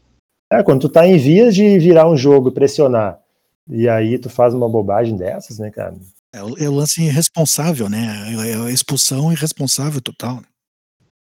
É, 0.50 0.62
quando 0.62 0.80
tu 0.80 0.88
tá 0.88 1.06
em 1.06 1.16
vias 1.16 1.54
de 1.54 1.78
virar 1.78 2.10
um 2.10 2.16
jogo 2.16 2.48
e 2.48 2.52
pressionar, 2.52 3.20
e 3.68 3.88
aí 3.88 4.18
tu 4.18 4.28
faz 4.28 4.52
uma 4.52 4.68
bobagem 4.68 5.16
dessas, 5.16 5.58
né, 5.58 5.70
cara? 5.70 5.94
É 6.34 6.42
o, 6.42 6.58
é 6.58 6.68
o 6.68 6.74
lance 6.74 7.02
irresponsável, 7.02 7.88
né? 7.88 8.34
É 8.48 8.54
a 8.54 8.70
expulsão 8.70 9.32
irresponsável 9.32 10.00
total. 10.00 10.40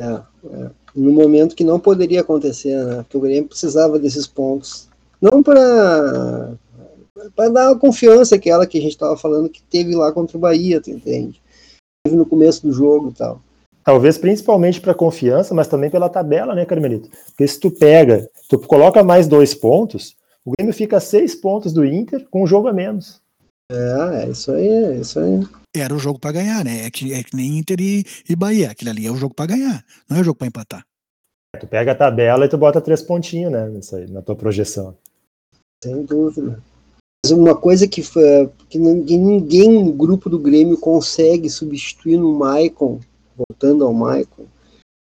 É, 0.00 0.06
é. 0.06 0.70
No 0.94 1.12
momento 1.12 1.54
que 1.54 1.64
não 1.64 1.78
poderia 1.78 2.20
acontecer, 2.20 2.76
né? 2.84 2.96
Porque 2.96 3.16
o 3.16 3.20
Grêmio 3.20 3.48
precisava 3.48 3.98
desses 3.98 4.26
pontos. 4.26 4.88
Não 5.20 5.42
para 5.42 6.54
para 7.30 7.48
dar 7.48 7.70
a 7.70 7.78
confiança 7.78 8.34
aquela 8.34 8.66
que 8.66 8.78
a 8.78 8.80
gente 8.80 8.92
estava 8.92 9.16
falando 9.16 9.48
que 9.48 9.62
teve 9.62 9.94
lá 9.94 10.12
contra 10.12 10.36
o 10.36 10.40
Bahia, 10.40 10.80
tu 10.80 10.90
entende? 10.90 11.40
Teve 12.04 12.16
no 12.16 12.26
começo 12.26 12.66
do 12.66 12.72
jogo 12.72 13.10
e 13.10 13.14
tal. 13.14 13.40
Talvez 13.84 14.16
principalmente 14.16 14.80
para 14.80 14.94
confiança, 14.94 15.54
mas 15.54 15.66
também 15.66 15.90
pela 15.90 16.08
tabela, 16.08 16.54
né, 16.54 16.64
Carmelito? 16.64 17.10
Porque 17.26 17.46
se 17.46 17.58
tu 17.58 17.70
pega, 17.70 18.28
tu 18.48 18.58
coloca 18.60 19.02
mais 19.02 19.26
dois 19.26 19.54
pontos, 19.54 20.14
o 20.44 20.52
Grêmio 20.52 20.74
fica 20.74 20.98
a 20.98 21.00
seis 21.00 21.34
pontos 21.34 21.72
do 21.72 21.84
Inter 21.84 22.26
com 22.30 22.44
um 22.44 22.46
jogo 22.46 22.68
a 22.68 22.72
menos. 22.72 23.20
É, 23.70 24.24
é 24.24 24.28
isso 24.28 24.52
aí, 24.52 24.68
é 24.68 24.96
isso 24.96 25.18
aí. 25.18 25.40
Era 25.74 25.94
o 25.94 25.98
jogo 25.98 26.18
para 26.18 26.32
ganhar, 26.32 26.64
né? 26.64 26.84
É 26.86 26.90
que, 26.90 27.12
é 27.12 27.22
que 27.22 27.34
nem 27.34 27.58
Inter 27.58 27.80
e, 27.80 28.04
e 28.28 28.36
Bahia. 28.36 28.70
Aquele 28.70 28.90
ali 28.90 29.06
é 29.06 29.10
o 29.10 29.16
jogo 29.16 29.34
para 29.34 29.46
ganhar, 29.46 29.84
não 30.08 30.18
é 30.18 30.20
o 30.20 30.24
jogo 30.24 30.38
para 30.38 30.48
empatar. 30.48 30.84
Tu 31.58 31.66
pega 31.66 31.92
a 31.92 31.94
tabela 31.94 32.44
e 32.44 32.48
tu 32.48 32.56
bota 32.56 32.80
três 32.80 33.02
pontinhos, 33.02 33.52
né? 33.52 33.68
Aí, 33.94 34.10
na 34.10 34.22
tua 34.22 34.36
projeção. 34.36 34.96
Sem 35.82 36.04
dúvida. 36.04 36.62
Uma 37.30 37.54
coisa 37.54 37.86
que, 37.86 38.02
que 38.68 38.78
ninguém, 38.78 39.84
no 39.84 39.92
grupo 39.92 40.28
do 40.28 40.40
Grêmio 40.40 40.76
consegue 40.76 41.48
substituir 41.48 42.16
no 42.16 42.34
Maicon, 42.34 42.98
voltando 43.36 43.84
ao 43.84 43.92
Maicon, 43.92 44.44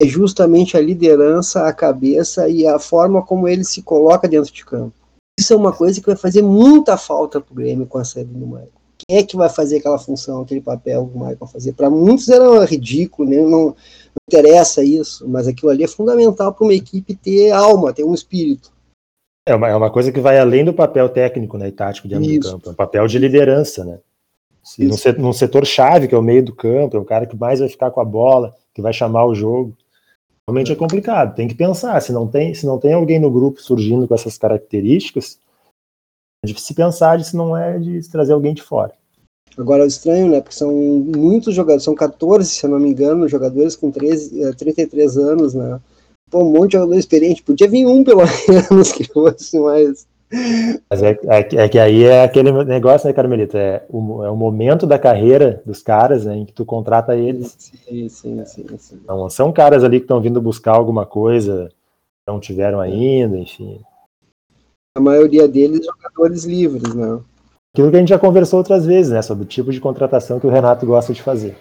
é 0.00 0.06
justamente 0.06 0.76
a 0.76 0.80
liderança, 0.80 1.66
a 1.66 1.72
cabeça 1.72 2.48
e 2.48 2.66
a 2.66 2.78
forma 2.78 3.22
como 3.22 3.48
ele 3.48 3.64
se 3.64 3.82
coloca 3.82 4.28
dentro 4.28 4.52
de 4.52 4.64
campo. 4.64 4.94
Isso 5.38 5.52
é 5.52 5.56
uma 5.56 5.72
coisa 5.72 6.00
que 6.00 6.06
vai 6.06 6.16
fazer 6.16 6.42
muita 6.42 6.96
falta 6.96 7.40
pro 7.40 7.54
Grêmio 7.54 7.86
com 7.86 7.98
a 7.98 8.04
saída 8.04 8.32
do 8.32 8.46
Maicon. 8.46 8.76
Quem 8.98 9.18
é 9.18 9.22
que 9.22 9.36
vai 9.36 9.48
fazer 9.48 9.78
aquela 9.78 9.98
função, 9.98 10.42
aquele 10.42 10.60
papel 10.60 11.06
que 11.06 11.16
o 11.16 11.20
Michael 11.20 11.46
fazer? 11.46 11.72
Para 11.72 11.90
muitos 11.90 12.28
era 12.28 12.64
ridículo, 12.64 13.28
né? 13.28 13.36
não, 13.36 13.50
não 13.50 13.76
interessa 14.28 14.82
isso, 14.82 15.28
mas 15.28 15.46
aquilo 15.46 15.70
ali 15.70 15.84
é 15.84 15.88
fundamental 15.88 16.52
para 16.52 16.64
uma 16.64 16.74
equipe 16.74 17.14
ter 17.14 17.50
alma, 17.50 17.92
ter 17.92 18.04
um 18.04 18.14
espírito. 18.14 18.72
É 19.46 19.54
uma, 19.54 19.68
é 19.68 19.76
uma 19.76 19.90
coisa 19.90 20.10
que 20.10 20.20
vai 20.20 20.38
além 20.38 20.64
do 20.64 20.74
papel 20.74 21.08
técnico 21.08 21.56
né, 21.56 21.68
e 21.68 21.72
tático 21.72 22.08
dentro 22.08 22.28
Isso. 22.28 22.40
do 22.40 22.52
campo, 22.52 22.68
é 22.68 22.72
um 22.72 22.74
papel 22.74 23.06
de 23.06 23.18
liderança, 23.18 23.84
né? 23.84 23.98
Num 24.78 24.96
setor, 24.96 25.22
num 25.22 25.32
setor 25.32 25.64
chave, 25.64 26.08
que 26.08 26.14
é 26.14 26.18
o 26.18 26.22
meio 26.22 26.44
do 26.44 26.52
campo, 26.52 26.96
é 26.96 27.00
o 27.00 27.04
cara 27.04 27.24
que 27.24 27.36
mais 27.36 27.60
vai 27.60 27.68
ficar 27.68 27.92
com 27.92 28.00
a 28.00 28.04
bola, 28.04 28.52
que 28.74 28.82
vai 28.82 28.92
chamar 28.92 29.24
o 29.24 29.34
jogo. 29.34 29.76
Realmente 30.48 30.72
é 30.72 30.74
complicado, 30.74 31.36
tem 31.36 31.46
que 31.46 31.54
pensar. 31.54 32.00
Se 32.02 32.12
não 32.12 32.26
tem, 32.26 32.52
se 32.52 32.66
não 32.66 32.76
tem 32.76 32.92
alguém 32.92 33.20
no 33.20 33.30
grupo 33.30 33.62
surgindo 33.62 34.08
com 34.08 34.14
essas 34.14 34.36
características, 34.36 35.38
é 36.44 36.48
difícil 36.48 36.74
pensar 36.74 37.22
se 37.22 37.36
não 37.36 37.56
é 37.56 37.78
de 37.78 38.08
trazer 38.10 38.32
alguém 38.32 38.54
de 38.54 38.62
fora. 38.62 38.92
Agora 39.56 39.84
é 39.84 39.86
estranho, 39.86 40.30
né? 40.30 40.40
Porque 40.40 40.56
são 40.56 40.72
muitos 40.72 41.54
jogadores, 41.54 41.84
são 41.84 41.94
14, 41.94 42.50
se 42.50 42.66
eu 42.66 42.70
não 42.70 42.80
me 42.80 42.90
engano, 42.90 43.28
jogadores 43.28 43.76
com 43.76 43.90
13, 43.90 44.54
33 44.54 45.16
eh, 45.16 45.20
anos, 45.20 45.54
né? 45.54 45.80
Pô, 46.30 46.42
um 46.42 46.52
monte 46.52 46.72
de 46.72 46.78
jogador 46.78 46.98
experiente. 46.98 47.42
Podia 47.42 47.68
vir 47.68 47.86
um, 47.86 48.02
pelo 48.02 48.22
menos, 48.48 48.92
que 48.92 49.04
fosse 49.04 49.58
mais. 49.58 50.06
Mas 50.90 51.02
é, 51.02 51.18
é, 51.24 51.38
é, 51.38 51.68
que 51.68 51.78
aí 51.78 52.02
é 52.02 52.24
aquele 52.24 52.50
negócio, 52.64 53.06
né, 53.06 53.12
Carmelita? 53.12 53.58
É 53.58 53.84
o, 53.88 54.24
é 54.24 54.30
o 54.30 54.36
momento 54.36 54.86
da 54.86 54.98
carreira 54.98 55.62
dos 55.64 55.82
caras, 55.82 56.24
né, 56.24 56.36
em 56.36 56.44
que 56.44 56.52
tu 56.52 56.64
contrata 56.64 57.16
eles. 57.16 57.54
Sim, 57.58 58.08
sim, 58.08 58.44
sim. 58.44 58.66
sim. 58.76 59.00
Não 59.06 59.30
são 59.30 59.52
caras 59.52 59.84
ali 59.84 60.00
que 60.00 60.04
estão 60.04 60.20
vindo 60.20 60.40
buscar 60.40 60.72
alguma 60.72 61.06
coisa, 61.06 61.70
não 62.26 62.40
tiveram 62.40 62.80
ainda, 62.80 63.38
enfim. 63.38 63.80
A 64.96 65.00
maioria 65.00 65.46
deles 65.46 65.86
jogadores 65.86 66.44
livres, 66.44 66.92
né? 66.94 67.20
Aquilo 67.72 67.90
que 67.90 67.96
a 67.96 68.00
gente 68.00 68.08
já 68.08 68.18
conversou 68.18 68.58
outras 68.58 68.84
vezes, 68.84 69.12
né, 69.12 69.22
sobre 69.22 69.44
o 69.44 69.46
tipo 69.46 69.70
de 69.70 69.80
contratação 69.80 70.40
que 70.40 70.46
o 70.46 70.50
Renato 70.50 70.84
gosta 70.86 71.12
de 71.12 71.22
fazer. 71.22 71.56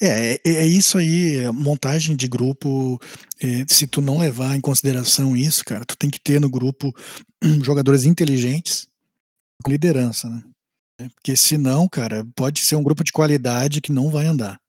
É, 0.00 0.34
é, 0.34 0.40
é 0.44 0.66
isso 0.66 0.98
aí, 0.98 1.50
montagem 1.52 2.16
de 2.16 2.26
grupo. 2.26 3.00
É, 3.40 3.64
se 3.68 3.86
tu 3.86 4.00
não 4.00 4.18
levar 4.18 4.56
em 4.56 4.60
consideração 4.60 5.36
isso, 5.36 5.64
cara, 5.64 5.84
tu 5.84 5.96
tem 5.96 6.10
que 6.10 6.20
ter 6.20 6.40
no 6.40 6.50
grupo 6.50 6.92
jogadores 7.62 8.04
inteligentes 8.04 8.86
com 9.62 9.70
liderança, 9.70 10.28
né? 10.28 10.42
É, 11.00 11.08
porque 11.08 11.36
senão, 11.36 11.88
cara, 11.88 12.26
pode 12.36 12.60
ser 12.60 12.76
um 12.76 12.82
grupo 12.82 13.02
de 13.04 13.12
qualidade 13.12 13.80
que 13.80 13.92
não 13.92 14.10
vai 14.10 14.26
andar. 14.26 14.60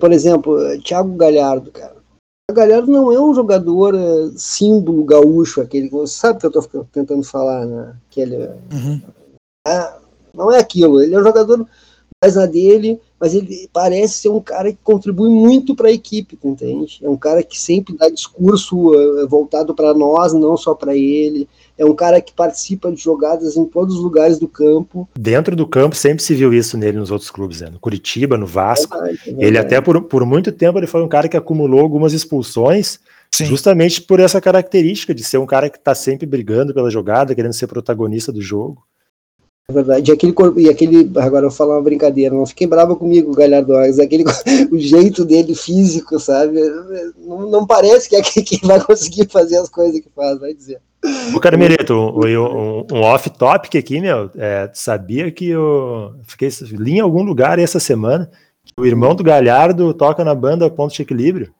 Por 0.00 0.12
exemplo, 0.12 0.56
Thiago 0.82 1.16
Galhardo, 1.16 1.70
cara. 1.72 1.96
O 2.48 2.54
Galhardo 2.54 2.90
não 2.90 3.10
é 3.10 3.20
um 3.20 3.34
jogador 3.34 3.94
uh, 3.94 4.32
símbolo 4.38 5.04
gaúcho, 5.04 5.60
aquele 5.60 5.90
que 5.90 6.06
sabe 6.06 6.38
que 6.38 6.46
eu 6.46 6.60
estou 6.60 6.84
tentando 6.92 7.24
falar, 7.24 7.66
né? 7.66 7.96
Aquele, 8.08 8.36
uhum. 8.72 9.02
é, 9.66 9.96
não 10.32 10.52
é 10.52 10.58
aquilo. 10.58 11.02
Ele 11.02 11.14
é 11.14 11.18
um 11.18 11.24
jogador 11.24 11.66
mais 12.22 12.36
na 12.36 12.46
dele, 12.46 13.00
mas 13.18 13.34
ele 13.34 13.68
parece 13.72 14.14
ser 14.14 14.28
um 14.28 14.40
cara 14.40 14.70
que 14.70 14.78
contribui 14.82 15.30
muito 15.30 15.74
para 15.74 15.88
a 15.88 15.92
equipe, 15.92 16.38
entende? 16.44 17.00
É 17.02 17.08
um 17.08 17.16
cara 17.16 17.42
que 17.42 17.58
sempre 17.58 17.96
dá 17.96 18.10
discurso 18.10 18.90
uh, 18.90 19.26
voltado 19.26 19.74
para 19.74 19.94
nós, 19.94 20.34
não 20.34 20.56
só 20.56 20.74
para 20.74 20.94
ele. 20.94 21.48
É 21.78 21.84
um 21.84 21.94
cara 21.94 22.20
que 22.20 22.32
participa 22.32 22.92
de 22.92 23.00
jogadas 23.00 23.56
em 23.56 23.64
todos 23.64 23.96
os 23.96 24.02
lugares 24.02 24.38
do 24.38 24.46
campo. 24.46 25.08
Dentro 25.18 25.56
do 25.56 25.66
campo 25.66 25.96
sempre 25.96 26.22
se 26.22 26.34
viu 26.34 26.52
isso 26.52 26.76
nele 26.76 26.98
nos 26.98 27.10
outros 27.10 27.30
clubes, 27.30 27.60
né? 27.62 27.70
no 27.70 27.78
Curitiba, 27.78 28.36
no 28.36 28.46
Vasco. 28.46 28.94
É 28.94 28.98
verdade, 28.98 29.20
é 29.20 29.24
verdade. 29.24 29.46
Ele 29.46 29.58
até 29.58 29.80
por, 29.80 30.02
por 30.02 30.24
muito 30.26 30.52
tempo 30.52 30.78
ele 30.78 30.86
foi 30.86 31.02
um 31.02 31.08
cara 31.08 31.28
que 31.28 31.36
acumulou 31.36 31.80
algumas 31.80 32.12
expulsões, 32.12 32.98
Sim. 33.34 33.46
justamente 33.46 34.02
por 34.02 34.20
essa 34.20 34.40
característica 34.40 35.14
de 35.14 35.24
ser 35.24 35.38
um 35.38 35.46
cara 35.46 35.70
que 35.70 35.78
está 35.78 35.94
sempre 35.94 36.26
brigando 36.26 36.74
pela 36.74 36.90
jogada, 36.90 37.34
querendo 37.34 37.54
ser 37.54 37.66
protagonista 37.66 38.30
do 38.30 38.42
jogo. 38.42 38.82
É 39.68 39.72
verdade. 39.72 40.10
E 40.10 40.14
aquele, 40.14 40.32
e 40.58 40.68
aquele. 40.68 41.10
Agora 41.18 41.46
eu 41.46 41.50
vou 41.50 41.56
falar 41.56 41.74
uma 41.74 41.82
brincadeira, 41.82 42.32
não 42.32 42.46
fiquem 42.46 42.68
bravo 42.68 42.94
comigo, 42.94 43.34
Galhardo, 43.34 43.72
mas 43.72 43.98
aquele, 43.98 44.22
o 44.70 44.78
jeito 44.78 45.24
dele 45.24 45.56
físico, 45.56 46.20
sabe? 46.20 46.60
Não, 47.18 47.50
não 47.50 47.66
parece 47.66 48.08
que 48.08 48.14
é 48.14 48.22
quem 48.22 48.60
vai 48.62 48.80
conseguir 48.80 49.28
fazer 49.28 49.56
as 49.56 49.68
coisas 49.68 50.00
que 50.00 50.08
faz, 50.14 50.38
vai 50.38 50.54
dizer. 50.54 50.80
O 51.34 51.40
Carmelito, 51.40 51.94
um, 51.94 52.20
um, 52.20 52.86
um 52.92 53.00
off-topic 53.00 53.74
aqui, 53.74 54.00
meu, 54.00 54.30
é, 54.36 54.70
sabia 54.72 55.32
que 55.32 55.48
eu 55.48 56.14
fiquei, 56.22 56.48
li 56.70 56.98
em 56.98 57.00
algum 57.00 57.22
lugar 57.22 57.58
essa 57.58 57.80
semana 57.80 58.30
que 58.64 58.72
o 58.78 58.86
irmão 58.86 59.16
do 59.16 59.24
Galhardo 59.24 59.92
toca 59.92 60.24
na 60.24 60.34
banda 60.34 60.70
Ponto 60.70 60.94
de 60.94 61.02
Equilíbrio? 61.02 61.52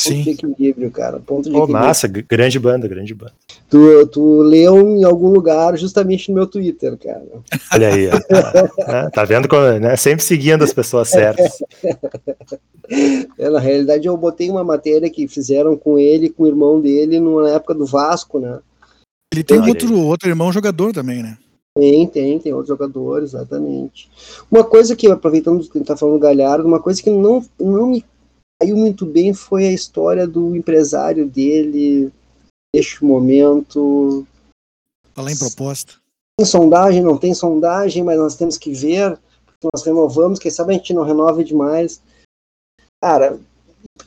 Sim. 0.00 0.16
Ponto 0.16 0.24
de 0.24 0.30
equilíbrio, 0.30 0.90
cara. 0.90 1.20
Ponto 1.20 1.50
de 1.50 1.54
oh, 1.54 1.64
equilíbrio. 1.64 1.86
Massa, 1.86 2.08
grande 2.08 2.58
banda, 2.58 2.88
grande 2.88 3.12
banda. 3.12 3.34
Tu, 3.68 4.06
tu 4.06 4.40
leu 4.40 4.80
em 4.80 5.04
algum 5.04 5.28
lugar, 5.28 5.76
justamente 5.76 6.30
no 6.30 6.36
meu 6.36 6.46
Twitter, 6.46 6.96
cara. 6.96 7.22
Olha 7.70 7.88
aí, 7.88 8.06
é, 8.06 9.10
tá 9.10 9.24
vendo 9.24 9.46
como, 9.46 9.78
né? 9.78 9.94
Sempre 9.96 10.24
seguindo 10.24 10.64
as 10.64 10.72
pessoas 10.72 11.08
certas. 11.08 11.58
É, 13.38 13.48
na 13.48 13.60
realidade, 13.60 14.08
eu 14.08 14.16
botei 14.16 14.50
uma 14.50 14.64
matéria 14.64 15.08
que 15.08 15.28
fizeram 15.28 15.76
com 15.76 15.96
ele, 15.96 16.28
com 16.28 16.42
o 16.42 16.46
irmão 16.48 16.80
dele, 16.80 17.20
na 17.20 17.50
época 17.50 17.72
do 17.72 17.86
Vasco, 17.86 18.40
né? 18.40 18.58
Ele 19.32 19.44
tem 19.44 19.60
outro, 19.60 19.96
outro 19.96 20.28
irmão 20.28 20.52
jogador 20.52 20.92
também, 20.92 21.22
né? 21.22 21.38
Tem, 21.78 22.04
tem, 22.08 22.40
tem 22.40 22.52
outros 22.52 22.68
jogadores, 22.68 23.32
exatamente. 23.32 24.10
Uma 24.50 24.64
coisa 24.64 24.96
que, 24.96 25.06
aproveitando 25.06 25.62
que 25.62 25.78
a 25.78 25.78
gente 25.78 25.86
tá 25.86 25.96
falando 25.96 26.16
do 26.16 26.20
Galhardo, 26.20 26.66
uma 26.66 26.80
coisa 26.80 27.00
que 27.00 27.10
não, 27.10 27.46
não 27.60 27.86
me 27.86 28.04
caiu 28.60 28.76
muito 28.76 29.06
bem 29.06 29.32
foi 29.32 29.66
a 29.66 29.72
história 29.72 30.26
do 30.26 30.54
empresário 30.54 31.26
dele 31.26 32.12
neste 32.74 33.02
momento. 33.02 34.26
Falar 35.14 35.32
em 35.32 35.38
proposta. 35.38 35.94
Tem 36.38 36.46
sondagem, 36.46 37.02
não 37.02 37.16
tem 37.16 37.34
sondagem, 37.34 38.04
mas 38.04 38.18
nós 38.18 38.36
temos 38.36 38.58
que 38.58 38.72
ver, 38.72 39.18
porque 39.44 39.68
nós 39.72 39.82
renovamos, 39.82 40.38
quem 40.38 40.50
sabe 40.50 40.74
a 40.74 40.76
gente 40.76 40.92
não 40.92 41.02
renova 41.02 41.42
demais. 41.42 42.00
Cara, 43.02 43.38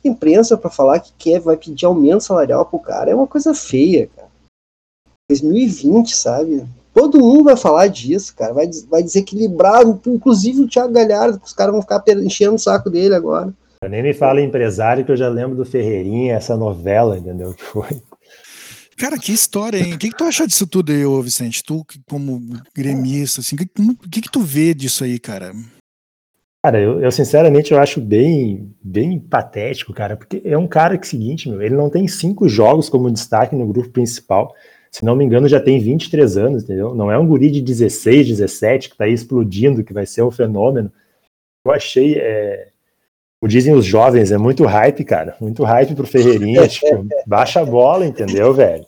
imprensa 0.04 0.56
para 0.56 0.70
falar 0.70 1.00
que 1.00 1.12
quer, 1.18 1.40
vai 1.40 1.56
pedir 1.56 1.84
aumento 1.84 2.22
salarial 2.24 2.64
pro 2.64 2.78
cara 2.78 3.10
é 3.10 3.14
uma 3.14 3.26
coisa 3.26 3.52
feia, 3.54 4.08
cara. 4.08 4.30
2020, 5.30 6.14
sabe? 6.14 6.66
Todo 6.92 7.18
mundo 7.18 7.44
vai 7.44 7.56
falar 7.56 7.88
disso, 7.88 8.34
cara. 8.36 8.52
Vai, 8.52 8.70
vai 8.88 9.02
desequilibrar, 9.02 9.82
inclusive 10.06 10.62
o 10.62 10.68
Thiago 10.68 10.92
Galhardo, 10.92 11.40
que 11.40 11.46
os 11.46 11.52
caras 11.52 11.72
vão 11.72 11.82
ficar 11.82 12.02
enchendo 12.08 12.54
o 12.54 12.58
saco 12.58 12.88
dele 12.88 13.14
agora. 13.14 13.52
Eu 13.84 13.90
nem 13.90 14.02
me 14.02 14.14
fala 14.14 14.40
empresário, 14.40 15.04
que 15.04 15.12
eu 15.12 15.16
já 15.16 15.28
lembro 15.28 15.56
do 15.56 15.64
Ferreirinha, 15.64 16.34
essa 16.34 16.56
novela, 16.56 17.18
entendeu? 17.18 17.52
Que 17.52 17.62
foi. 17.62 18.02
Cara, 18.96 19.18
que 19.18 19.32
história, 19.32 19.78
hein? 19.78 19.94
O 19.94 19.98
que, 19.98 20.08
que 20.08 20.16
tu 20.16 20.24
acha 20.24 20.46
disso 20.46 20.66
tudo 20.66 20.92
aí, 20.92 21.04
ô 21.04 21.20
Vicente? 21.20 21.62
Tu, 21.62 21.84
como 22.08 22.40
gremista, 22.74 23.40
assim, 23.40 23.56
o 23.56 23.58
que, 23.58 23.66
que, 24.10 24.20
que 24.22 24.30
tu 24.30 24.40
vê 24.40 24.72
disso 24.72 25.04
aí, 25.04 25.18
cara? 25.18 25.52
Cara, 26.64 26.80
eu, 26.80 27.00
eu, 27.00 27.12
sinceramente 27.12 27.72
eu 27.72 27.78
acho 27.78 28.00
bem, 28.00 28.74
bem 28.82 29.18
patético, 29.18 29.92
cara, 29.92 30.16
porque 30.16 30.40
é 30.44 30.56
um 30.56 30.66
cara 30.66 30.96
que, 30.96 31.06
seguinte, 31.06 31.46
meu, 31.48 31.60
ele 31.60 31.74
não 31.74 31.90
tem 31.90 32.08
cinco 32.08 32.48
jogos 32.48 32.88
como 32.88 33.10
destaque 33.10 33.54
no 33.54 33.66
grupo 33.66 33.90
principal. 33.90 34.54
Se 34.90 35.04
não 35.04 35.14
me 35.14 35.24
engano, 35.24 35.46
já 35.46 35.60
tem 35.60 35.78
23 35.78 36.38
anos, 36.38 36.62
entendeu? 36.62 36.94
Não 36.94 37.10
é 37.10 37.18
um 37.18 37.26
guri 37.26 37.50
de 37.50 37.60
16, 37.60 38.28
17 38.28 38.88
que 38.88 38.96
tá 38.96 39.04
aí 39.04 39.12
explodindo, 39.12 39.84
que 39.84 39.92
vai 39.92 40.06
ser 40.06 40.22
um 40.22 40.30
fenômeno. 40.30 40.90
Eu 41.66 41.72
achei, 41.72 42.14
é, 42.16 42.68
como 43.44 43.48
dizem 43.48 43.74
os 43.74 43.84
jovens, 43.84 44.32
é 44.32 44.38
muito 44.38 44.64
hype, 44.64 45.04
cara. 45.04 45.36
Muito 45.38 45.64
hype 45.64 45.94
pro 45.94 46.06
Ferreirinha. 46.06 46.66
tipo, 46.66 47.06
baixa 47.26 47.60
a 47.60 47.64
bola, 47.64 48.06
entendeu, 48.06 48.54
velho? 48.54 48.86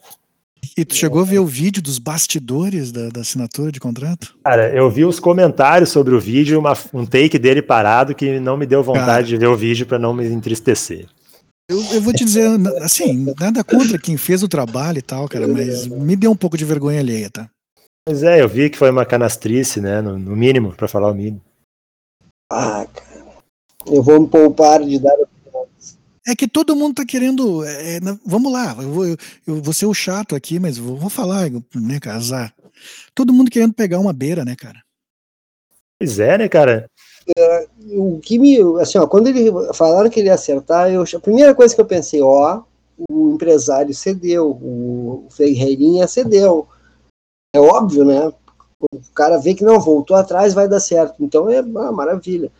E 0.75 0.83
tu 0.83 0.95
chegou 0.95 1.21
a 1.21 1.25
ver 1.25 1.39
o 1.41 1.47
vídeo 1.47 1.83
dos 1.83 1.99
bastidores 1.99 2.91
da, 2.91 3.11
da 3.11 3.21
assinatura 3.21 3.71
de 3.71 3.79
contrato? 3.79 4.35
Cara, 4.43 4.75
eu 4.75 4.91
vi 4.91 5.05
os 5.05 5.21
comentários 5.21 5.91
sobre 5.91 6.15
o 6.15 6.21
vídeo, 6.21 6.59
uma, 6.59 6.73
um 6.95 7.05
take 7.05 7.39
dele 7.39 7.61
parado 7.61 8.15
que 8.15 8.41
não 8.41 8.57
me 8.57 8.65
deu 8.65 8.83
vontade 8.83 9.07
cara, 9.07 9.23
de 9.25 9.37
ver 9.37 9.47
o 9.47 9.57
vídeo 9.57 9.85
para 9.85 9.99
não 9.99 10.15
me 10.15 10.27
entristecer. 10.27 11.07
Eu, 11.71 11.79
eu, 11.93 12.01
vou 12.01 12.15
te 12.15 12.25
dizer, 12.25 12.49
assim, 12.81 13.27
nada 13.39 13.63
contra 13.63 13.99
quem 13.99 14.17
fez 14.17 14.43
o 14.43 14.49
trabalho 14.49 14.99
e 14.99 15.03
tal, 15.03 15.29
cara, 15.29 15.47
mas 15.47 15.87
me 15.87 16.17
deu 16.17 16.31
um 16.31 16.37
pouco 16.37 16.57
de 16.57 16.65
vergonha 16.65 17.01
alheia, 17.01 17.29
tá? 17.29 17.47
Pois 18.07 18.23
é, 18.23 18.41
eu 18.41 18.49
vi 18.49 18.71
que 18.71 18.79
foi 18.79 18.91
uma 18.91 19.05
canastrice, 19.05 19.83
né? 19.83 20.01
No, 20.01 20.19
no 20.19 20.35
mínimo, 20.35 20.73
para 20.73 20.89
falar 20.89 21.11
o 21.11 21.15
mínimo. 21.15 21.43
Ah, 22.51 22.87
cara. 22.87 23.06
Eu 23.91 24.03
vou 24.03 24.21
me 24.21 24.27
poupar 24.27 24.83
de 24.85 24.99
dar 24.99 25.15
opiniões. 25.15 25.99
É 26.27 26.35
que 26.35 26.49
todo 26.49 26.75
mundo 26.75 26.97
tá 26.97 27.05
querendo. 27.05 27.65
É, 27.65 28.01
vamos 28.25 28.53
lá, 28.53 28.77
eu 28.81 28.91
vou, 28.91 29.07
eu, 29.07 29.17
eu 29.47 29.63
vou 29.63 29.73
ser 29.73 29.87
o 29.87 29.95
chato 29.95 30.35
aqui, 30.35 30.59
mas 30.59 30.77
vou, 30.77 30.97
vou 30.97 31.11
falar, 31.11 31.49
né, 31.75 32.01
casar. 32.01 32.53
Todo 33.15 33.33
mundo 33.33 33.51
querendo 33.51 33.73
pegar 33.73 33.99
uma 33.99 34.13
beira, 34.13 34.45
né, 34.45 34.57
cara? 34.57 34.81
Pois 35.99 36.19
é, 36.19 36.37
né, 36.37 36.49
cara? 36.49 36.91
É, 37.37 37.67
o 37.93 38.21
que 38.21 38.39
me. 38.39 38.59
Assim, 38.81 38.99
ó, 38.99 39.07
quando 39.07 39.29
ele 39.29 39.51
falaram 39.73 40.11
que 40.11 40.21
ele 40.21 40.29
ia 40.29 40.35
acertar, 40.35 40.91
eu, 40.91 41.03
a 41.03 41.21
primeira 41.21 41.55
coisa 41.55 41.75
que 41.75 41.81
eu 41.81 41.87
pensei, 41.87 42.21
ó, 42.21 42.63
o 43.11 43.33
empresário 43.33 43.95
cedeu, 43.95 44.51
o 44.51 45.27
Ferreirinha 45.31 46.07
cedeu. 46.07 46.69
É 47.55 47.61
óbvio, 47.61 48.05
né? 48.05 48.33
O 48.93 49.01
cara 49.15 49.39
vê 49.39 49.55
que 49.55 49.65
não, 49.65 49.81
voltou 49.81 50.17
atrás, 50.17 50.55
vai 50.55 50.69
dar 50.69 50.81
certo. 50.81 51.17
Então 51.21 51.49
é 51.49 51.59
ah, 51.59 51.93
maravilha. 51.93 52.51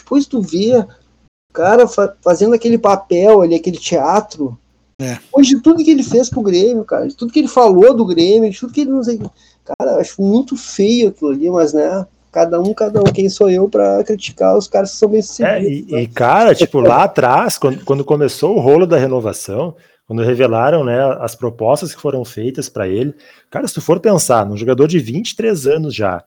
Depois 0.00 0.26
tu 0.26 0.40
vê 0.40 0.78
o 0.78 1.52
cara 1.52 1.86
fa 1.86 2.14
fazendo 2.22 2.54
aquele 2.54 2.78
papel 2.78 3.42
ali, 3.42 3.54
aquele 3.54 3.78
teatro. 3.78 4.58
É. 5.00 5.14
Depois 5.14 5.46
de 5.46 5.60
tudo 5.60 5.82
que 5.82 5.90
ele 5.90 6.02
fez 6.02 6.30
pro 6.30 6.42
Grêmio, 6.42 6.84
cara, 6.84 7.06
de 7.06 7.16
tudo 7.16 7.32
que 7.32 7.38
ele 7.40 7.48
falou 7.48 7.94
do 7.94 8.06
Grêmio, 8.06 8.50
de 8.50 8.58
tudo 8.58 8.72
que 8.72 8.82
ele 8.82 8.90
não 8.90 9.02
sei. 9.02 9.20
Cara, 9.64 9.92
eu 9.92 10.00
acho 10.00 10.20
muito 10.22 10.56
feio 10.56 11.08
aquilo 11.08 11.30
ali, 11.30 11.50
mas 11.50 11.72
né. 11.72 12.06
cada 12.30 12.60
um, 12.60 12.72
cada 12.74 13.00
um, 13.00 13.04
quem 13.04 13.28
sou 13.28 13.50
eu 13.50 13.68
para 13.68 14.04
criticar 14.04 14.56
os 14.56 14.68
caras 14.68 14.92
que 14.92 14.98
são 14.98 15.08
bem 15.08 15.22
sucedidos. 15.22 15.58
É, 15.58 15.62
e, 15.62 15.86
né? 15.90 16.02
e, 16.02 16.06
cara, 16.06 16.54
tipo, 16.54 16.80
lá 16.80 17.04
atrás, 17.04 17.58
quando, 17.58 17.84
quando 17.84 18.04
começou 18.04 18.56
o 18.56 18.60
rolo 18.60 18.86
da 18.86 18.98
renovação, 18.98 19.74
quando 20.06 20.22
revelaram 20.22 20.84
né, 20.84 21.00
as 21.20 21.34
propostas 21.34 21.94
que 21.94 22.00
foram 22.00 22.24
feitas 22.24 22.68
para 22.68 22.86
ele, 22.86 23.14
cara, 23.50 23.66
se 23.66 23.74
tu 23.74 23.80
for 23.80 23.98
pensar 24.00 24.46
num 24.46 24.56
jogador 24.56 24.86
de 24.86 24.98
23 24.98 25.66
anos 25.66 25.94
já, 25.94 26.22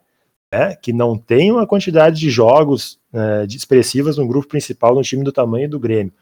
né, 0.54 0.76
que 0.76 0.94
não 0.94 1.18
tem 1.18 1.52
uma 1.52 1.68
quantidade 1.68 2.20
de 2.20 2.30
jogos 2.30 3.00
é, 3.14 3.46
de 3.46 3.58
expressivas 3.58 4.18
no 4.18 4.28
grupo 4.28 4.48
principal 4.48 4.96
no 4.96 5.02
time 5.02 5.24
do 5.24 5.32
tamanho 5.32 5.70
do 5.70 5.80
Grêmio, 5.80 6.14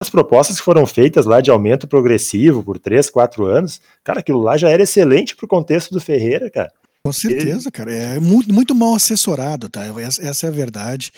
as 0.00 0.10
propostas 0.10 0.58
que 0.58 0.64
foram 0.64 0.86
feitas 0.86 1.24
lá 1.24 1.40
de 1.40 1.50
aumento 1.50 1.88
progressivo 1.88 2.62
por 2.62 2.78
3, 2.78 3.08
4 3.08 3.46
anos, 3.46 3.80
cara, 4.04 4.20
aquilo 4.20 4.40
lá 4.40 4.56
já 4.56 4.68
era 4.68 4.82
excelente 4.82 5.34
para 5.34 5.46
o 5.46 5.48
contexto 5.48 5.92
do 5.92 6.00
Ferreira, 6.00 6.50
cara. 6.50 6.70
Com 7.04 7.12
certeza, 7.12 7.70
cara. 7.70 7.92
É 7.92 8.20
muito, 8.20 8.52
muito 8.52 8.74
mal 8.74 8.94
assessorado, 8.94 9.68
tá? 9.68 9.82
Essa, 10.00 10.22
essa 10.22 10.46
é 10.46 10.48
a 10.50 10.52
verdade. 10.52 11.10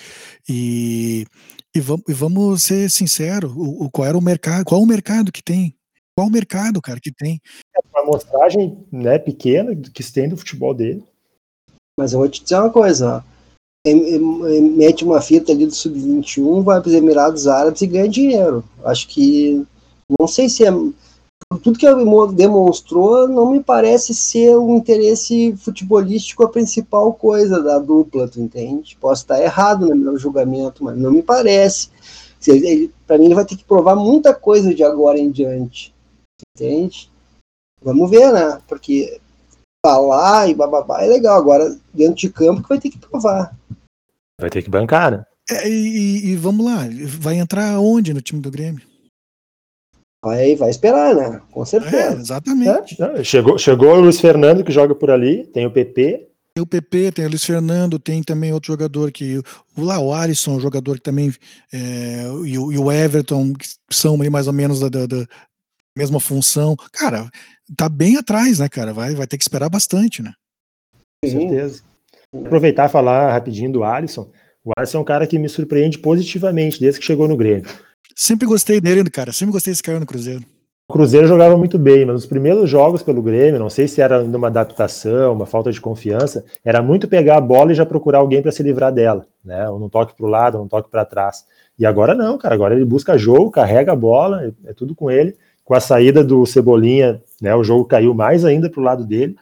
E, 0.48 1.26
e, 1.74 1.80
vamos, 1.80 2.04
e 2.08 2.12
vamos 2.12 2.62
ser 2.62 2.88
sinceros, 2.88 3.50
o, 3.56 3.84
o, 3.84 3.90
qual 3.90 4.06
era 4.06 4.16
o 4.16 4.22
mercado, 4.22 4.64
qual 4.64 4.80
o 4.80 4.86
mercado 4.86 5.32
que 5.32 5.42
tem? 5.42 5.74
Qual 6.14 6.28
o 6.28 6.30
mercado, 6.30 6.80
cara, 6.80 7.00
que 7.00 7.10
tem? 7.10 7.40
É 7.74 7.80
uma 7.88 8.02
amostragem 8.02 8.78
né, 8.92 9.18
pequena 9.18 9.74
que 9.74 10.02
se 10.02 10.12
tem 10.12 10.28
do 10.28 10.36
futebol 10.36 10.74
dele. 10.74 11.02
Mas 12.00 12.14
eu 12.14 12.18
vou 12.18 12.28
te 12.28 12.42
dizer 12.42 12.56
uma 12.56 12.70
coisa, 12.70 13.22
ó 13.26 13.30
mete 13.86 15.04
uma 15.04 15.20
fita 15.20 15.52
ali 15.52 15.66
do 15.66 15.74
Sub-21, 15.74 16.62
vai 16.62 16.80
para 16.80 16.88
os 16.88 16.94
Emirados 16.94 17.46
Árabes 17.46 17.80
e 17.80 17.86
ganha 17.86 18.08
dinheiro. 18.08 18.62
Acho 18.84 19.08
que. 19.08 19.64
Não 20.18 20.26
sei 20.26 20.48
se 20.48 20.64
é. 20.66 20.70
Tudo 21.62 21.78
que 21.78 21.86
ele 21.86 22.04
demonstrou 22.34 23.26
não 23.26 23.50
me 23.50 23.60
parece 23.60 24.14
ser 24.14 24.54
o 24.56 24.76
interesse 24.76 25.56
futebolístico 25.56 26.44
a 26.44 26.48
principal 26.48 27.12
coisa 27.14 27.60
da 27.60 27.78
dupla, 27.78 28.28
tu 28.28 28.40
entende? 28.40 28.96
Posso 29.00 29.22
estar 29.22 29.42
errado 29.42 29.88
no 29.88 29.96
meu 29.96 30.16
julgamento, 30.16 30.84
mas 30.84 30.96
não 30.96 31.10
me 31.10 31.22
parece. 31.22 31.88
Para 33.06 33.18
mim, 33.18 33.24
ele 33.24 33.34
vai 33.34 33.44
ter 33.44 33.56
que 33.56 33.64
provar 33.64 33.96
muita 33.96 34.32
coisa 34.32 34.72
de 34.72 34.84
agora 34.84 35.18
em 35.18 35.30
diante, 35.30 35.92
entende? 36.54 37.10
Vamos 37.82 38.08
ver, 38.08 38.32
né? 38.32 38.60
Porque 38.68 39.19
falar 39.84 40.48
e 40.48 40.54
bababá 40.54 41.02
é 41.02 41.06
legal, 41.06 41.38
agora 41.38 41.76
dentro 41.92 42.16
de 42.16 42.30
campo 42.30 42.62
que 42.62 42.68
vai 42.68 42.78
ter 42.78 42.90
que 42.90 42.98
provar. 42.98 43.56
Vai 44.40 44.50
ter 44.50 44.62
que 44.62 44.70
bancar, 44.70 45.10
né? 45.10 45.24
É, 45.50 45.68
e, 45.68 46.30
e, 46.30 46.36
vamos 46.36 46.64
lá, 46.64 46.86
vai 47.18 47.36
entrar 47.36 47.80
onde 47.80 48.14
no 48.14 48.20
time 48.20 48.40
do 48.40 48.50
Grêmio? 48.50 48.82
Vai, 50.22 50.54
vai 50.54 50.70
esperar, 50.70 51.14
né? 51.14 51.40
Com 51.50 51.64
certeza. 51.64 51.96
É, 51.96 52.12
exatamente. 52.12 53.02
É, 53.02 53.24
chegou, 53.24 53.58
chegou 53.58 53.94
o 53.94 54.00
Luiz 54.00 54.20
Fernando 54.20 54.62
que 54.62 54.70
joga 54.70 54.94
por 54.94 55.10
ali, 55.10 55.46
tem 55.46 55.66
o 55.66 55.70
PP. 55.70 56.28
Tem 56.54 56.62
o 56.62 56.66
PP, 56.66 57.12
tem 57.12 57.24
o 57.24 57.28
Luiz 57.28 57.44
Fernando, 57.44 57.98
tem 57.98 58.22
também 58.22 58.52
outro 58.52 58.72
jogador 58.72 59.10
que. 59.10 59.38
O, 59.76 59.82
lá, 59.82 59.98
o 59.98 60.12
Alisson, 60.12 60.56
um 60.56 60.60
jogador 60.60 60.96
que 60.96 61.02
também. 61.02 61.32
É, 61.72 62.24
e, 62.44 62.58
o, 62.58 62.70
e, 62.70 62.78
o 62.78 62.92
Everton, 62.92 63.54
que 63.54 63.66
são 63.90 64.14
ali 64.20 64.28
mais 64.28 64.46
ou 64.46 64.52
menos 64.52 64.80
da, 64.80 64.88
da, 64.88 65.06
da, 65.06 65.26
mesma 65.96 66.20
função. 66.20 66.76
Cara, 66.92 67.30
tá 67.76 67.88
bem 67.88 68.16
atrás, 68.16 68.58
né, 68.58 68.68
cara? 68.68 68.92
Vai, 68.92 69.14
vai 69.14 69.26
ter 69.26 69.36
que 69.36 69.44
esperar 69.44 69.68
bastante, 69.68 70.22
né? 70.22 70.32
Com 71.22 71.30
certeza. 71.30 71.82
Aproveitar 72.34 72.88
e 72.88 72.92
falar 72.92 73.32
rapidinho 73.32 73.72
do 73.72 73.84
Alisson. 73.84 74.30
O 74.64 74.72
Alisson 74.76 74.98
é 74.98 75.00
um 75.00 75.04
cara 75.04 75.26
que 75.26 75.38
me 75.38 75.48
surpreende 75.48 75.98
positivamente 75.98 76.80
desde 76.80 77.00
que 77.00 77.06
chegou 77.06 77.26
no 77.26 77.36
Grêmio. 77.36 77.68
Sempre 78.14 78.46
gostei 78.46 78.80
dele, 78.80 79.08
cara. 79.10 79.32
Sempre 79.32 79.52
gostei 79.52 79.72
desse 79.72 79.82
cara 79.82 80.00
no 80.00 80.06
Cruzeiro. 80.06 80.44
O 80.88 80.92
Cruzeiro 80.92 81.28
jogava 81.28 81.56
muito 81.56 81.78
bem, 81.78 82.04
mas 82.04 82.14
nos 82.14 82.26
primeiros 82.26 82.68
jogos 82.68 83.00
pelo 83.00 83.22
Grêmio, 83.22 83.60
não 83.60 83.70
sei 83.70 83.86
se 83.86 84.00
era 84.00 84.20
uma 84.24 84.48
adaptação, 84.48 85.32
uma 85.32 85.46
falta 85.46 85.70
de 85.70 85.80
confiança, 85.80 86.44
era 86.64 86.82
muito 86.82 87.06
pegar 87.06 87.36
a 87.36 87.40
bola 87.40 87.70
e 87.70 87.76
já 87.76 87.86
procurar 87.86 88.18
alguém 88.18 88.42
para 88.42 88.50
se 88.50 88.60
livrar 88.60 88.92
dela, 88.92 89.24
né? 89.44 89.68
Ou 89.68 89.80
um 89.80 89.88
toque 89.88 90.16
para 90.16 90.26
o 90.26 90.28
lado, 90.28 90.58
ou 90.58 90.64
um 90.64 90.68
toque 90.68 90.90
para 90.90 91.04
trás. 91.04 91.44
E 91.78 91.86
agora 91.86 92.12
não, 92.14 92.36
cara. 92.36 92.56
Agora 92.56 92.74
ele 92.74 92.84
busca 92.84 93.16
jogo, 93.16 93.52
carrega 93.52 93.92
a 93.92 93.96
bola, 93.96 94.44
é, 94.44 94.70
é 94.70 94.72
tudo 94.72 94.94
com 94.94 95.10
ele. 95.10 95.36
Com 95.70 95.76
a 95.76 95.80
saída 95.80 96.24
do 96.24 96.44
Cebolinha, 96.44 97.22
né? 97.40 97.54
O 97.54 97.62
jogo 97.62 97.84
caiu 97.84 98.12
mais 98.12 98.44
ainda 98.44 98.68
para 98.68 98.80
o 98.80 98.82
lado 98.82 99.06
dele. 99.06 99.36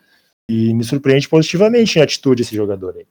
E 0.47 0.75
me 0.75 0.85
surpreende 0.85 1.27
positivamente 1.27 1.99
em 1.99 2.03
atitude 2.03 2.43
esse 2.43 2.55
jogador 2.55 2.95
aí. 2.95 3.07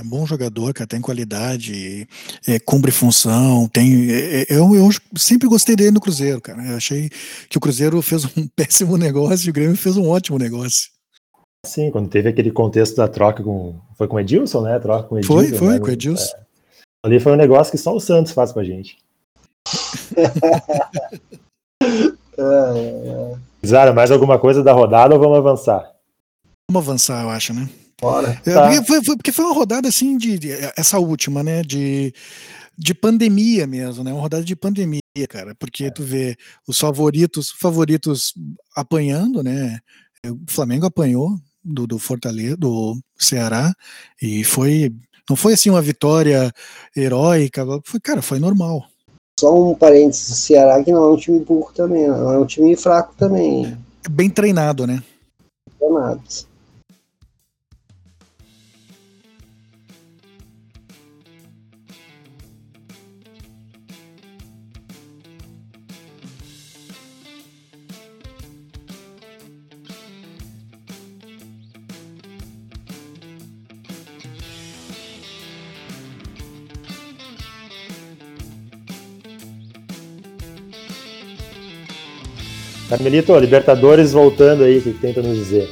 É 0.00 0.02
bom 0.02 0.26
jogador, 0.26 0.74
cara, 0.74 0.88
tem 0.88 1.00
qualidade, 1.00 2.08
é, 2.44 2.58
cumpre 2.58 2.90
função, 2.90 3.68
tem. 3.68 4.10
É, 4.10 4.42
é, 4.42 4.46
eu, 4.50 4.74
eu 4.74 4.88
sempre 5.16 5.46
gostei 5.46 5.76
dele 5.76 5.92
no 5.92 6.00
Cruzeiro, 6.00 6.40
cara. 6.40 6.60
Eu 6.60 6.76
achei 6.76 7.08
que 7.48 7.56
o 7.56 7.60
Cruzeiro 7.60 8.02
fez 8.02 8.24
um 8.24 8.48
péssimo 8.56 8.96
negócio 8.96 9.46
e 9.46 9.50
o 9.50 9.52
Grêmio 9.52 9.76
fez 9.76 9.96
um 9.96 10.08
ótimo 10.08 10.38
negócio. 10.38 10.90
Sim, 11.64 11.92
quando 11.92 12.08
teve 12.08 12.28
aquele 12.28 12.50
contexto 12.50 12.96
da 12.96 13.06
troca 13.06 13.44
com. 13.44 13.76
Foi 13.96 14.08
com 14.08 14.16
o 14.16 14.20
Edilson, 14.20 14.62
né? 14.62 14.74
A 14.74 14.80
troca 14.80 15.04
com 15.08 15.14
o 15.14 15.18
Edilson. 15.18 15.34
Foi, 15.34 15.56
foi, 15.56 15.74
né? 15.74 15.78
com 15.78 15.86
o 15.86 15.90
Edilson. 15.92 16.36
É, 16.36 16.40
ali 17.04 17.20
foi 17.20 17.30
um 17.30 17.36
negócio 17.36 17.70
que 17.70 17.78
só 17.78 17.94
o 17.94 18.00
Santos 18.00 18.32
faz 18.32 18.50
com 18.50 18.58
a 18.58 18.64
gente. 18.64 18.98
Zara, 23.66 23.92
mais 23.92 24.10
alguma 24.10 24.38
coisa 24.38 24.62
da 24.62 24.72
rodada 24.72 25.14
ou 25.14 25.20
vamos 25.20 25.38
avançar? 25.38 25.90
Vamos 26.70 26.86
avançar, 26.86 27.22
eu 27.22 27.30
acho, 27.30 27.52
né? 27.52 27.68
Bora. 28.00 28.40
É, 28.44 28.52
tá. 28.52 28.62
porque, 28.68 28.84
foi, 28.84 29.04
foi, 29.04 29.16
porque, 29.16 29.32
foi, 29.32 29.44
uma 29.44 29.54
rodada 29.54 29.88
assim 29.88 30.18
de, 30.18 30.38
de, 30.38 30.50
essa 30.76 30.98
última, 30.98 31.42
né? 31.42 31.62
De, 31.62 32.12
de 32.76 32.94
pandemia 32.94 33.66
mesmo, 33.66 34.04
né? 34.04 34.12
Uma 34.12 34.20
rodada 34.20 34.44
de 34.44 34.54
pandemia, 34.54 35.00
cara. 35.28 35.54
Porque 35.54 35.84
é. 35.84 35.90
tu 35.90 36.02
vê 36.02 36.36
os 36.68 36.78
favoritos, 36.78 37.50
favoritos 37.50 38.34
apanhando, 38.74 39.42
né? 39.42 39.78
O 40.26 40.50
Flamengo 40.50 40.86
apanhou 40.86 41.30
do, 41.64 41.86
do 41.86 41.98
Fortaleza, 41.98 42.56
do 42.56 42.98
Ceará, 43.18 43.72
e 44.20 44.44
foi. 44.44 44.92
Não 45.28 45.34
foi 45.34 45.54
assim 45.54 45.70
uma 45.70 45.82
vitória 45.82 46.52
heróica, 46.96 47.64
foi, 47.84 47.98
cara, 47.98 48.22
foi 48.22 48.38
normal. 48.38 48.86
Só 49.38 49.54
um 49.54 49.74
parênteses, 49.74 50.30
o 50.30 50.34
Ceará 50.34 50.82
que 50.82 50.90
não 50.90 51.04
é 51.04 51.08
um 51.08 51.16
time 51.16 51.40
burro 51.40 51.70
também, 51.74 52.08
não 52.08 52.32
é 52.32 52.38
um 52.38 52.46
time 52.46 52.74
fraco 52.74 53.14
também. 53.18 53.76
Bem 54.08 54.30
treinado, 54.30 54.86
né? 54.86 55.02
Treinados. 55.78 56.48
Carmelito, 82.88 83.36
Libertadores 83.36 84.12
voltando 84.12 84.62
aí, 84.62 84.78
o 84.78 84.82
que 84.82 84.92
tenta 84.92 85.20
nos 85.20 85.36
dizer? 85.36 85.68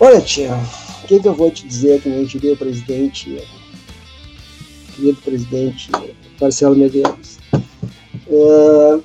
Olha, 0.00 0.18
tia, 0.22 0.54
o 1.04 1.06
que, 1.06 1.20
que 1.20 1.28
eu 1.28 1.34
vou 1.34 1.50
te 1.50 1.66
dizer 1.68 2.00
que 2.00 2.08
nem 2.08 2.24
diria 2.24 2.54
o 2.54 2.56
presidente, 2.56 3.46
querido 4.96 5.20
presidente 5.20 5.90
Marcelo 6.40 6.74
Medeiros? 6.74 7.38
Uh, 8.26 9.02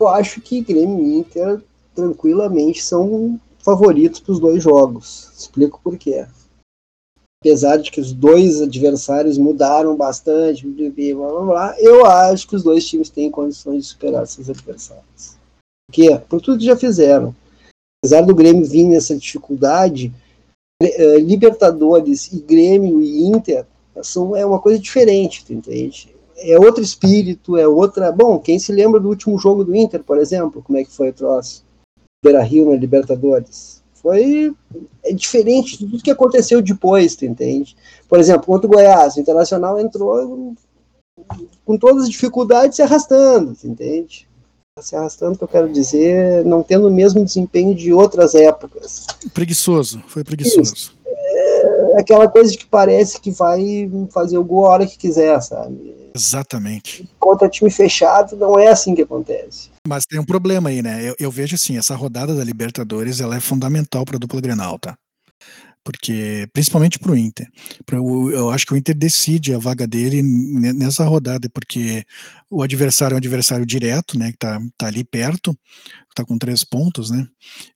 eu 0.00 0.08
acho 0.08 0.40
que 0.40 0.60
Grêmio 0.60 1.06
e 1.06 1.18
Inter 1.18 1.60
tranquilamente 1.94 2.82
são 2.82 3.38
favoritos 3.60 4.18
para 4.18 4.32
os 4.32 4.40
dois 4.40 4.64
jogos. 4.64 5.30
Explico 5.38 5.80
por 5.84 5.96
quê. 5.96 6.26
Apesar 7.40 7.76
de 7.76 7.92
que 7.92 8.00
os 8.00 8.12
dois 8.12 8.60
adversários 8.60 9.38
mudaram 9.38 9.96
bastante, 9.96 10.66
blá, 10.66 11.14
blá, 11.14 11.44
blá, 11.44 11.76
eu 11.78 12.04
acho 12.04 12.48
que 12.48 12.56
os 12.56 12.64
dois 12.64 12.84
times 12.84 13.08
têm 13.08 13.30
condições 13.30 13.84
de 13.84 13.90
superar 13.90 14.26
seus 14.26 14.50
adversários 14.50 15.35
quê? 15.96 16.20
Por 16.28 16.42
tudo 16.42 16.58
que 16.58 16.66
já 16.66 16.76
fizeram. 16.76 17.34
Apesar 18.04 18.20
do 18.20 18.34
Grêmio 18.34 18.66
vir 18.66 18.84
nessa 18.84 19.16
dificuldade, 19.16 20.12
eh, 20.82 21.18
Libertadores 21.18 22.30
e 22.32 22.38
Grêmio 22.38 23.00
e 23.00 23.24
Inter 23.24 23.64
são, 24.02 24.36
é 24.36 24.44
uma 24.44 24.60
coisa 24.60 24.78
diferente, 24.78 25.44
tu 25.44 25.54
entende? 25.54 26.14
É 26.36 26.58
outro 26.58 26.82
espírito, 26.82 27.56
é 27.56 27.66
outra. 27.66 28.12
Bom, 28.12 28.38
quem 28.38 28.58
se 28.58 28.70
lembra 28.70 29.00
do 29.00 29.08
último 29.08 29.38
jogo 29.38 29.64
do 29.64 29.74
Inter, 29.74 30.04
por 30.04 30.18
exemplo, 30.18 30.62
como 30.62 30.76
é 30.78 30.84
que 30.84 30.92
foi 30.92 31.08
o 31.08 31.14
troço? 31.14 31.64
Beira 32.22 32.42
Rio 32.42 32.70
na 32.70 32.76
Libertadores. 32.76 33.82
Foi 33.94 34.54
é 35.02 35.12
diferente 35.14 35.78
de 35.78 35.86
tudo 35.86 36.02
que 36.02 36.10
aconteceu 36.10 36.60
depois, 36.60 37.16
tu 37.16 37.24
entende? 37.24 37.74
Por 38.06 38.18
exemplo, 38.18 38.44
contra 38.44 38.66
o 38.66 38.70
Goiás, 38.70 39.16
o 39.16 39.20
Internacional 39.20 39.80
entrou 39.80 40.54
com 41.64 41.78
todas 41.78 42.04
as 42.04 42.10
dificuldades 42.10 42.76
se 42.76 42.82
arrastando, 42.82 43.54
tu 43.54 43.66
entende? 43.66 44.28
Se 44.82 44.94
arrastando, 44.94 45.38
que 45.38 45.44
eu 45.44 45.48
quero 45.48 45.72
dizer, 45.72 46.44
não 46.44 46.62
tendo 46.62 46.88
o 46.88 46.90
mesmo 46.90 47.24
desempenho 47.24 47.74
de 47.74 47.94
outras 47.94 48.34
épocas. 48.34 49.06
Preguiçoso, 49.32 50.02
foi 50.06 50.22
preguiçoso. 50.22 50.74
Isso. 50.74 50.96
É 51.94 52.00
aquela 52.00 52.28
coisa 52.28 52.54
que 52.54 52.66
parece 52.66 53.18
que 53.18 53.30
vai 53.30 53.90
fazer 54.10 54.36
o 54.36 54.44
gol 54.44 54.66
a 54.66 54.70
hora 54.70 54.86
que 54.86 54.98
quiser, 54.98 55.40
sabe? 55.40 55.96
Exatamente. 56.14 57.08
Contra 57.18 57.48
time 57.48 57.70
fechado, 57.70 58.36
não 58.36 58.58
é 58.58 58.68
assim 58.68 58.94
que 58.94 59.00
acontece. 59.00 59.70
Mas 59.88 60.04
tem 60.04 60.20
um 60.20 60.26
problema 60.26 60.68
aí, 60.68 60.82
né? 60.82 61.08
Eu, 61.08 61.16
eu 61.18 61.30
vejo 61.30 61.54
assim, 61.54 61.78
essa 61.78 61.96
rodada 61.96 62.34
da 62.34 62.44
Libertadores 62.44 63.18
ela 63.18 63.34
é 63.34 63.40
fundamental 63.40 64.04
para 64.04 64.16
a 64.16 64.20
dupla 64.20 64.42
Grenal, 64.42 64.78
tá? 64.78 64.94
Porque 65.86 66.48
principalmente 66.52 66.98
para 66.98 67.12
o 67.12 67.16
Inter. 67.16 67.46
Eu 68.32 68.50
acho 68.50 68.66
que 68.66 68.74
o 68.74 68.76
Inter 68.76 68.92
decide 68.92 69.54
a 69.54 69.58
vaga 69.58 69.86
dele 69.86 70.20
nessa 70.20 71.04
rodada, 71.04 71.48
porque 71.48 72.04
o 72.50 72.60
adversário 72.60 73.14
é 73.14 73.16
um 73.16 73.18
adversário 73.18 73.64
direto, 73.64 74.18
né, 74.18 74.30
que 74.30 74.36
está 74.36 74.60
tá 74.76 74.88
ali 74.88 75.04
perto, 75.04 75.56
está 76.08 76.24
com 76.24 76.36
três 76.36 76.64
pontos, 76.64 77.08
né, 77.08 77.24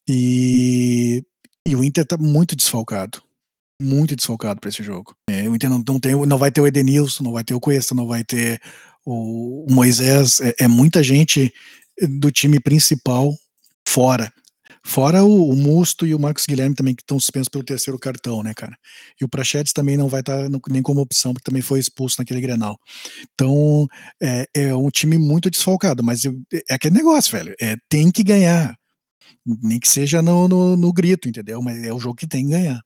e, 0.08 1.22
e 1.64 1.76
o 1.76 1.84
Inter 1.84 2.02
está 2.02 2.16
muito 2.16 2.56
desfalcado, 2.56 3.22
muito 3.80 4.16
desfalcado 4.16 4.58
para 4.58 4.70
esse 4.70 4.82
jogo. 4.82 5.14
É, 5.28 5.48
o 5.48 5.54
Inter 5.54 5.70
não, 5.70 5.80
não, 5.86 6.00
tem, 6.00 6.16
não 6.26 6.36
vai 6.36 6.50
ter 6.50 6.60
o 6.60 6.66
Edenilson, 6.66 7.22
não 7.22 7.32
vai 7.32 7.44
ter 7.44 7.54
o 7.54 7.60
Cuesta, 7.60 7.94
não 7.94 8.08
vai 8.08 8.24
ter 8.24 8.60
o, 9.06 9.70
o 9.70 9.72
Moisés, 9.72 10.40
é, 10.40 10.64
é 10.64 10.66
muita 10.66 11.00
gente 11.00 11.54
do 12.18 12.32
time 12.32 12.58
principal 12.58 13.32
fora. 13.86 14.32
Fora 14.90 15.22
o, 15.22 15.50
o, 15.50 15.54
Musto 15.54 16.04
e 16.04 16.16
o 16.16 16.18
Marcos 16.18 16.46
Guilherme 16.46 16.74
também, 16.74 16.96
que 16.96 17.02
estão 17.02 17.20
suspensos 17.20 17.48
pelo 17.48 17.62
terceiro 17.62 17.96
cartão, 17.96 18.42
né, 18.42 18.52
cara? 18.52 18.76
E 19.20 19.24
o 19.24 19.28
Prachetes 19.28 19.72
também 19.72 19.96
não 19.96 20.08
vai 20.08 20.18
estar 20.18 20.50
tá 20.50 20.58
nem 20.68 20.82
como 20.82 21.00
opção, 21.00 21.32
porque 21.32 21.48
também 21.48 21.62
foi 21.62 21.78
expulso 21.78 22.16
naquele 22.18 22.40
Grenal. 22.40 22.76
Então, 23.32 23.86
é, 24.20 24.46
é 24.52 24.74
um 24.74 24.90
time 24.90 25.16
muito 25.16 25.48
desfalcado, 25.48 26.02
mas 26.02 26.24
é 26.24 26.74
aquele 26.74 26.96
negócio, 26.96 27.30
velho. 27.30 27.54
É, 27.62 27.76
tem 27.88 28.10
que 28.10 28.24
ganhar. 28.24 28.74
Nem 29.62 29.78
que 29.78 29.86
seja 29.86 30.20
no, 30.20 30.48
no, 30.48 30.76
no 30.76 30.92
grito, 30.92 31.28
entendeu? 31.28 31.62
Mas 31.62 31.80
é 31.84 31.92
o 31.92 32.00
jogo 32.00 32.16
que 32.16 32.26
tem 32.26 32.44
que 32.44 32.50
ganhar. 32.50 32.80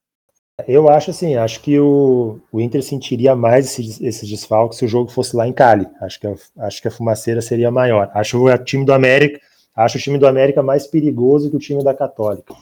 Eu 0.69 0.91
acho 0.91 1.11
assim, 1.11 1.37
acho 1.37 1.63
que 1.63 1.81
o, 1.81 2.39
o 2.53 2.61
Inter 2.61 2.83
sentiria 2.83 3.35
mais 3.35 3.79
esses 3.79 4.29
desfalques 4.29 4.77
se 4.77 4.85
o 4.85 4.89
jogo 4.89 5.11
fosse 5.11 5.35
lá 5.35 5.49
em 5.49 5.55
Cali. 5.55 5.87
Acho 6.03 6.21
que, 6.21 6.27
a, 6.27 6.35
acho 6.67 6.83
que 6.83 6.89
a 6.89 6.91
fumaceira 6.91 7.41
seria 7.41 7.71
maior. 7.71 8.11
Acho 8.13 8.45
o 8.45 8.59
time 8.59 8.85
do 8.85 8.93
América, 8.93 9.41
acho 9.75 9.99
o 9.99 10.01
time 10.01 10.19
do 10.19 10.27
América 10.27 10.63
mais 10.63 10.87
perigoso 10.87 11.51
que 11.51 11.57
o 11.57 11.61
time 11.61 11.83
da 11.83 11.95
Católica. 11.95 12.55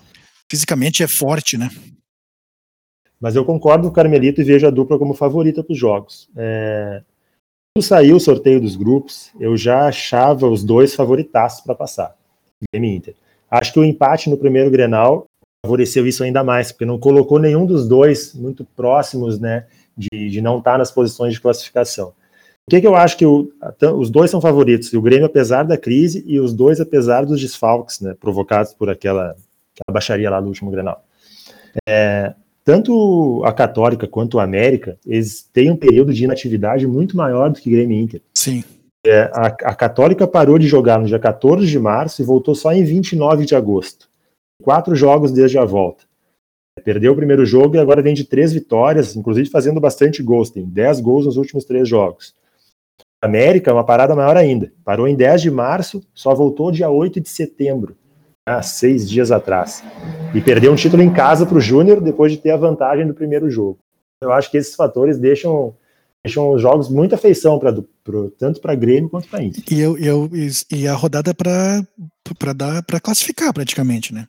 Fisicamente 0.51 1.03
é 1.03 1.09
forte, 1.09 1.57
né? 1.57 1.69
Mas 3.21 3.37
eu 3.37 3.45
concordo 3.45 3.85
com 3.85 3.91
o 3.91 3.93
Carmelito 3.93 4.41
e 4.41 4.45
vejo 4.45 4.67
a 4.67 4.71
dupla 4.71 4.99
como 4.99 5.15
favorita 5.15 5.63
para 5.63 5.73
os 5.73 5.79
jogos. 5.79 6.29
É... 6.37 7.03
Quando 7.75 7.87
saiu 7.87 8.17
o 8.17 8.21
sorteio 8.21 8.61
dos 8.61 8.77
grupos, 8.77 9.31
eu 9.41 9.57
já 9.57 9.87
achava 9.87 10.47
os 10.47 10.63
dois 10.63 10.95
favoritaços 10.95 11.63
para 11.63 11.75
passar. 11.75 12.17
Grêmio 12.73 12.91
Inter. 12.91 13.15
Acho 13.51 13.73
que 13.73 13.79
o 13.79 13.85
empate 13.85 14.29
no 14.29 14.37
primeiro 14.37 14.71
Grenal 14.71 15.25
favoreceu 15.65 16.07
isso 16.07 16.25
ainda 16.25 16.43
mais, 16.43 16.73
porque 16.73 16.85
não 16.85 16.99
colocou 16.99 17.39
nenhum 17.39 17.65
dos 17.65 17.87
dois 17.87 18.35
muito 18.35 18.65
próximos, 18.77 19.39
né, 19.39 19.67
de, 19.97 20.29
de 20.29 20.41
não 20.41 20.59
estar 20.59 20.73
tá 20.73 20.79
nas 20.79 20.91
posições 20.91 21.35
de 21.35 21.41
classificação. 21.41 22.13
O 22.67 22.71
que, 22.71 22.81
que 22.81 22.87
eu 22.87 22.95
acho 22.95 23.17
que 23.17 23.27
o, 23.27 23.53
os 23.99 24.11
dois 24.11 24.31
são 24.31 24.41
favoritos, 24.41 24.93
o 24.93 25.03
Grêmio 25.03 25.27
apesar 25.27 25.65
da 25.65 25.77
crise 25.77 26.23
e 26.27 26.39
os 26.39 26.55
dois 26.55 26.81
apesar 26.81 27.27
dos 27.27 27.41
desfalques, 27.41 28.01
né, 28.01 28.15
provocados 28.19 28.73
por 28.73 28.89
aquela, 28.89 29.31
aquela 29.75 29.93
baixaria 29.93 30.31
lá 30.31 30.41
do 30.41 30.49
último 30.49 30.71
Grenal. 30.71 31.05
É, 31.89 32.35
tanto 32.65 33.43
a 33.45 33.53
Católica 33.53 34.07
quanto 34.07 34.39
a 34.39 34.45
América, 34.45 34.97
eles 35.05 35.43
têm 35.53 35.71
um 35.71 35.77
período 35.77 36.13
de 36.13 36.25
inatividade 36.25 36.87
muito 36.87 37.17
maior 37.17 37.51
do 37.51 37.61
que 37.61 37.71
Grêmio 37.71 37.97
e 37.97 38.01
Inter. 38.01 38.23
Sim. 38.35 38.63
É, 39.05 39.23
a, 39.35 39.47
a 39.47 39.75
Católica 39.75 40.29
parou 40.29 40.59
de 40.59 40.69
jogar 40.69 41.01
no 41.01 41.07
dia 41.07 41.19
14 41.19 41.67
de 41.67 41.79
março 41.79 42.23
e 42.23 42.25
voltou 42.25 42.55
só 42.55 42.73
em 42.73 42.85
29 42.85 43.45
de 43.45 43.57
agosto 43.57 44.13
quatro 44.63 44.95
jogos 44.95 45.33
desde 45.33 45.59
a 45.59 45.65
volta. 45.65 46.05
Perdeu 46.85 47.13
o 47.13 47.17
primeiro 47.17 47.45
jogo 47.45 47.77
e 47.77 47.79
agora 47.79 48.01
vem 48.01 48.15
de 48.15 48.25
três 48.25 48.53
vitórias, 48.53 49.15
inclusive 49.15 49.51
fazendo 49.51 49.79
bastante 49.79 50.23
gols, 50.23 50.49
tem 50.49 50.65
dez 50.65 51.01
gols 51.01 51.27
nos 51.27 51.37
últimos 51.37 51.65
três 51.65 51.87
jogos. 51.87 52.35
América 53.23 53.71
é 53.71 53.75
uma 53.75 53.85
parada 53.85 54.17
maior 54.17 54.37
ainda. 54.37 54.73
Parou 54.85 55.07
em 55.07 55.15
10 55.15 55.43
de 55.43 55.51
março, 55.51 56.03
só 56.13 56.35
voltou 56.35 56.73
dia 56.73 56.91
8 56.91 57.21
de 57.21 57.29
setembro, 57.29 57.97
há 58.45 58.61
seis 58.63 59.09
dias 59.09 59.31
atrás. 59.31 59.85
E 60.35 60.41
perdeu 60.41 60.73
um 60.73 60.77
título 60.77 61.03
em 61.03 61.13
casa 61.13 61.47
para 61.47 61.57
o 61.57 61.61
Júnior 61.61 62.01
depois 62.01 62.33
de 62.33 62.39
ter 62.39 62.51
a 62.51 62.57
vantagem 62.57 63.07
do 63.07 63.15
primeiro 63.15 63.49
jogo. 63.49 63.79
Eu 64.21 64.33
acho 64.33 64.51
que 64.51 64.57
esses 64.57 64.75
fatores 64.75 65.19
deixam, 65.19 65.75
deixam 66.25 66.53
os 66.53 66.61
jogos 66.61 66.89
muita 66.89 67.15
afeição 67.15 67.61
pra, 67.61 67.73
pro, 68.03 68.31
tanto 68.31 68.61
para 68.61 68.75
Grêmio 68.75 69.09
quanto 69.09 69.29
para 69.29 69.43
Inter. 69.43 69.63
E, 69.71 69.81
eu, 69.81 69.97
eu, 69.99 70.29
e 70.71 70.89
a 70.89 70.95
rodada 70.95 71.33
para 71.33 71.83
dar 72.55 72.83
para 72.83 73.01
classificar 73.01 73.53
praticamente, 73.53 74.13
né? 74.13 74.27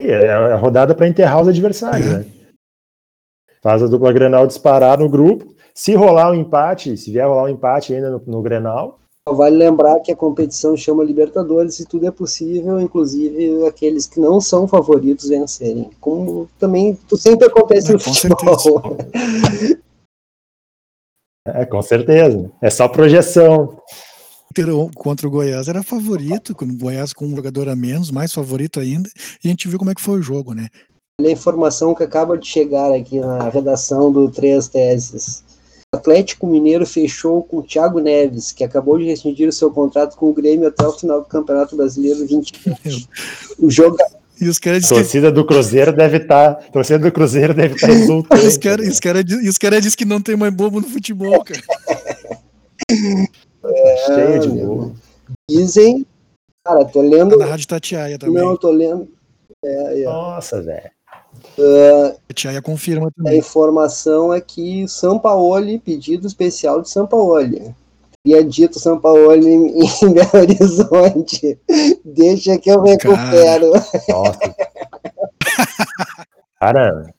É 0.00 0.30
a 0.30 0.56
rodada 0.56 0.94
para 0.94 1.08
enterrar 1.08 1.42
os 1.42 1.48
adversários, 1.48 2.06
né? 2.06 2.26
Faz 3.62 3.82
a 3.82 3.86
dupla 3.86 4.12
Grenal 4.12 4.46
disparar 4.46 4.98
no 4.98 5.08
grupo. 5.08 5.54
Se 5.74 5.94
rolar 5.94 6.30
um 6.30 6.34
empate, 6.34 6.96
se 6.96 7.10
vier 7.10 7.26
rolar 7.26 7.44
um 7.44 7.48
empate 7.48 7.94
ainda 7.94 8.10
no, 8.10 8.22
no 8.26 8.42
Grenal. 8.42 8.98
Vale 9.28 9.56
lembrar 9.56 10.00
que 10.00 10.10
a 10.10 10.16
competição 10.16 10.76
chama 10.76 11.04
Libertadores 11.04 11.78
e 11.78 11.86
tudo 11.86 12.06
é 12.06 12.10
possível, 12.10 12.80
inclusive 12.80 13.64
aqueles 13.66 14.06
que 14.06 14.18
não 14.18 14.40
são 14.40 14.66
favoritos 14.66 15.28
vencerem. 15.28 15.90
Como 16.00 16.48
também 16.58 16.98
sempre 17.16 17.46
acontece 17.46 17.90
é, 17.90 17.92
no 17.92 17.98
futebol. 18.00 18.96
É, 21.44 21.66
com 21.66 21.82
certeza. 21.82 22.52
É 22.60 22.70
só 22.70 22.86
projeção 22.86 23.76
contra 24.94 25.26
o 25.26 25.30
Goiás 25.30 25.66
era 25.66 25.82
favorito, 25.82 26.54
com 26.54 26.64
o 26.66 26.76
Goiás 26.76 27.12
com 27.12 27.24
um 27.24 27.34
jogador 27.34 27.68
a 27.68 27.74
menos, 27.74 28.10
mais 28.10 28.32
favorito 28.32 28.78
ainda, 28.78 29.08
e 29.42 29.48
a 29.48 29.50
gente 29.50 29.66
viu 29.66 29.78
como 29.78 29.90
é 29.90 29.94
que 29.94 30.02
foi 30.02 30.20
o 30.20 30.22
jogo, 30.22 30.52
né? 30.52 30.68
A 31.20 31.30
informação 31.30 31.94
que 31.94 32.02
acaba 32.02 32.36
de 32.36 32.46
chegar 32.46 32.92
aqui 32.92 33.18
na 33.18 33.48
redação 33.48 34.12
do 34.12 34.30
Três 34.30 34.68
Teses. 34.68 35.42
Atlético 35.94 36.46
Mineiro 36.46 36.86
fechou 36.86 37.42
com 37.42 37.58
o 37.58 37.62
Thiago 37.62 38.00
Neves, 38.00 38.50
que 38.50 38.64
acabou 38.64 38.98
de 38.98 39.04
rescindir 39.04 39.46
o 39.46 39.52
seu 39.52 39.70
contrato 39.70 40.16
com 40.16 40.30
o 40.30 40.32
Grêmio 40.32 40.68
até 40.68 40.86
o 40.86 40.92
final 40.92 41.20
do 41.20 41.26
Campeonato 41.26 41.76
Brasileiro 41.76 42.20
2020. 42.20 43.08
o 43.60 43.70
jogo 43.70 43.98
e 44.40 44.48
os 44.48 44.58
caras 44.58 44.90
a 44.90 44.96
torcida 44.96 45.28
que... 45.28 45.34
do 45.34 45.44
Cruzeiro 45.44 45.92
deve 45.92 46.16
estar. 46.16 46.54
Tá, 46.54 46.62
torcida 46.72 46.98
do 46.98 47.12
Cruzeiro 47.12 47.54
deve 47.54 47.74
estar 47.74 47.86
tá 47.86 47.92
exultando. 47.92 48.42
os 48.48 48.56
caras 48.56 48.98
cara, 48.98 49.20
os 49.48 49.58
cara 49.58 49.80
dizem 49.80 49.96
que 49.96 50.04
não 50.04 50.20
tem 50.20 50.34
mais 50.34 50.52
bobo 50.52 50.80
no 50.80 50.88
futebol, 50.88 51.44
cara. 51.44 51.62
É, 52.90 53.96
Cheio 54.06 54.40
de 54.40 54.48
gol. 54.48 54.92
Dizem. 55.48 56.06
Cara, 56.64 56.84
tô 56.84 57.02
lendo. 57.02 57.38
Tá 57.38 57.44
na 57.44 57.50
Rádio 57.50 57.68
Tatiaia 57.68 58.18
também. 58.18 58.42
Não, 58.42 58.56
tô 58.56 58.70
lendo. 58.70 59.08
É, 59.64 60.00
é. 60.00 60.04
Nossa, 60.04 60.60
velho. 60.60 60.90
Uh, 61.58 62.16
Tatiaia 62.28 62.62
confirma 62.62 63.10
também. 63.10 63.34
A 63.34 63.36
informação 63.36 64.32
é 64.32 64.40
que 64.40 64.86
São 64.88 65.18
Paulo, 65.18 65.78
pedido 65.80 66.26
especial 66.26 66.80
de 66.80 66.88
São 66.88 67.06
Paulo. 67.06 67.74
E 68.24 68.34
é 68.34 68.42
dito 68.42 68.78
São 68.78 68.98
Paulo 68.98 69.34
em, 69.34 69.80
em 70.02 70.12
Belo 70.12 70.30
Horizonte. 70.34 71.58
Deixa 72.04 72.58
que 72.58 72.70
eu 72.70 72.82
recupero. 72.82 73.72
Cara. 73.72 74.02
Nossa. 74.08 74.54
Caramba. 76.60 77.10
O 77.10 77.12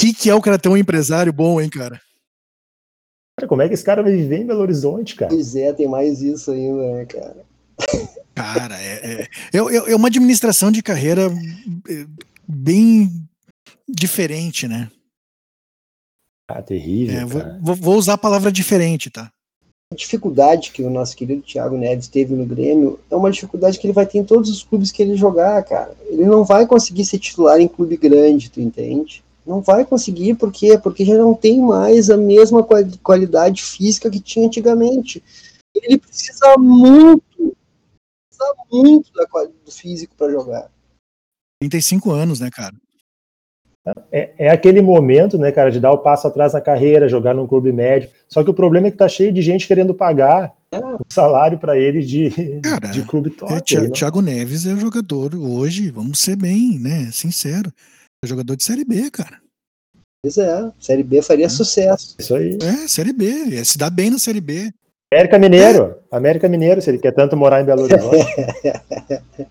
que, 0.00 0.14
que 0.14 0.30
é 0.30 0.34
o 0.34 0.40
cara 0.40 0.58
ter 0.58 0.68
um 0.68 0.76
empresário 0.76 1.32
bom, 1.32 1.60
hein, 1.60 1.68
cara? 1.68 2.00
Cara, 3.36 3.48
como 3.48 3.60
é 3.60 3.68
que 3.68 3.74
esse 3.74 3.84
cara 3.84 4.02
vai 4.02 4.12
viver 4.12 4.38
em 4.38 4.46
Belo 4.46 4.60
Horizonte, 4.60 5.14
cara? 5.14 5.30
Pois 5.30 5.54
é, 5.54 5.72
tem 5.74 5.86
mais 5.86 6.22
isso 6.22 6.50
ainda, 6.52 6.92
né, 6.92 7.04
cara? 7.04 7.44
Cara, 8.34 8.80
é, 8.80 9.22
é, 9.22 9.28
é, 9.52 9.92
é 9.92 9.96
uma 9.96 10.08
administração 10.08 10.70
de 10.70 10.82
carreira 10.82 11.30
é, 11.88 12.06
bem 12.50 13.28
diferente, 13.88 14.66
né? 14.66 14.90
Ah, 16.48 16.62
terrível. 16.62 17.20
É, 17.20 17.24
vou, 17.60 17.76
vou, 17.76 17.96
usar 17.96 18.14
a 18.14 18.18
palavra 18.18 18.50
diferente, 18.50 19.08
tá? 19.08 19.30
A 19.92 19.96
dificuldade 19.96 20.72
que 20.72 20.82
o 20.82 20.90
nosso 20.90 21.16
querido 21.16 21.42
Thiago 21.42 21.76
Neves 21.76 22.08
teve 22.08 22.34
no 22.34 22.44
Grêmio 22.46 22.98
é 23.10 23.14
uma 23.14 23.30
dificuldade 23.30 23.78
que 23.78 23.86
ele 23.86 23.92
vai 23.92 24.06
ter 24.06 24.18
em 24.18 24.24
todos 24.24 24.50
os 24.50 24.62
clubes 24.62 24.90
que 24.90 25.02
ele 25.02 25.16
jogar, 25.16 25.62
cara. 25.64 25.96
Ele 26.06 26.24
não 26.24 26.44
vai 26.44 26.66
conseguir 26.66 27.04
ser 27.04 27.18
titular 27.18 27.60
em 27.60 27.68
clube 27.68 27.96
grande, 27.96 28.50
tu 28.50 28.60
entende? 28.60 29.22
Não 29.46 29.60
vai 29.60 29.84
conseguir, 29.84 30.34
por 30.34 30.52
quê? 30.52 30.78
Porque 30.78 31.04
já 31.04 31.16
não 31.16 31.34
tem 31.34 31.60
mais 31.60 32.10
a 32.10 32.16
mesma 32.16 32.66
qualidade 33.02 33.62
física 33.62 34.10
que 34.10 34.20
tinha 34.20 34.46
antigamente. 34.46 35.22
Ele 35.74 35.98
precisa 35.98 36.56
muito, 36.58 37.56
precisa 38.28 38.54
muito 38.70 39.12
da 39.12 39.26
qualidade 39.26 39.58
do 39.64 39.72
físico 39.72 40.14
para 40.16 40.30
jogar. 40.30 40.70
35 41.60 42.10
anos, 42.10 42.40
né, 42.40 42.50
cara? 42.50 42.74
É, 44.12 44.34
é, 44.38 44.50
aquele 44.50 44.80
momento, 44.80 45.38
né, 45.38 45.50
cara, 45.50 45.70
de 45.70 45.80
dar 45.80 45.92
o 45.92 45.98
passo 45.98 46.26
atrás 46.26 46.52
na 46.52 46.60
carreira, 46.60 47.08
jogar 47.08 47.34
num 47.34 47.46
clube 47.46 47.72
médio. 47.72 48.10
Só 48.28 48.44
que 48.44 48.50
o 48.50 48.54
problema 48.54 48.88
é 48.88 48.90
que 48.90 48.96
tá 48.96 49.08
cheio 49.08 49.32
de 49.32 49.40
gente 49.42 49.66
querendo 49.66 49.94
pagar 49.94 50.54
é. 50.72 50.78
o 50.78 51.04
salário 51.08 51.58
para 51.58 51.78
ele 51.78 52.02
de, 52.02 52.60
cara, 52.62 52.88
de 52.88 53.02
clube 53.02 53.30
top. 53.30 53.52
É, 53.52 53.90
Thiago 53.90 54.20
Neves 54.20 54.66
é 54.66 54.76
jogador 54.76 55.34
hoje, 55.34 55.90
vamos 55.90 56.20
ser 56.20 56.36
bem, 56.36 56.78
né, 56.78 57.10
sincero. 57.10 57.72
É 58.22 58.28
jogador 58.28 58.54
de 58.54 58.64
Série 58.64 58.84
B, 58.84 59.10
cara. 59.10 59.40
Pois 60.22 60.36
é, 60.36 60.70
Série 60.78 61.02
B 61.02 61.22
faria 61.22 61.46
é. 61.46 61.48
sucesso. 61.48 62.16
Isso 62.18 62.34
aí. 62.34 62.58
É, 62.62 62.86
Série 62.86 63.12
B, 63.12 63.54
é, 63.54 63.64
se 63.64 63.78
dá 63.78 63.88
bem 63.88 64.10
na 64.10 64.18
Série 64.18 64.40
B. 64.40 64.70
América 65.12 65.38
Mineiro. 65.38 65.96
América 66.10 66.48
Mineiro, 66.48 66.80
se 66.80 66.90
ele 66.90 66.98
quer 66.98 67.12
tanto 67.12 67.36
morar 67.36 67.60
em 67.60 67.64
Belo 67.64 67.82
Horizonte. 67.82 68.26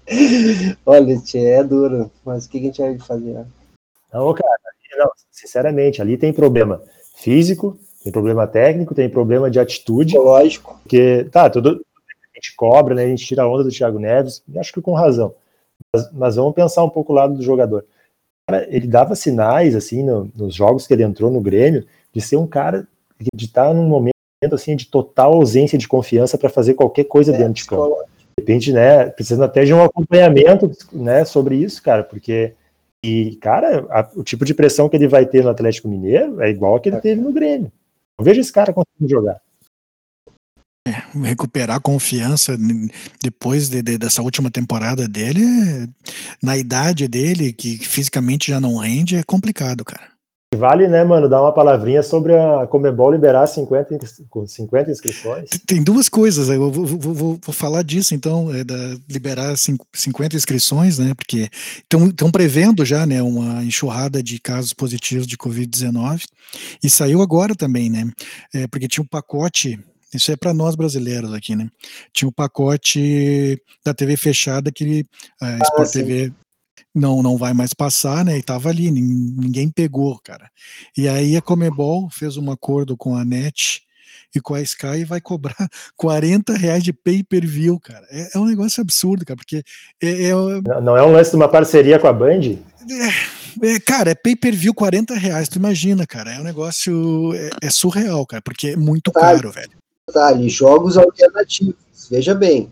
Olha, 0.86 1.18
tia, 1.20 1.50
é 1.50 1.64
duro, 1.64 2.10
mas 2.24 2.46
o 2.46 2.50
que 2.50 2.58
a 2.58 2.62
gente 2.62 2.82
vai 2.82 2.98
fazer? 3.00 3.46
Não, 4.14 4.34
cara, 4.34 4.58
não, 4.98 5.12
sinceramente, 5.32 6.02
ali 6.02 6.18
tem 6.18 6.32
problema 6.32 6.82
físico, 7.16 7.78
tem 8.04 8.12
problema 8.12 8.48
técnico, 8.48 8.96
tem 8.96 9.10
problema 9.10 9.52
de 9.52 9.60
atitude. 9.60 10.18
Lógico. 10.18 10.80
Porque, 10.82 11.26
tá, 11.32 11.50
tudo 11.50 11.70
a 11.72 12.36
gente 12.36 12.56
cobra, 12.56 12.96
né? 12.96 13.04
A 13.04 13.08
gente 13.08 13.26
tira 13.26 13.44
a 13.44 13.48
onda 13.48 13.64
do 13.64 13.72
Thiago 13.72 14.00
Neves, 14.00 14.42
acho 14.58 14.74
que 14.74 14.82
com 14.82 14.94
razão. 14.94 15.36
Mas, 15.94 16.12
mas 16.14 16.36
vamos 16.38 16.54
pensar 16.54 16.84
um 16.84 16.90
pouco 16.90 17.12
o 17.12 17.16
lado 17.16 17.36
do 17.36 17.44
jogador 17.44 17.86
ele 18.70 18.88
dava 18.88 19.16
sinais, 19.16 19.76
assim, 19.76 20.04
no, 20.04 20.32
nos 20.36 20.56
jogos 20.56 20.88
que 20.88 20.94
ele 20.94 21.04
entrou 21.04 21.30
no 21.32 21.42
Grêmio, 21.42 21.86
de 22.14 22.22
ser 22.22 22.38
um 22.38 22.48
cara 22.48 22.88
de 23.34 23.46
estar 23.46 23.74
num 23.74 23.88
momento 23.88 24.16
assim 24.52 24.76
de 24.76 24.86
total 24.88 25.34
ausência 25.34 25.78
de 25.78 25.88
confiança 25.88 26.38
para 26.38 26.50
fazer 26.50 26.74
qualquer 26.74 27.04
coisa 27.04 27.34
é, 27.34 27.38
dentro 27.38 27.54
de 27.54 27.66
campo. 27.66 28.04
De 28.38 28.42
repente, 28.42 28.72
né, 28.72 29.10
precisando 29.10 29.44
até 29.44 29.66
de 29.66 29.74
um 29.74 29.84
acompanhamento, 29.84 30.72
né, 30.94 31.26
sobre 31.26 31.56
isso, 31.56 31.84
cara, 31.84 32.04
porque 32.04 32.54
e 33.04 33.38
cara, 33.42 33.86
a, 33.90 34.10
o 34.16 34.24
tipo 34.24 34.46
de 34.46 34.54
pressão 34.54 34.90
que 34.90 34.96
ele 34.96 35.08
vai 35.08 35.26
ter 35.26 35.44
no 35.44 35.50
Atlético 35.50 35.88
Mineiro 35.88 36.42
é 36.42 36.50
igual 36.50 36.76
a 36.76 36.80
que 36.80 36.90
ele 36.90 36.98
é. 36.98 37.02
teve 37.02 37.22
no 37.22 37.34
Grêmio. 37.34 37.72
Não 38.18 38.26
vejo 38.26 38.40
esse 38.40 38.52
cara 38.52 38.74
conseguindo 38.74 39.10
jogar. 39.10 39.42
É, 40.88 40.92
recuperar 41.28 41.78
a 41.78 41.82
confiança 41.82 42.58
depois 43.22 43.70
de, 43.70 43.82
de, 43.82 43.98
dessa 43.98 44.22
última 44.22 44.50
temporada 44.50 45.08
dele, 45.08 45.42
na 46.42 46.58
idade 46.58 47.08
dele, 47.08 47.54
que 47.54 47.78
fisicamente 47.78 48.52
já 48.52 48.60
não 48.60 48.78
rende, 48.78 49.16
é 49.16 49.24
complicado, 49.24 49.84
cara. 49.84 50.19
Vale, 50.56 50.88
né, 50.88 51.04
mano, 51.04 51.30
dar 51.30 51.42
uma 51.42 51.54
palavrinha 51.54 52.02
sobre 52.02 52.36
a 52.36 52.66
Comebol 52.66 53.12
liberar 53.12 53.46
50, 53.46 54.00
50 54.48 54.92
inscrições? 54.92 55.50
Tem 55.66 55.82
duas 55.82 56.10
coisas, 56.10 56.50
eu 56.50 56.72
vou, 56.72 56.86
vou, 56.88 57.14
vou, 57.14 57.40
vou 57.42 57.54
falar 57.54 57.84
disso, 57.84 58.16
então, 58.16 58.52
é 58.54 58.64
da, 58.64 58.76
liberar 59.08 59.56
50 59.56 60.36
inscrições, 60.36 60.98
né, 60.98 61.14
porque 61.14 61.50
estão 61.84 62.32
prevendo 62.32 62.84
já, 62.84 63.06
né, 63.06 63.22
uma 63.22 63.64
enxurrada 63.64 64.24
de 64.24 64.40
casos 64.40 64.74
positivos 64.74 65.28
de 65.28 65.38
Covid-19, 65.38 66.24
e 66.84 66.90
saiu 66.90 67.22
agora 67.22 67.54
também, 67.54 67.88
né, 67.88 68.12
é, 68.52 68.68
porque 68.68 68.88
tinha 68.88 69.04
um 69.04 69.08
pacote 69.08 69.80
isso 70.12 70.32
é 70.32 70.36
para 70.36 70.56
nós 70.56 70.76
brasileiros 70.76 71.32
aqui, 71.36 71.56
né? 71.56 71.70
Tinha 72.12 72.28
o 72.28 72.32
um 72.32 72.34
pacote 72.34 73.62
da 73.86 73.94
TV 73.94 74.18
fechada 74.18 74.72
que 74.72 75.06
a 75.40 75.48
ah, 75.48 75.60
Sport 75.62 75.92
TV 75.92 76.34
não 76.94 77.22
não 77.22 77.38
vai 77.38 77.54
mais 77.54 77.74
passar, 77.74 78.24
né? 78.26 78.38
E 78.38 78.44
tava 78.44 78.70
ali, 78.70 78.92
ninguém 78.92 79.70
pegou, 79.70 80.20
cara. 80.20 80.50
E 80.98 81.08
aí 81.08 81.36
a 81.36 81.42
Comebol 81.42 82.10
fez 82.10 82.38
um 82.38 82.52
acordo 82.52 82.98
com 82.98 83.16
a 83.16 83.24
NET 83.24 83.84
e 84.36 84.40
com 84.40 84.54
a 84.54 84.62
Sky 84.62 85.00
e 85.00 85.06
vai 85.06 85.20
cobrar 85.20 85.56
40 85.98 86.54
reais 86.54 86.84
de 86.84 86.94
pay-per-view, 86.94 87.80
cara. 87.80 88.06
É, 88.10 88.30
é, 88.36 88.40
um 88.40 88.46
negócio 88.46 88.82
absurdo, 88.82 89.26
cara, 89.26 89.38
porque 89.38 89.64
é, 90.02 90.30
é, 90.30 90.32
não 90.82 90.96
é 90.96 91.04
um 91.04 91.12
lance 91.12 91.32
de 91.32 91.36
uma 91.36 91.48
parceria 91.48 92.00
com 92.00 92.08
a 92.08 92.14
Band? 92.14 92.58
É, 92.90 93.76
é, 93.76 93.80
cara, 93.80 94.12
é 94.12 94.16
pay-per-view 94.16 94.74
40 94.74 95.16
reais, 95.16 95.50
tu 95.50 95.58
imagina, 95.58 96.06
cara, 96.06 96.34
é 96.34 96.40
um 96.40 96.44
negócio, 96.44 97.34
é, 97.34 97.50
é 97.64 97.70
surreal, 97.70 98.26
cara, 98.26 98.42
porque 98.42 98.70
é 98.70 98.76
muito 98.76 99.12
caro, 99.12 99.52
velho. 99.52 99.72
Detalhe, 100.08 100.50
jogos 100.50 100.98
alternativos, 100.98 101.76
veja 102.10 102.34
bem, 102.34 102.72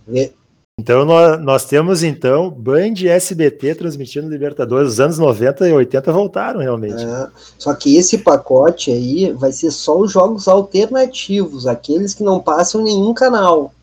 então 0.80 1.03
nós, 1.03 1.41
nós, 1.41 1.65
temos 1.65 2.03
então 2.03 2.51
Band 2.51 2.93
e 2.97 3.07
SBT 3.07 3.75
transmitindo 3.75 4.30
Libertadores. 4.30 4.93
Os 4.93 4.99
anos 4.99 5.17
90 5.17 5.67
e 5.67 5.73
80 5.73 6.11
voltaram 6.11 6.59
realmente. 6.59 7.03
É, 7.03 7.30
só 7.57 7.73
que 7.73 7.97
esse 7.97 8.19
pacote 8.19 8.91
aí 8.91 9.32
vai 9.34 9.51
ser 9.51 9.71
só 9.71 9.97
os 9.97 10.11
jogos 10.11 10.47
alternativos, 10.47 11.65
aqueles 11.65 12.13
que 12.13 12.23
não 12.23 12.39
passam 12.39 12.82
em 12.82 12.86
nenhum 12.86 13.13
canal. 13.13 13.73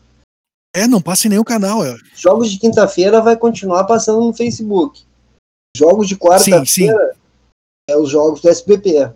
É, 0.73 0.87
não 0.87 1.01
passa 1.01 1.27
em 1.27 1.29
nenhum 1.29 1.43
canal. 1.43 1.85
É. 1.85 1.95
Jogos 2.15 2.51
de 2.51 2.59
quinta-feira 2.59 3.21
vai 3.21 3.35
continuar 3.35 3.83
passando 3.83 4.21
no 4.21 4.33
Facebook. 4.33 5.03
Jogos 5.75 6.07
de 6.07 6.15
quarta-feira 6.15 7.15
é 7.89 7.97
os 7.97 8.09
jogos 8.09 8.41
do 8.41 8.49
SBT. 8.49 9.11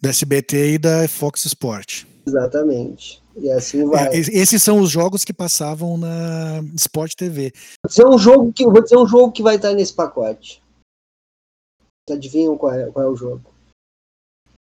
Do 0.00 0.08
SBT 0.08 0.74
e 0.74 0.78
da 0.78 1.08
Fox 1.08 1.44
Sport. 1.44 2.04
Exatamente. 2.26 3.22
E 3.40 3.50
assim 3.50 3.84
vai. 3.84 4.08
É, 4.08 4.16
esses 4.16 4.62
são 4.62 4.80
os 4.80 4.90
jogos 4.90 5.24
que 5.24 5.32
passavam 5.32 5.96
na 5.96 6.62
Sport 6.74 7.14
TV. 7.14 7.52
Vou 7.82 7.88
dizer 7.88 8.06
um 8.06 8.18
jogo 8.18 8.52
que, 8.52 8.64
vou 8.64 8.82
dizer 8.82 8.96
um 8.96 9.06
jogo 9.06 9.32
que 9.32 9.42
vai 9.42 9.56
estar 9.56 9.72
nesse 9.72 9.92
pacote. 9.92 10.62
Adivinham 12.10 12.56
qual 12.56 12.72
é, 12.72 12.90
qual 12.90 13.06
é 13.06 13.08
o 13.08 13.16
jogo? 13.16 13.42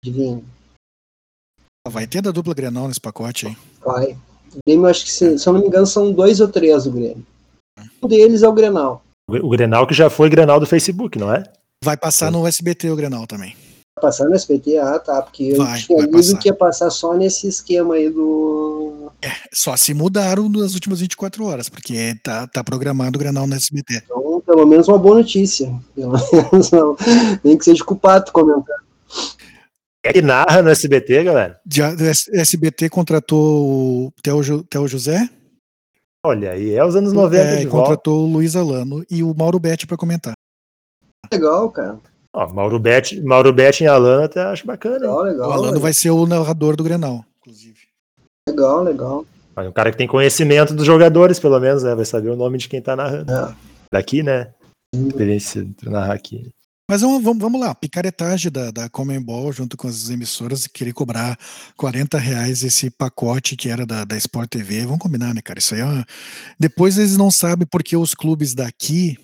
Adivinham. 0.03 0.43
Vai 1.87 2.07
ter 2.07 2.21
da 2.21 2.31
dupla 2.31 2.53
Grenal 2.53 2.87
nesse 2.87 2.99
pacote, 2.99 3.47
hein? 3.47 3.57
Vai. 3.79 4.13
O 4.53 4.59
Grêmio, 4.65 4.87
acho 4.87 5.05
que 5.05 5.11
se, 5.11 5.37
se 5.37 5.47
eu 5.47 5.53
não 5.53 5.61
me 5.61 5.67
engano, 5.67 5.85
são 5.85 6.11
dois 6.11 6.41
ou 6.41 6.47
três 6.47 6.83
do 6.83 6.91
Grêmio. 6.91 7.25
Um 8.01 8.07
deles 8.07 8.43
é 8.43 8.49
o 8.49 8.53
Grenal. 8.53 9.03
O, 9.29 9.35
o 9.35 9.49
Grenal 9.49 9.85
que 9.87 9.93
já 9.93 10.09
foi 10.09 10.29
Grenal 10.29 10.59
do 10.59 10.65
Facebook, 10.65 11.17
não 11.17 11.33
é? 11.33 11.43
Vai 11.83 11.95
passar 11.95 12.31
no 12.31 12.45
SBT 12.47 12.89
o 12.89 12.95
Grenal 12.95 13.27
também 13.27 13.55
passar 13.97 14.25
no 14.25 14.35
SBT? 14.35 14.77
Ah, 14.77 14.99
tá, 14.99 15.21
porque 15.21 15.53
vai, 15.55 15.77
eu 15.77 15.83
tinha 15.83 16.05
lido 16.05 16.37
que 16.37 16.49
ia 16.49 16.53
passar 16.53 16.89
só 16.89 17.13
nesse 17.13 17.47
esquema 17.47 17.95
aí 17.95 18.09
do. 18.09 19.11
É, 19.21 19.31
só 19.53 19.75
se 19.75 19.93
mudaram 19.93 20.47
nas 20.49 20.73
últimas 20.73 20.99
24 20.99 21.45
horas, 21.45 21.69
porque 21.69 22.15
tá, 22.23 22.47
tá 22.47 22.63
programado 22.63 23.17
o 23.17 23.19
Granal 23.19 23.47
no 23.47 23.55
SBT. 23.55 24.03
Então, 24.05 24.41
pelo 24.45 24.65
menos 24.65 24.87
uma 24.87 24.97
boa 24.97 25.17
notícia. 25.17 25.73
Pelo 25.95 26.13
menos 26.31 26.71
não. 26.71 26.95
Nem 27.43 27.57
que 27.57 27.65
seja 27.65 27.83
culpado 27.83 28.31
comentar. 28.31 28.77
É 30.03 30.13
que 30.13 30.21
narra 30.21 30.61
no 30.61 30.69
SBT, 30.69 31.23
galera? 31.23 31.59
Já, 31.69 31.93
SBT 32.33 32.89
contratou 32.89 34.07
o 34.07 34.13
Theo, 34.23 34.63
Theo 34.63 34.87
José. 34.87 35.29
Olha, 36.25 36.51
aí 36.51 36.73
é 36.73 36.85
os 36.85 36.95
anos 36.95 37.13
90 37.13 37.43
é, 37.43 37.55
de 37.57 37.67
contratou 37.67 38.21
volta. 38.21 38.29
o 38.29 38.33
Luiz 38.33 38.55
Alano 38.55 39.03
e 39.09 39.23
o 39.23 39.33
Mauro 39.33 39.59
Betti 39.59 39.85
para 39.85 39.97
comentar. 39.97 40.33
Legal, 41.31 41.69
cara. 41.71 41.99
Ó, 42.37 42.47
Mauro 42.53 42.77
Betti, 42.77 43.19
Mauro 43.19 43.51
Betti 43.51 43.83
em 43.83 43.87
Alana 43.87 44.25
até 44.25 44.39
acho 44.43 44.63
bacana. 44.63 44.99
Legal, 44.99 45.23
legal, 45.23 45.49
o 45.49 45.51
Alano 45.51 45.65
legal. 45.65 45.81
vai 45.81 45.93
ser 45.93 46.11
o 46.11 46.27
narrador 46.27 46.75
do 46.75 46.83
Grenal, 46.83 47.25
inclusive. 47.39 47.79
Legal, 48.47 48.83
legal. 48.83 49.25
Um 49.57 49.71
cara 49.71 49.89
que 49.89 49.97
tem 49.97 50.07
conhecimento 50.07 50.71
dos 50.71 50.85
jogadores, 50.85 51.39
pelo 51.39 51.59
menos, 51.59 51.81
né? 51.81 51.95
Vai 51.95 52.05
saber 52.05 52.29
o 52.29 52.35
nome 52.35 52.59
de 52.59 52.69
quem 52.69 52.79
tá 52.79 52.95
narrando. 52.95 53.33
É. 53.33 53.55
Daqui, 53.91 54.21
né? 54.21 54.51
Experiência 54.93 55.65
de 55.65 55.89
narrar 55.89 56.13
aqui. 56.13 56.47
Mas 56.87 57.01
vamos, 57.01 57.23
vamos 57.23 57.59
lá, 57.59 57.73
picaretagem 57.73 58.51
da, 58.51 58.69
da 58.69 58.87
Comembol 58.87 59.51
junto 59.51 59.75
com 59.75 59.87
as 59.87 60.09
emissoras 60.11 60.65
e 60.65 60.69
querer 60.69 60.93
cobrar 60.93 61.37
40 61.75 62.19
reais 62.19 62.63
esse 62.63 62.91
pacote 62.91 63.57
que 63.57 63.67
era 63.67 63.83
da, 63.83 64.05
da 64.05 64.15
Sport 64.15 64.47
TV. 64.47 64.85
Vamos 64.85 64.99
combinar, 64.99 65.33
né, 65.33 65.41
cara? 65.41 65.57
Isso 65.57 65.73
aí 65.73 65.81
é 65.81 65.85
uma... 65.85 66.05
Depois 66.59 66.99
eles 66.99 67.17
não 67.17 67.31
sabem 67.31 67.67
porque 67.69 67.97
os 67.97 68.13
clubes 68.13 68.53
daqui 68.53 69.17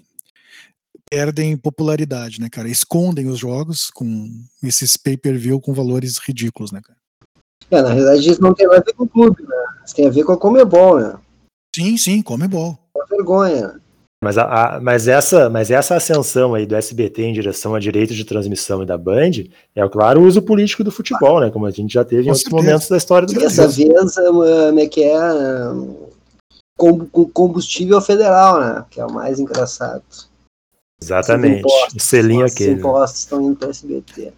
perdem 1.13 1.55
popularidade, 1.55 2.41
né, 2.41 2.49
cara? 2.49 2.67
Escondem 2.67 3.27
os 3.27 3.37
jogos 3.37 3.91
com 3.91 4.27
esses 4.63 4.97
pay-per-view 4.97 5.61
com 5.61 5.71
valores 5.71 6.17
ridículos, 6.17 6.71
né, 6.71 6.81
cara? 6.83 6.97
É, 7.69 7.81
na 7.83 7.89
realidade 7.89 8.27
isso 8.27 8.41
não 8.41 8.51
tem 8.51 8.65
nada 8.65 8.79
a 8.79 8.83
ver 8.83 8.93
com 8.93 9.03
o 9.03 9.07
clube, 9.07 9.43
né? 9.43 9.55
Isso 9.85 9.95
tem 9.95 10.07
a 10.07 10.09
ver 10.09 10.23
com 10.23 10.31
a 10.31 10.37
Comebol, 10.37 10.99
né? 10.99 11.13
Sim, 11.75 11.97
sim, 11.97 12.21
Comebol. 12.23 12.79
Uma 12.95 13.05
vergonha. 13.05 13.79
Mas, 14.23 14.39
a, 14.39 14.43
a, 14.43 14.79
mas, 14.81 15.07
essa, 15.07 15.49
mas 15.51 15.69
essa 15.69 15.95
ascensão 15.95 16.55
aí 16.55 16.65
do 16.65 16.75
SBT 16.75 17.21
em 17.21 17.33
direção 17.33 17.75
a 17.75 17.79
direitos 17.79 18.15
de 18.15 18.25
transmissão 18.25 18.81
e 18.81 18.85
da 18.85 18.97
Band 18.97 19.43
é 19.75 19.85
o 19.85 19.89
claro 19.89 20.23
uso 20.23 20.41
político 20.41 20.83
do 20.83 20.91
futebol, 20.91 21.41
né? 21.41 21.51
Como 21.51 21.67
a 21.67 21.71
gente 21.71 21.93
já 21.93 22.03
teve 22.03 22.23
com 22.23 22.29
em 22.29 22.31
outros 22.31 22.51
momentos 22.51 22.89
da 22.89 22.97
história 22.97 23.27
do 23.27 23.33
Brasil. 23.33 23.49
Dessa 23.49 23.67
vez, 23.67 24.15
como 24.15 24.79
é 24.79 24.87
que 24.87 25.03
é? 25.03 25.19
Com 26.75 27.05
combustível 27.27 28.01
federal, 28.01 28.59
né? 28.59 28.85
Que 28.89 28.99
é 28.99 29.05
o 29.05 29.13
mais 29.13 29.39
engraçado. 29.39 30.01
Exatamente. 31.03 31.59
Impostos, 31.59 31.95
o 31.95 31.99
selinho 31.99 32.45
aquele. 32.45 32.73
Os 32.73 32.79
impostos 32.79 33.19
estão 33.19 33.41
indo 33.41 33.55
para 33.55 33.67
o 33.67 33.71
SBT. 33.71 34.33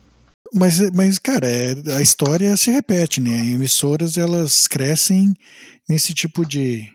Mas, 0.53 0.79
mas 0.91 1.19
cara, 1.19 1.47
é, 1.47 1.73
a 1.97 2.01
história 2.01 2.55
se 2.55 2.71
repete, 2.71 3.19
né? 3.19 3.29
Emissoras 3.29 4.17
elas 4.17 4.67
crescem 4.67 5.33
nesse 5.87 6.13
tipo 6.13 6.45
de 6.45 6.89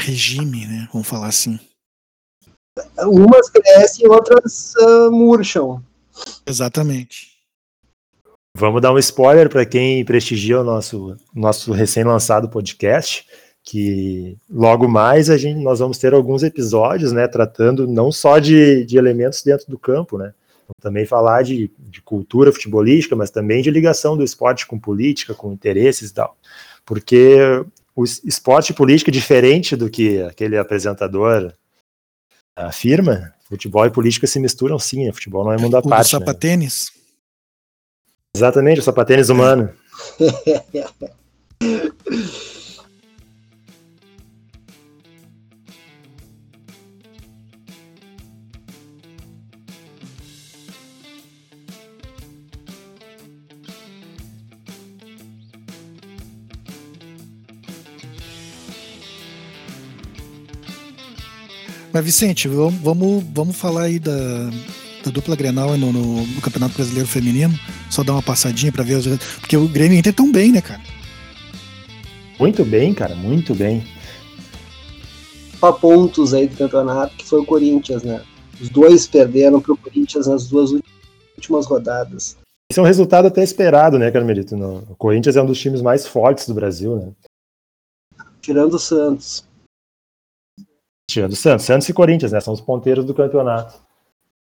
regime, 0.00 0.66
né? 0.66 0.88
Vamos 0.92 1.08
falar 1.08 1.28
assim. 1.28 1.58
Umas 2.98 3.50
crescem, 3.50 4.08
outras 4.08 4.74
uh, 4.76 5.10
murcham. 5.10 5.82
Exatamente. 6.46 7.34
Vamos 8.56 8.80
dar 8.80 8.92
um 8.92 8.98
spoiler 8.98 9.48
para 9.48 9.66
quem 9.66 10.04
prestigia 10.04 10.60
o 10.60 10.64
nosso, 10.64 11.16
nosso 11.34 11.72
recém-lançado 11.72 12.48
podcast 12.48 13.26
que 13.64 14.36
logo 14.48 14.86
mais 14.86 15.30
a 15.30 15.38
gente, 15.38 15.62
nós 15.62 15.78
vamos 15.78 15.96
ter 15.96 16.12
alguns 16.12 16.42
episódios, 16.42 17.12
né, 17.12 17.26
tratando 17.26 17.88
não 17.88 18.12
só 18.12 18.38
de, 18.38 18.84
de 18.84 18.98
elementos 18.98 19.42
dentro 19.42 19.70
do 19.70 19.78
campo, 19.78 20.18
né, 20.18 20.34
também 20.82 21.06
falar 21.06 21.42
de, 21.42 21.70
de 21.78 22.02
cultura 22.02 22.52
futebolística, 22.52 23.16
mas 23.16 23.30
também 23.30 23.62
de 23.62 23.70
ligação 23.70 24.18
do 24.18 24.22
esporte 24.22 24.66
com 24.66 24.78
política, 24.78 25.32
com 25.32 25.50
interesses 25.50 26.10
e 26.10 26.14
tal, 26.14 26.36
porque 26.84 27.38
o 27.96 28.04
esporte 28.04 28.70
e 28.70 28.74
política, 28.74 29.10
diferente 29.10 29.74
do 29.74 29.88
que 29.88 30.20
aquele 30.22 30.58
apresentador 30.58 31.54
afirma, 32.54 33.32
futebol 33.48 33.86
e 33.86 33.90
política 33.90 34.26
se 34.26 34.38
misturam 34.38 34.78
sim, 34.78 35.10
futebol 35.10 35.42
não 35.42 35.52
é 35.52 35.58
mundo 35.58 35.76
à 35.76 35.80
o 35.80 35.88
parte. 35.88 36.08
O 36.08 36.10
sapatênis? 36.10 36.92
Né? 36.94 37.00
Exatamente, 38.36 38.80
o 38.80 38.82
sapatênis 38.82 39.30
humano. 39.30 39.70
Mas, 61.94 62.04
Vicente, 62.04 62.48
vamos, 62.48 62.74
vamos, 62.74 63.24
vamos 63.32 63.56
falar 63.56 63.82
aí 63.82 64.00
da, 64.00 64.50
da 65.04 65.12
dupla 65.12 65.36
Grenal 65.36 65.78
no, 65.78 65.92
no, 65.92 66.26
no, 66.26 66.40
Campeonato 66.40 66.74
Brasileiro 66.74 67.06
Feminino? 67.06 67.54
Só 67.88 68.02
dar 68.02 68.14
uma 68.14 68.22
passadinha 68.22 68.72
para 68.72 68.82
ver 68.82 68.96
os. 68.96 69.06
Porque 69.38 69.56
o 69.56 69.68
Grêmio 69.68 69.94
e 69.94 70.00
Inter 70.00 70.12
tão 70.12 70.32
bem, 70.32 70.50
né, 70.50 70.60
cara? 70.60 70.80
Muito 72.36 72.64
bem, 72.64 72.92
cara, 72.92 73.14
muito 73.14 73.54
bem. 73.54 73.86
Só 75.60 75.70
pontos 75.70 76.34
aí 76.34 76.48
do 76.48 76.56
campeonato, 76.56 77.14
que 77.14 77.24
foi 77.24 77.38
o 77.38 77.46
Corinthians, 77.46 78.02
né? 78.02 78.20
Os 78.60 78.68
dois 78.68 79.06
perderam 79.06 79.60
pro 79.60 79.76
Corinthians 79.76 80.26
nas 80.26 80.48
duas 80.48 80.72
últimas 81.36 81.64
rodadas. 81.64 82.36
Esse 82.72 82.80
é 82.80 82.82
um 82.82 82.86
resultado 82.86 83.28
até 83.28 83.44
esperado, 83.44 84.00
né, 84.00 84.10
Carmelito? 84.10 84.56
O 84.56 84.96
Corinthians 84.96 85.36
é 85.36 85.42
um 85.42 85.46
dos 85.46 85.60
times 85.60 85.80
mais 85.80 86.08
fortes 86.08 86.48
do 86.48 86.54
Brasil, 86.54 86.96
né? 86.96 87.12
Tirando 88.42 88.74
o 88.74 88.80
Santos. 88.80 89.44
Tirando 91.14 91.32
o 91.32 91.36
Santos. 91.36 91.64
Santos 91.64 91.88
e 91.88 91.92
Corinthians, 91.92 92.32
né? 92.32 92.40
São 92.40 92.52
os 92.52 92.60
ponteiros 92.60 93.04
do 93.04 93.14
campeonato. 93.14 93.74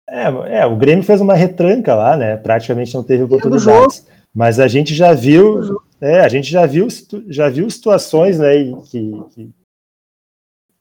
É, 0.09 0.59
é, 0.59 0.65
o 0.65 0.77
Grêmio 0.77 1.03
fez 1.03 1.19
uma 1.19 1.33
retranca 1.33 1.93
lá, 1.93 2.15
né? 2.15 2.37
Praticamente 2.37 2.95
não 2.95 3.03
teve 3.03 3.23
oportunidades. 3.23 4.07
Mas 4.33 4.57
a 4.57 4.67
gente 4.69 4.95
já 4.95 5.13
viu, 5.13 5.81
é, 5.99 6.21
a 6.21 6.29
gente 6.29 6.49
já 6.49 6.65
viu, 6.65 6.87
já 7.27 7.49
viu 7.49 7.69
situações, 7.69 8.39
né, 8.39 8.53
que, 8.85 9.11
que, 9.31 9.49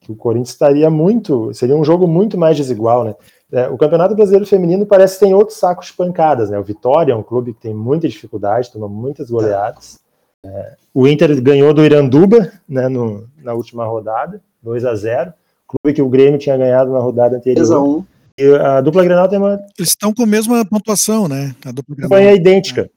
que 0.03 0.13
o 0.13 0.15
Corinthians 0.15 0.51
estaria 0.51 0.89
muito, 0.89 1.53
seria 1.53 1.77
um 1.77 1.85
jogo 1.85 2.07
muito 2.07 2.39
mais 2.39 2.57
desigual, 2.57 3.03
né? 3.03 3.17
É, 3.51 3.69
o 3.69 3.77
Campeonato 3.77 4.15
Brasileiro 4.15 4.47
Feminino 4.47 4.87
parece 4.87 5.15
que 5.15 5.25
tem 5.25 5.35
outros 5.35 5.59
sacos 5.59 5.87
de 5.87 5.95
pancadas, 5.95 6.51
né? 6.51 6.59
O 6.61 6.63
Vitória 6.63 7.13
é 7.13 7.17
um 7.17 7.25
clube 7.25 7.53
que 7.53 7.61
tem 7.61 7.75
muita 7.75 8.09
dificuldade, 8.09 8.71
toma 8.71 8.89
muitas 8.89 9.29
goleadas. 9.29 9.99
É, 10.47 10.77
o 10.95 11.09
Inter 11.09 11.43
ganhou 11.43 11.75
do 11.75 11.85
Iranduba, 11.85 12.53
né, 12.69 12.89
no, 12.89 13.29
na 13.43 13.53
última 13.53 13.85
rodada, 13.85 14.41
2 14.63 14.85
a 14.85 14.95
0 14.95 15.35
Clube 15.71 15.95
que 15.95 16.03
o 16.03 16.09
Grêmio 16.09 16.39
tinha 16.39 16.57
ganhado 16.57 16.91
na 16.91 16.99
rodada 16.99 17.37
anterior. 17.37 17.67
2 17.67 17.71
a 17.71 17.81
1 17.81 18.05
e 18.41 18.55
a 18.57 18.81
dupla 18.81 19.05
Grenal 19.05 19.29
tem 19.29 19.39
uma. 19.39 19.61
Eles 19.79 19.91
estão 19.91 20.15
com 20.15 20.23
a 20.23 20.27
mesma 20.27 20.65
pontuação, 20.65 21.29
né? 21.29 21.55
A 21.65 21.71
dupla 21.71 21.95
Grenal. 21.95 22.19
é 22.19 22.35
idêntica. 22.35 22.91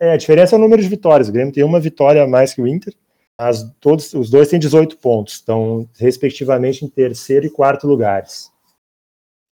É. 0.00 0.12
a 0.12 0.16
diferença 0.16 0.56
é 0.56 0.58
o 0.58 0.60
número 0.60 0.80
de 0.80 0.88
vitórias. 0.88 1.28
O 1.28 1.32
Grêmio 1.32 1.52
tem 1.52 1.62
uma 1.62 1.78
vitória 1.78 2.22
a 2.22 2.26
mais 2.26 2.54
que 2.54 2.62
o 2.62 2.66
Inter. 2.66 2.94
As, 3.38 3.70
todos, 3.78 4.14
os 4.14 4.30
dois 4.30 4.48
têm 4.48 4.58
18 4.58 4.96
pontos, 4.96 5.34
estão 5.34 5.86
respectivamente 5.98 6.82
em 6.82 6.88
terceiro 6.88 7.44
e 7.44 7.50
quarto 7.50 7.86
lugares. 7.86 8.50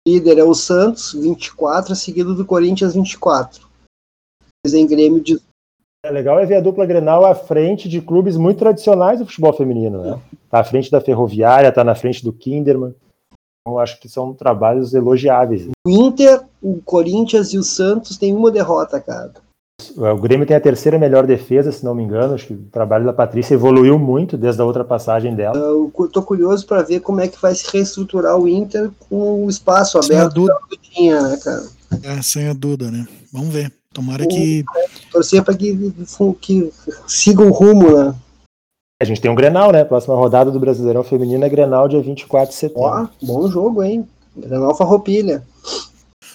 Líder 0.07 0.37
é 0.37 0.43
o 0.43 0.53
Santos, 0.53 1.13
24, 1.13 1.93
seguido 1.93 2.33
do 2.33 2.45
Corinthians, 2.45 2.93
24. 2.93 3.67
Mas 4.65 4.73
em 4.73 4.87
Grêmio 4.87 5.21
de. 5.21 5.37
É 6.05 6.11
legal 6.11 6.37
é 6.37 6.45
ver 6.45 6.55
a 6.55 6.61
dupla 6.61 6.85
Grenal 6.85 7.25
à 7.25 7.33
frente 7.33 7.87
de 7.87 8.01
clubes 8.01 8.35
muito 8.35 8.57
tradicionais 8.57 9.19
do 9.19 9.25
futebol 9.25 9.53
feminino, 9.53 10.03
né? 10.03 10.19
Tá 10.49 10.59
à 10.59 10.63
frente 10.63 10.91
da 10.91 10.99
Ferroviária, 10.99 11.71
tá 11.71 11.81
na 11.81 11.95
frente 11.95 12.21
do 12.21 12.33
Kinderman. 12.33 12.93
Então, 13.61 13.79
acho 13.79 13.97
que 14.01 14.09
são 14.09 14.33
trabalhos 14.33 14.93
elogiáveis. 14.93 15.69
O 15.87 15.89
Inter, 15.89 16.41
o 16.61 16.81
Corinthians 16.83 17.53
e 17.53 17.57
o 17.57 17.63
Santos 17.63 18.17
têm 18.17 18.35
uma 18.35 18.51
derrota, 18.51 18.99
cara. 18.99 19.31
O 19.95 20.17
Grêmio 20.17 20.45
tem 20.45 20.57
a 20.57 20.61
terceira 20.61 20.99
melhor 20.99 21.25
defesa, 21.25 21.71
se 21.71 21.85
não 21.85 21.95
me 21.95 22.03
engano. 22.03 22.33
Acho 22.33 22.47
que 22.47 22.53
o 22.53 22.67
trabalho 22.69 23.05
da 23.05 23.13
Patrícia 23.13 23.53
evoluiu 23.53 23.97
muito 23.97 24.37
desde 24.37 24.61
a 24.61 24.65
outra 24.65 24.83
passagem 24.83 25.33
dela. 25.33 25.57
Eu 25.57 25.89
tô 26.11 26.21
curioso 26.21 26.67
para 26.67 26.81
ver 26.81 26.99
como 26.99 27.21
é 27.21 27.29
que 27.29 27.41
vai 27.41 27.55
se 27.55 27.71
reestruturar 27.71 28.37
o 28.37 28.45
Inter 28.45 28.91
com 29.09 29.45
o 29.45 29.49
espaço 29.49 30.01
sem 30.03 30.17
aberto 30.17 30.47
que 30.69 30.77
tinha, 30.77 31.21
né, 31.21 31.39
cara? 31.41 31.63
É, 32.03 32.21
sem 32.21 32.49
a 32.49 32.53
Duda, 32.53 32.91
né? 32.91 33.07
Vamos 33.31 33.53
ver. 33.53 33.71
Tomara 33.93 34.25
que. 34.25 34.65
Torcer 35.11 35.43
para 35.43 35.55
que, 35.55 35.93
que 36.41 36.73
siga 37.07 37.43
o 37.43 37.51
rumo, 37.51 37.95
né? 37.95 38.15
A 38.99 39.05
gente 39.05 39.21
tem 39.21 39.29
um 39.29 39.35
Grenal, 39.35 39.71
né? 39.71 39.83
Próxima 39.83 40.15
rodada 40.15 40.49
do 40.49 40.59
Brasileirão 40.59 41.03
Feminino 41.03 41.45
é 41.45 41.49
Grenal, 41.49 41.87
dia 41.87 42.01
24 42.01 42.49
de 42.49 42.55
setembro. 42.55 42.83
Ó, 42.83 43.07
bom 43.21 43.47
jogo, 43.47 43.83
hein? 43.83 44.07
Grenal 44.35 44.75
Farroupilha. 44.75 45.43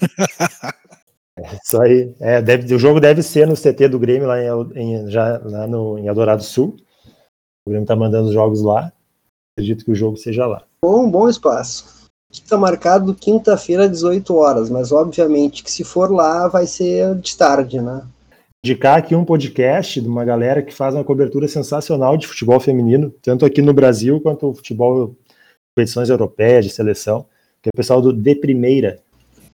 é 1.38 1.56
isso 1.64 1.80
aí. 1.80 2.14
É, 2.20 2.40
deve, 2.40 2.72
o 2.74 2.78
jogo 2.78 3.00
deve 3.00 3.22
ser 3.22 3.46
no 3.46 3.54
CT 3.54 3.88
do 3.88 3.98
Grêmio, 3.98 4.28
lá 4.28 4.38
em, 4.40 4.48
em 4.76 5.10
já, 5.10 5.40
lá 5.44 5.66
no, 5.66 5.98
em 5.98 6.06
Eldorado 6.06 6.44
Sul. 6.44 6.76
O 7.66 7.70
Grêmio 7.70 7.86
tá 7.86 7.96
mandando 7.96 8.28
os 8.28 8.34
jogos 8.34 8.62
lá. 8.62 8.92
Acredito 9.56 9.84
que 9.84 9.90
o 9.90 9.96
jogo 9.96 10.16
seja 10.16 10.46
lá. 10.46 10.62
Bom, 10.84 11.10
bom 11.10 11.28
espaço. 11.28 11.97
Está 12.30 12.58
marcado 12.58 13.14
quinta-feira, 13.14 13.88
18 13.88 14.34
horas, 14.34 14.68
mas 14.68 14.92
obviamente 14.92 15.64
que 15.64 15.70
se 15.70 15.82
for 15.82 16.10
lá 16.10 16.46
vai 16.46 16.66
ser 16.66 17.14
de 17.16 17.36
tarde, 17.36 17.80
né? 17.80 18.02
indicar 18.64 18.98
aqui 18.98 19.14
um 19.14 19.24
podcast 19.24 20.00
de 20.00 20.08
uma 20.08 20.24
galera 20.24 20.62
que 20.62 20.74
faz 20.74 20.94
uma 20.94 21.04
cobertura 21.04 21.46
sensacional 21.48 22.16
de 22.16 22.26
futebol 22.26 22.58
feminino, 22.58 23.10
tanto 23.22 23.46
aqui 23.46 23.62
no 23.62 23.72
Brasil 23.72 24.20
quanto 24.20 24.50
o 24.50 24.54
futebol 24.54 25.16
competições 25.74 26.10
europeias 26.10 26.64
de 26.64 26.70
seleção, 26.70 27.24
que 27.62 27.68
é 27.68 27.70
o 27.72 27.76
pessoal 27.76 28.02
do 28.02 28.12
De 28.12 28.34
Primeira. 28.34 29.00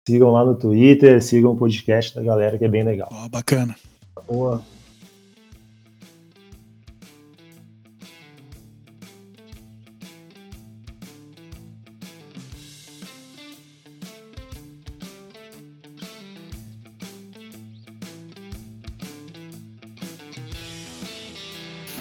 Sigam 0.07 0.32
lá 0.32 0.45
no 0.45 0.55
Twitter, 0.55 1.22
sigam 1.22 1.51
o 1.51 1.57
podcast 1.57 2.15
da 2.15 2.22
galera, 2.22 2.57
que 2.57 2.65
é 2.65 2.67
bem 2.67 2.84
legal. 2.84 3.09
Oh, 3.11 3.28
bacana. 3.28 3.76
Boa. 4.28 4.61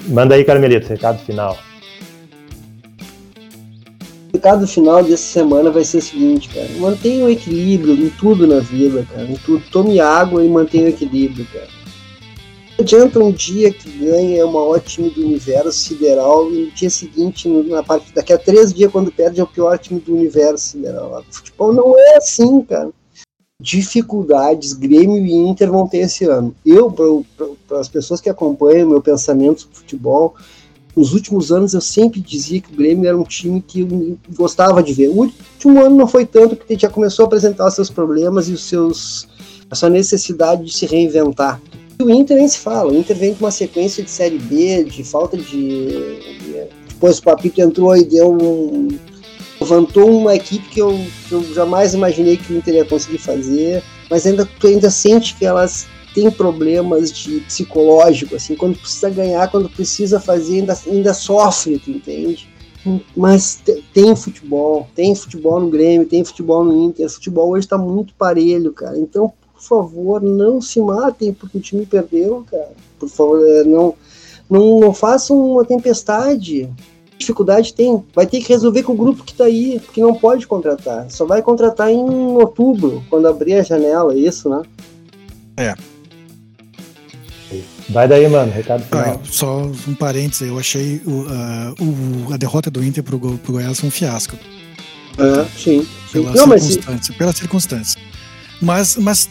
Manda 0.08 0.34
aí, 0.34 0.44
Carmelito, 0.44 0.88
recado 0.88 1.18
final. 1.20 1.56
O 4.32 4.36
recado 4.36 4.66
final 4.66 5.02
dessa 5.02 5.22
semana 5.22 5.70
vai 5.70 5.84
ser 5.84 5.98
o 5.98 6.02
seguinte, 6.02 6.48
cara. 6.48 6.68
Mantenha 6.78 7.24
o 7.24 7.30
equilíbrio 7.30 7.94
em 7.94 8.08
tudo 8.10 8.46
na 8.46 8.60
vida, 8.60 9.06
cara. 9.12 9.30
Em 9.30 9.36
tudo. 9.36 9.62
Tome 9.70 10.00
água 10.00 10.44
e 10.44 10.48
mantenha 10.48 10.86
o 10.86 10.88
equilíbrio, 10.88 11.46
cara. 11.52 11.68
Não 12.78 12.84
adianta 12.84 13.18
um 13.18 13.30
dia 13.30 13.70
que 13.70 13.90
ganha 13.90 14.46
o 14.46 14.52
maior 14.52 14.80
time 14.80 15.10
do 15.10 15.20
universo 15.20 15.72
sideral 15.72 16.50
e 16.50 16.64
no 16.64 16.70
dia 16.70 16.88
seguinte, 16.88 17.46
na 17.46 17.82
parte, 17.82 18.14
daqui 18.14 18.32
a 18.32 18.38
três 18.38 18.72
dias, 18.72 18.90
quando 18.90 19.12
perde, 19.12 19.40
é 19.40 19.44
o 19.44 19.46
pior 19.46 19.76
time 19.78 20.00
do 20.00 20.14
universo 20.14 20.64
sideral. 20.64 21.22
O 21.28 21.34
futebol 21.34 21.74
não 21.74 21.98
é 21.98 22.16
assim, 22.16 22.62
cara 22.62 22.90
dificuldades 23.60 24.72
Grêmio 24.72 25.18
e 25.18 25.34
Inter 25.34 25.70
vão 25.70 25.86
ter 25.86 25.98
esse 25.98 26.24
ano. 26.24 26.54
Eu, 26.64 26.94
as 27.72 27.88
pessoas 27.88 28.20
que 28.20 28.28
acompanham 28.28 28.88
meu 28.88 29.00
pensamento 29.00 29.62
sobre 29.62 29.76
futebol, 29.76 30.34
nos 30.96 31.12
últimos 31.12 31.52
anos 31.52 31.72
eu 31.72 31.80
sempre 31.80 32.20
dizia 32.20 32.60
que 32.60 32.72
o 32.72 32.76
Grêmio 32.76 33.08
era 33.08 33.16
um 33.16 33.24
time 33.24 33.62
que 33.62 33.80
eu 33.80 34.18
gostava 34.36 34.82
de 34.82 34.92
ver. 34.92 35.08
O 35.08 35.18
último 35.20 35.84
ano 35.84 35.96
não 35.96 36.06
foi 36.06 36.26
tanto, 36.26 36.56
porque 36.56 36.76
já 36.78 36.88
começou 36.88 37.24
a 37.24 37.26
apresentar 37.26 37.70
seus 37.70 37.88
problemas 37.88 38.48
e 38.48 38.52
os 38.52 38.64
seus, 38.64 39.28
a 39.70 39.74
sua 39.74 39.88
necessidade 39.88 40.64
de 40.64 40.72
se 40.72 40.86
reinventar. 40.86 41.60
E 41.98 42.02
o 42.02 42.10
Inter 42.10 42.38
nem 42.38 42.48
se 42.48 42.58
fala, 42.58 42.90
o 42.90 42.96
Inter 42.96 43.16
vem 43.16 43.34
com 43.34 43.44
uma 43.44 43.50
sequência 43.50 44.02
de 44.02 44.10
Série 44.10 44.38
B, 44.38 44.84
de 44.84 45.04
falta 45.04 45.36
de. 45.36 46.68
Depois 46.88 47.18
o 47.18 47.22
Papito 47.22 47.60
entrou 47.60 47.96
e 47.96 48.04
deu 48.04 48.32
um, 48.32 48.88
levantou 49.60 50.10
uma 50.10 50.34
equipe 50.34 50.66
que 50.68 50.80
eu, 50.80 50.98
que 51.28 51.32
eu 51.32 51.54
jamais 51.54 51.94
imaginei 51.94 52.36
que 52.36 52.52
o 52.52 52.56
Inter 52.56 52.74
ia 52.74 52.84
conseguir 52.84 53.18
fazer, 53.18 53.82
mas 54.10 54.26
ainda 54.26 54.48
tu 54.58 54.66
ainda 54.66 54.90
sente 54.90 55.36
que 55.36 55.44
elas 55.44 55.86
têm 56.14 56.30
problemas 56.30 57.12
de 57.12 57.40
psicológico, 57.40 58.36
assim, 58.36 58.54
quando 58.54 58.78
precisa 58.78 59.10
ganhar, 59.10 59.50
quando 59.50 59.68
precisa 59.68 60.20
fazer, 60.20 60.60
ainda, 60.60 60.78
ainda 60.86 61.14
sofre, 61.14 61.78
tu 61.78 61.90
entende? 61.90 62.48
Mas 63.14 63.60
tem 63.92 64.16
futebol, 64.16 64.88
tem 64.94 65.14
futebol 65.14 65.60
no 65.60 65.68
Grêmio, 65.68 66.06
tem 66.06 66.24
futebol 66.24 66.64
no 66.64 66.84
Inter, 66.84 67.06
o 67.06 67.10
futebol 67.10 67.50
hoje 67.50 67.66
está 67.66 67.76
muito 67.76 68.14
parelho, 68.14 68.72
cara. 68.72 68.98
Então, 68.98 69.32
por 69.52 69.62
favor, 69.62 70.22
não 70.22 70.60
se 70.62 70.80
matem 70.80 71.32
porque 71.32 71.58
o 71.58 71.60
time 71.60 71.84
perdeu, 71.84 72.44
cara. 72.50 72.72
Por 72.98 73.08
favor, 73.08 73.46
é, 73.46 73.64
não, 73.64 73.94
não, 74.48 74.80
não 74.80 74.94
façam 74.94 75.36
uma 75.38 75.64
tempestade 75.64 76.68
dificuldade 77.20 77.74
tem? 77.74 78.02
Vai 78.14 78.26
ter 78.26 78.40
que 78.40 78.48
resolver 78.48 78.82
com 78.82 78.92
o 78.94 78.96
grupo 78.96 79.22
que 79.22 79.32
está 79.32 79.44
aí, 79.44 79.80
que 79.92 80.00
não 80.00 80.14
pode 80.14 80.46
contratar. 80.46 81.08
Só 81.10 81.24
vai 81.24 81.42
contratar 81.42 81.90
em 81.90 82.02
outubro, 82.02 83.04
quando 83.08 83.28
abrir 83.28 83.54
a 83.54 83.62
janela, 83.62 84.14
é 84.14 84.16
isso, 84.16 84.48
né? 84.48 84.62
É. 85.56 85.74
Vai 87.90 88.06
daí, 88.06 88.28
mano, 88.28 88.52
recado 88.52 88.84
final. 88.84 89.20
Ah, 89.22 89.28
só 89.28 89.62
um 89.62 89.94
parênteses, 89.94 90.46
eu 90.46 90.58
achei 90.58 91.02
o, 91.04 91.22
uh, 91.22 92.28
o, 92.28 92.32
a 92.32 92.36
derrota 92.36 92.70
do 92.70 92.84
Inter 92.84 93.02
pro, 93.02 93.18
pro 93.18 93.52
Goiás 93.52 93.82
um 93.82 93.90
fiasco. 93.90 94.36
É, 95.18 95.44
sim. 95.58 95.86
Pela, 96.12 96.32
não, 96.32 96.46
circunstância, 96.58 96.86
mas... 96.86 97.18
pela 97.18 97.32
circunstância. 97.32 98.00
Mas, 98.62 98.96
mas 98.96 99.28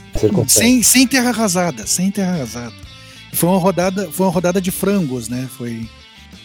sem, 0.47 0.83
sem 0.83 1.07
terra 1.07 1.29
arrasada, 1.29 1.85
sem 1.87 2.11
terra 2.11 2.33
arrasada. 2.33 2.73
Foi 3.31 3.47
uma 3.49 3.59
rodada, 3.59 4.09
foi 4.11 4.25
uma 4.25 4.31
rodada 4.31 4.59
de 4.59 4.71
frangos, 4.71 5.29
né? 5.29 5.47
Foi 5.55 5.87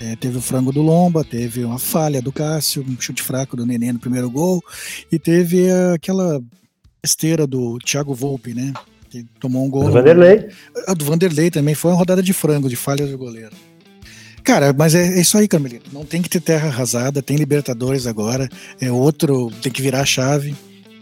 é, 0.01 0.15
teve 0.17 0.39
o 0.39 0.43
frango 0.43 0.73
do 0.73 0.83
Lomba, 0.83 1.25
teve 1.25 1.65
uma 1.65 1.79
falha 1.79 2.21
do 2.21 2.33
Cássio, 2.33 2.85
um 2.87 3.01
chute 3.01 3.23
fraco 3.23 3.57
do 3.57 3.65
Nenê 3.65 3.93
no 3.93 3.99
primeiro 3.99 4.31
gol, 4.31 4.63
e 5.11 5.19
teve 5.19 5.67
aquela 5.95 6.41
esteira 7.03 7.47
do 7.47 7.79
Thiago 7.79 8.15
Volpe, 8.15 8.55
né? 8.55 8.73
Que 9.15 9.25
tomou 9.39 9.65
um 9.65 9.71
gol. 9.71 9.85
Do 9.85 9.93
Vanderlei. 9.93 10.49
A 10.89 10.91
ah, 10.91 10.95
do 10.95 11.05
Vanderlei 11.05 11.49
também 11.49 11.73
foi 11.73 11.93
uma 11.93 11.97
rodada 11.97 12.21
de 12.21 12.33
frango, 12.33 12.69
de 12.69 12.75
falhas 12.75 13.09
do 13.09 13.17
goleiro. 13.17 13.53
Cara, 14.43 14.75
mas 14.77 14.93
é, 14.93 15.07
é, 15.07 15.21
isso 15.21 15.39
aí, 15.39 15.47
Carmelito. 15.47 15.89
Não 15.93 16.05
tem 16.05 16.21
que 16.21 16.29
ter 16.29 16.41
terra 16.41 16.67
arrasada, 16.67 17.23
tem 17.23 17.37
Libertadores 17.37 18.09
agora, 18.09 18.49
é 18.81 18.91
outro, 18.91 19.53
tem 19.63 19.71
que 19.71 19.81
virar 19.81 20.01
a 20.01 20.05
chave. 20.05 20.57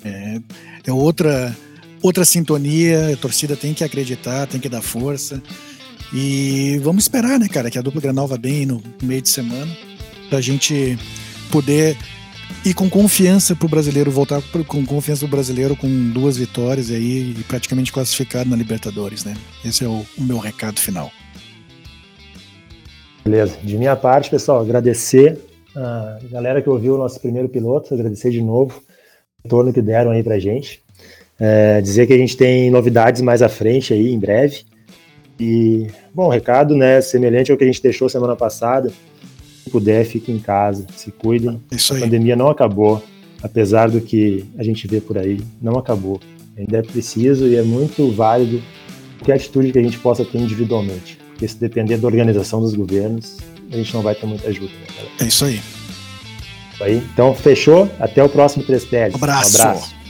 É, 0.05 0.41
é 0.89 0.93
outra, 0.93 1.57
outra 2.03 2.23
sintonia, 2.27 3.15
a 3.15 3.17
torcida 3.17 3.57
tem 3.57 3.73
que 3.73 3.83
acreditar, 3.83 4.47
tem 4.47 4.61
que 4.61 4.69
dar 4.69 4.83
força. 4.83 5.43
E 6.13 6.79
vamos 6.83 7.05
esperar, 7.05 7.41
né, 7.41 7.49
cara, 7.49 7.71
que 7.71 7.79
a 7.79 7.83
dupla 7.83 8.03
Granal 8.03 8.29
vá 8.29 8.37
bem 8.37 8.67
no 8.67 8.83
meio 9.03 9.23
de 9.23 9.31
semana, 9.31 9.75
pra 10.29 10.43
gente 10.43 10.99
poder 11.51 11.97
ir 12.65 12.75
com 12.75 12.89
confiança 12.89 13.55
pro 13.55 13.69
brasileiro, 13.69 14.11
voltar 14.11 14.43
com 14.67 14.85
confiança 14.85 15.21
pro 15.21 15.37
brasileiro 15.37 15.77
com 15.77 15.89
duas 16.11 16.37
vitórias 16.37 16.91
aí 16.91 17.35
e 17.39 17.45
praticamente 17.45 17.93
classificado 17.93 18.49
na 18.49 18.57
Libertadores, 18.57 19.25
né? 19.25 19.35
Esse 19.65 19.85
é 19.85 19.89
o, 19.89 20.05
o 20.19 20.23
meu 20.23 20.39
recado 20.39 20.81
final. 20.81 21.11
Beleza. 23.25 23.57
De 23.63 23.77
minha 23.77 23.95
parte, 23.95 24.31
pessoal, 24.31 24.61
agradecer 24.61 25.39
a 25.75 26.19
galera 26.31 26.61
que 26.61 26.69
ouviu 26.69 26.95
o 26.95 26.99
nosso 26.99 27.21
primeiro 27.21 27.49
piloto, 27.49 27.95
agradecer 27.95 28.31
de 28.31 28.43
novo 28.43 28.83
o 29.39 29.43
retorno 29.45 29.73
que 29.73 29.81
deram 29.81 30.11
aí 30.11 30.23
pra 30.23 30.39
gente. 30.39 30.83
É, 31.39 31.81
dizer 31.81 32.07
que 32.07 32.13
a 32.13 32.19
gente 32.19 32.37
tem 32.37 32.71
novidades 32.71 33.21
mais 33.21 33.43
à 33.43 33.49
frente 33.49 33.93
aí, 33.93 34.13
em 34.13 34.19
breve. 34.19 34.65
E, 35.41 35.89
bom, 36.15 36.29
recado, 36.29 36.77
né, 36.77 37.01
semelhante 37.01 37.51
ao 37.51 37.59
que 37.59 37.65
a 37.65 37.67
gente 37.67 37.83
deixou 37.83 38.09
semana 38.09 38.37
passada. 38.37 38.93
Se 39.73 39.79
puder, 39.79 40.05
fique 40.05 40.31
em 40.31 40.39
casa, 40.39 40.87
se 40.97 41.11
cuidem. 41.11 41.61
Isso 41.71 41.95
aí. 41.95 42.03
A 42.03 42.05
pandemia 42.05 42.37
não 42.37 42.49
acabou, 42.49 43.03
apesar 43.43 43.91
do 43.91 44.01
que 44.01 44.45
a 44.59 44.63
gente 44.63 44.87
vê 44.87 45.01
por 45.01 45.17
aí, 45.17 45.41
não 45.61 45.79
acabou. 45.79 46.21
Ainda 46.57 46.79
é 46.79 46.83
preciso 46.83 47.47
e 47.47 47.57
é 47.57 47.63
muito 47.63 48.11
válido 48.13 48.63
qualquer 49.19 49.35
atitude 49.35 49.73
que 49.73 49.79
a 49.79 49.83
gente 49.83 49.99
possa 49.99 50.25
ter 50.25 50.39
individualmente. 50.39 51.19
Porque 51.31 51.49
se 51.49 51.57
depender 51.57 51.97
da 51.97 52.07
organização 52.07 52.61
dos 52.61 52.75
governos, 52.75 53.39
a 53.71 53.77
gente 53.77 53.95
não 53.95 54.03
vai 54.03 54.15
ter 54.15 54.27
muita 54.27 54.49
ajuda. 54.49 54.67
Né, 54.67 55.09
é 55.21 55.25
isso 55.25 55.45
aí. 55.45 55.61
Aí. 56.81 57.03
Então, 57.13 57.35
fechou. 57.35 57.89
Até 58.01 58.23
o 58.23 58.29
próximo 58.29 58.65
3 58.65 58.85
Abraço. 59.15 59.59
Um 59.59 59.61
abraço. 59.63 60.02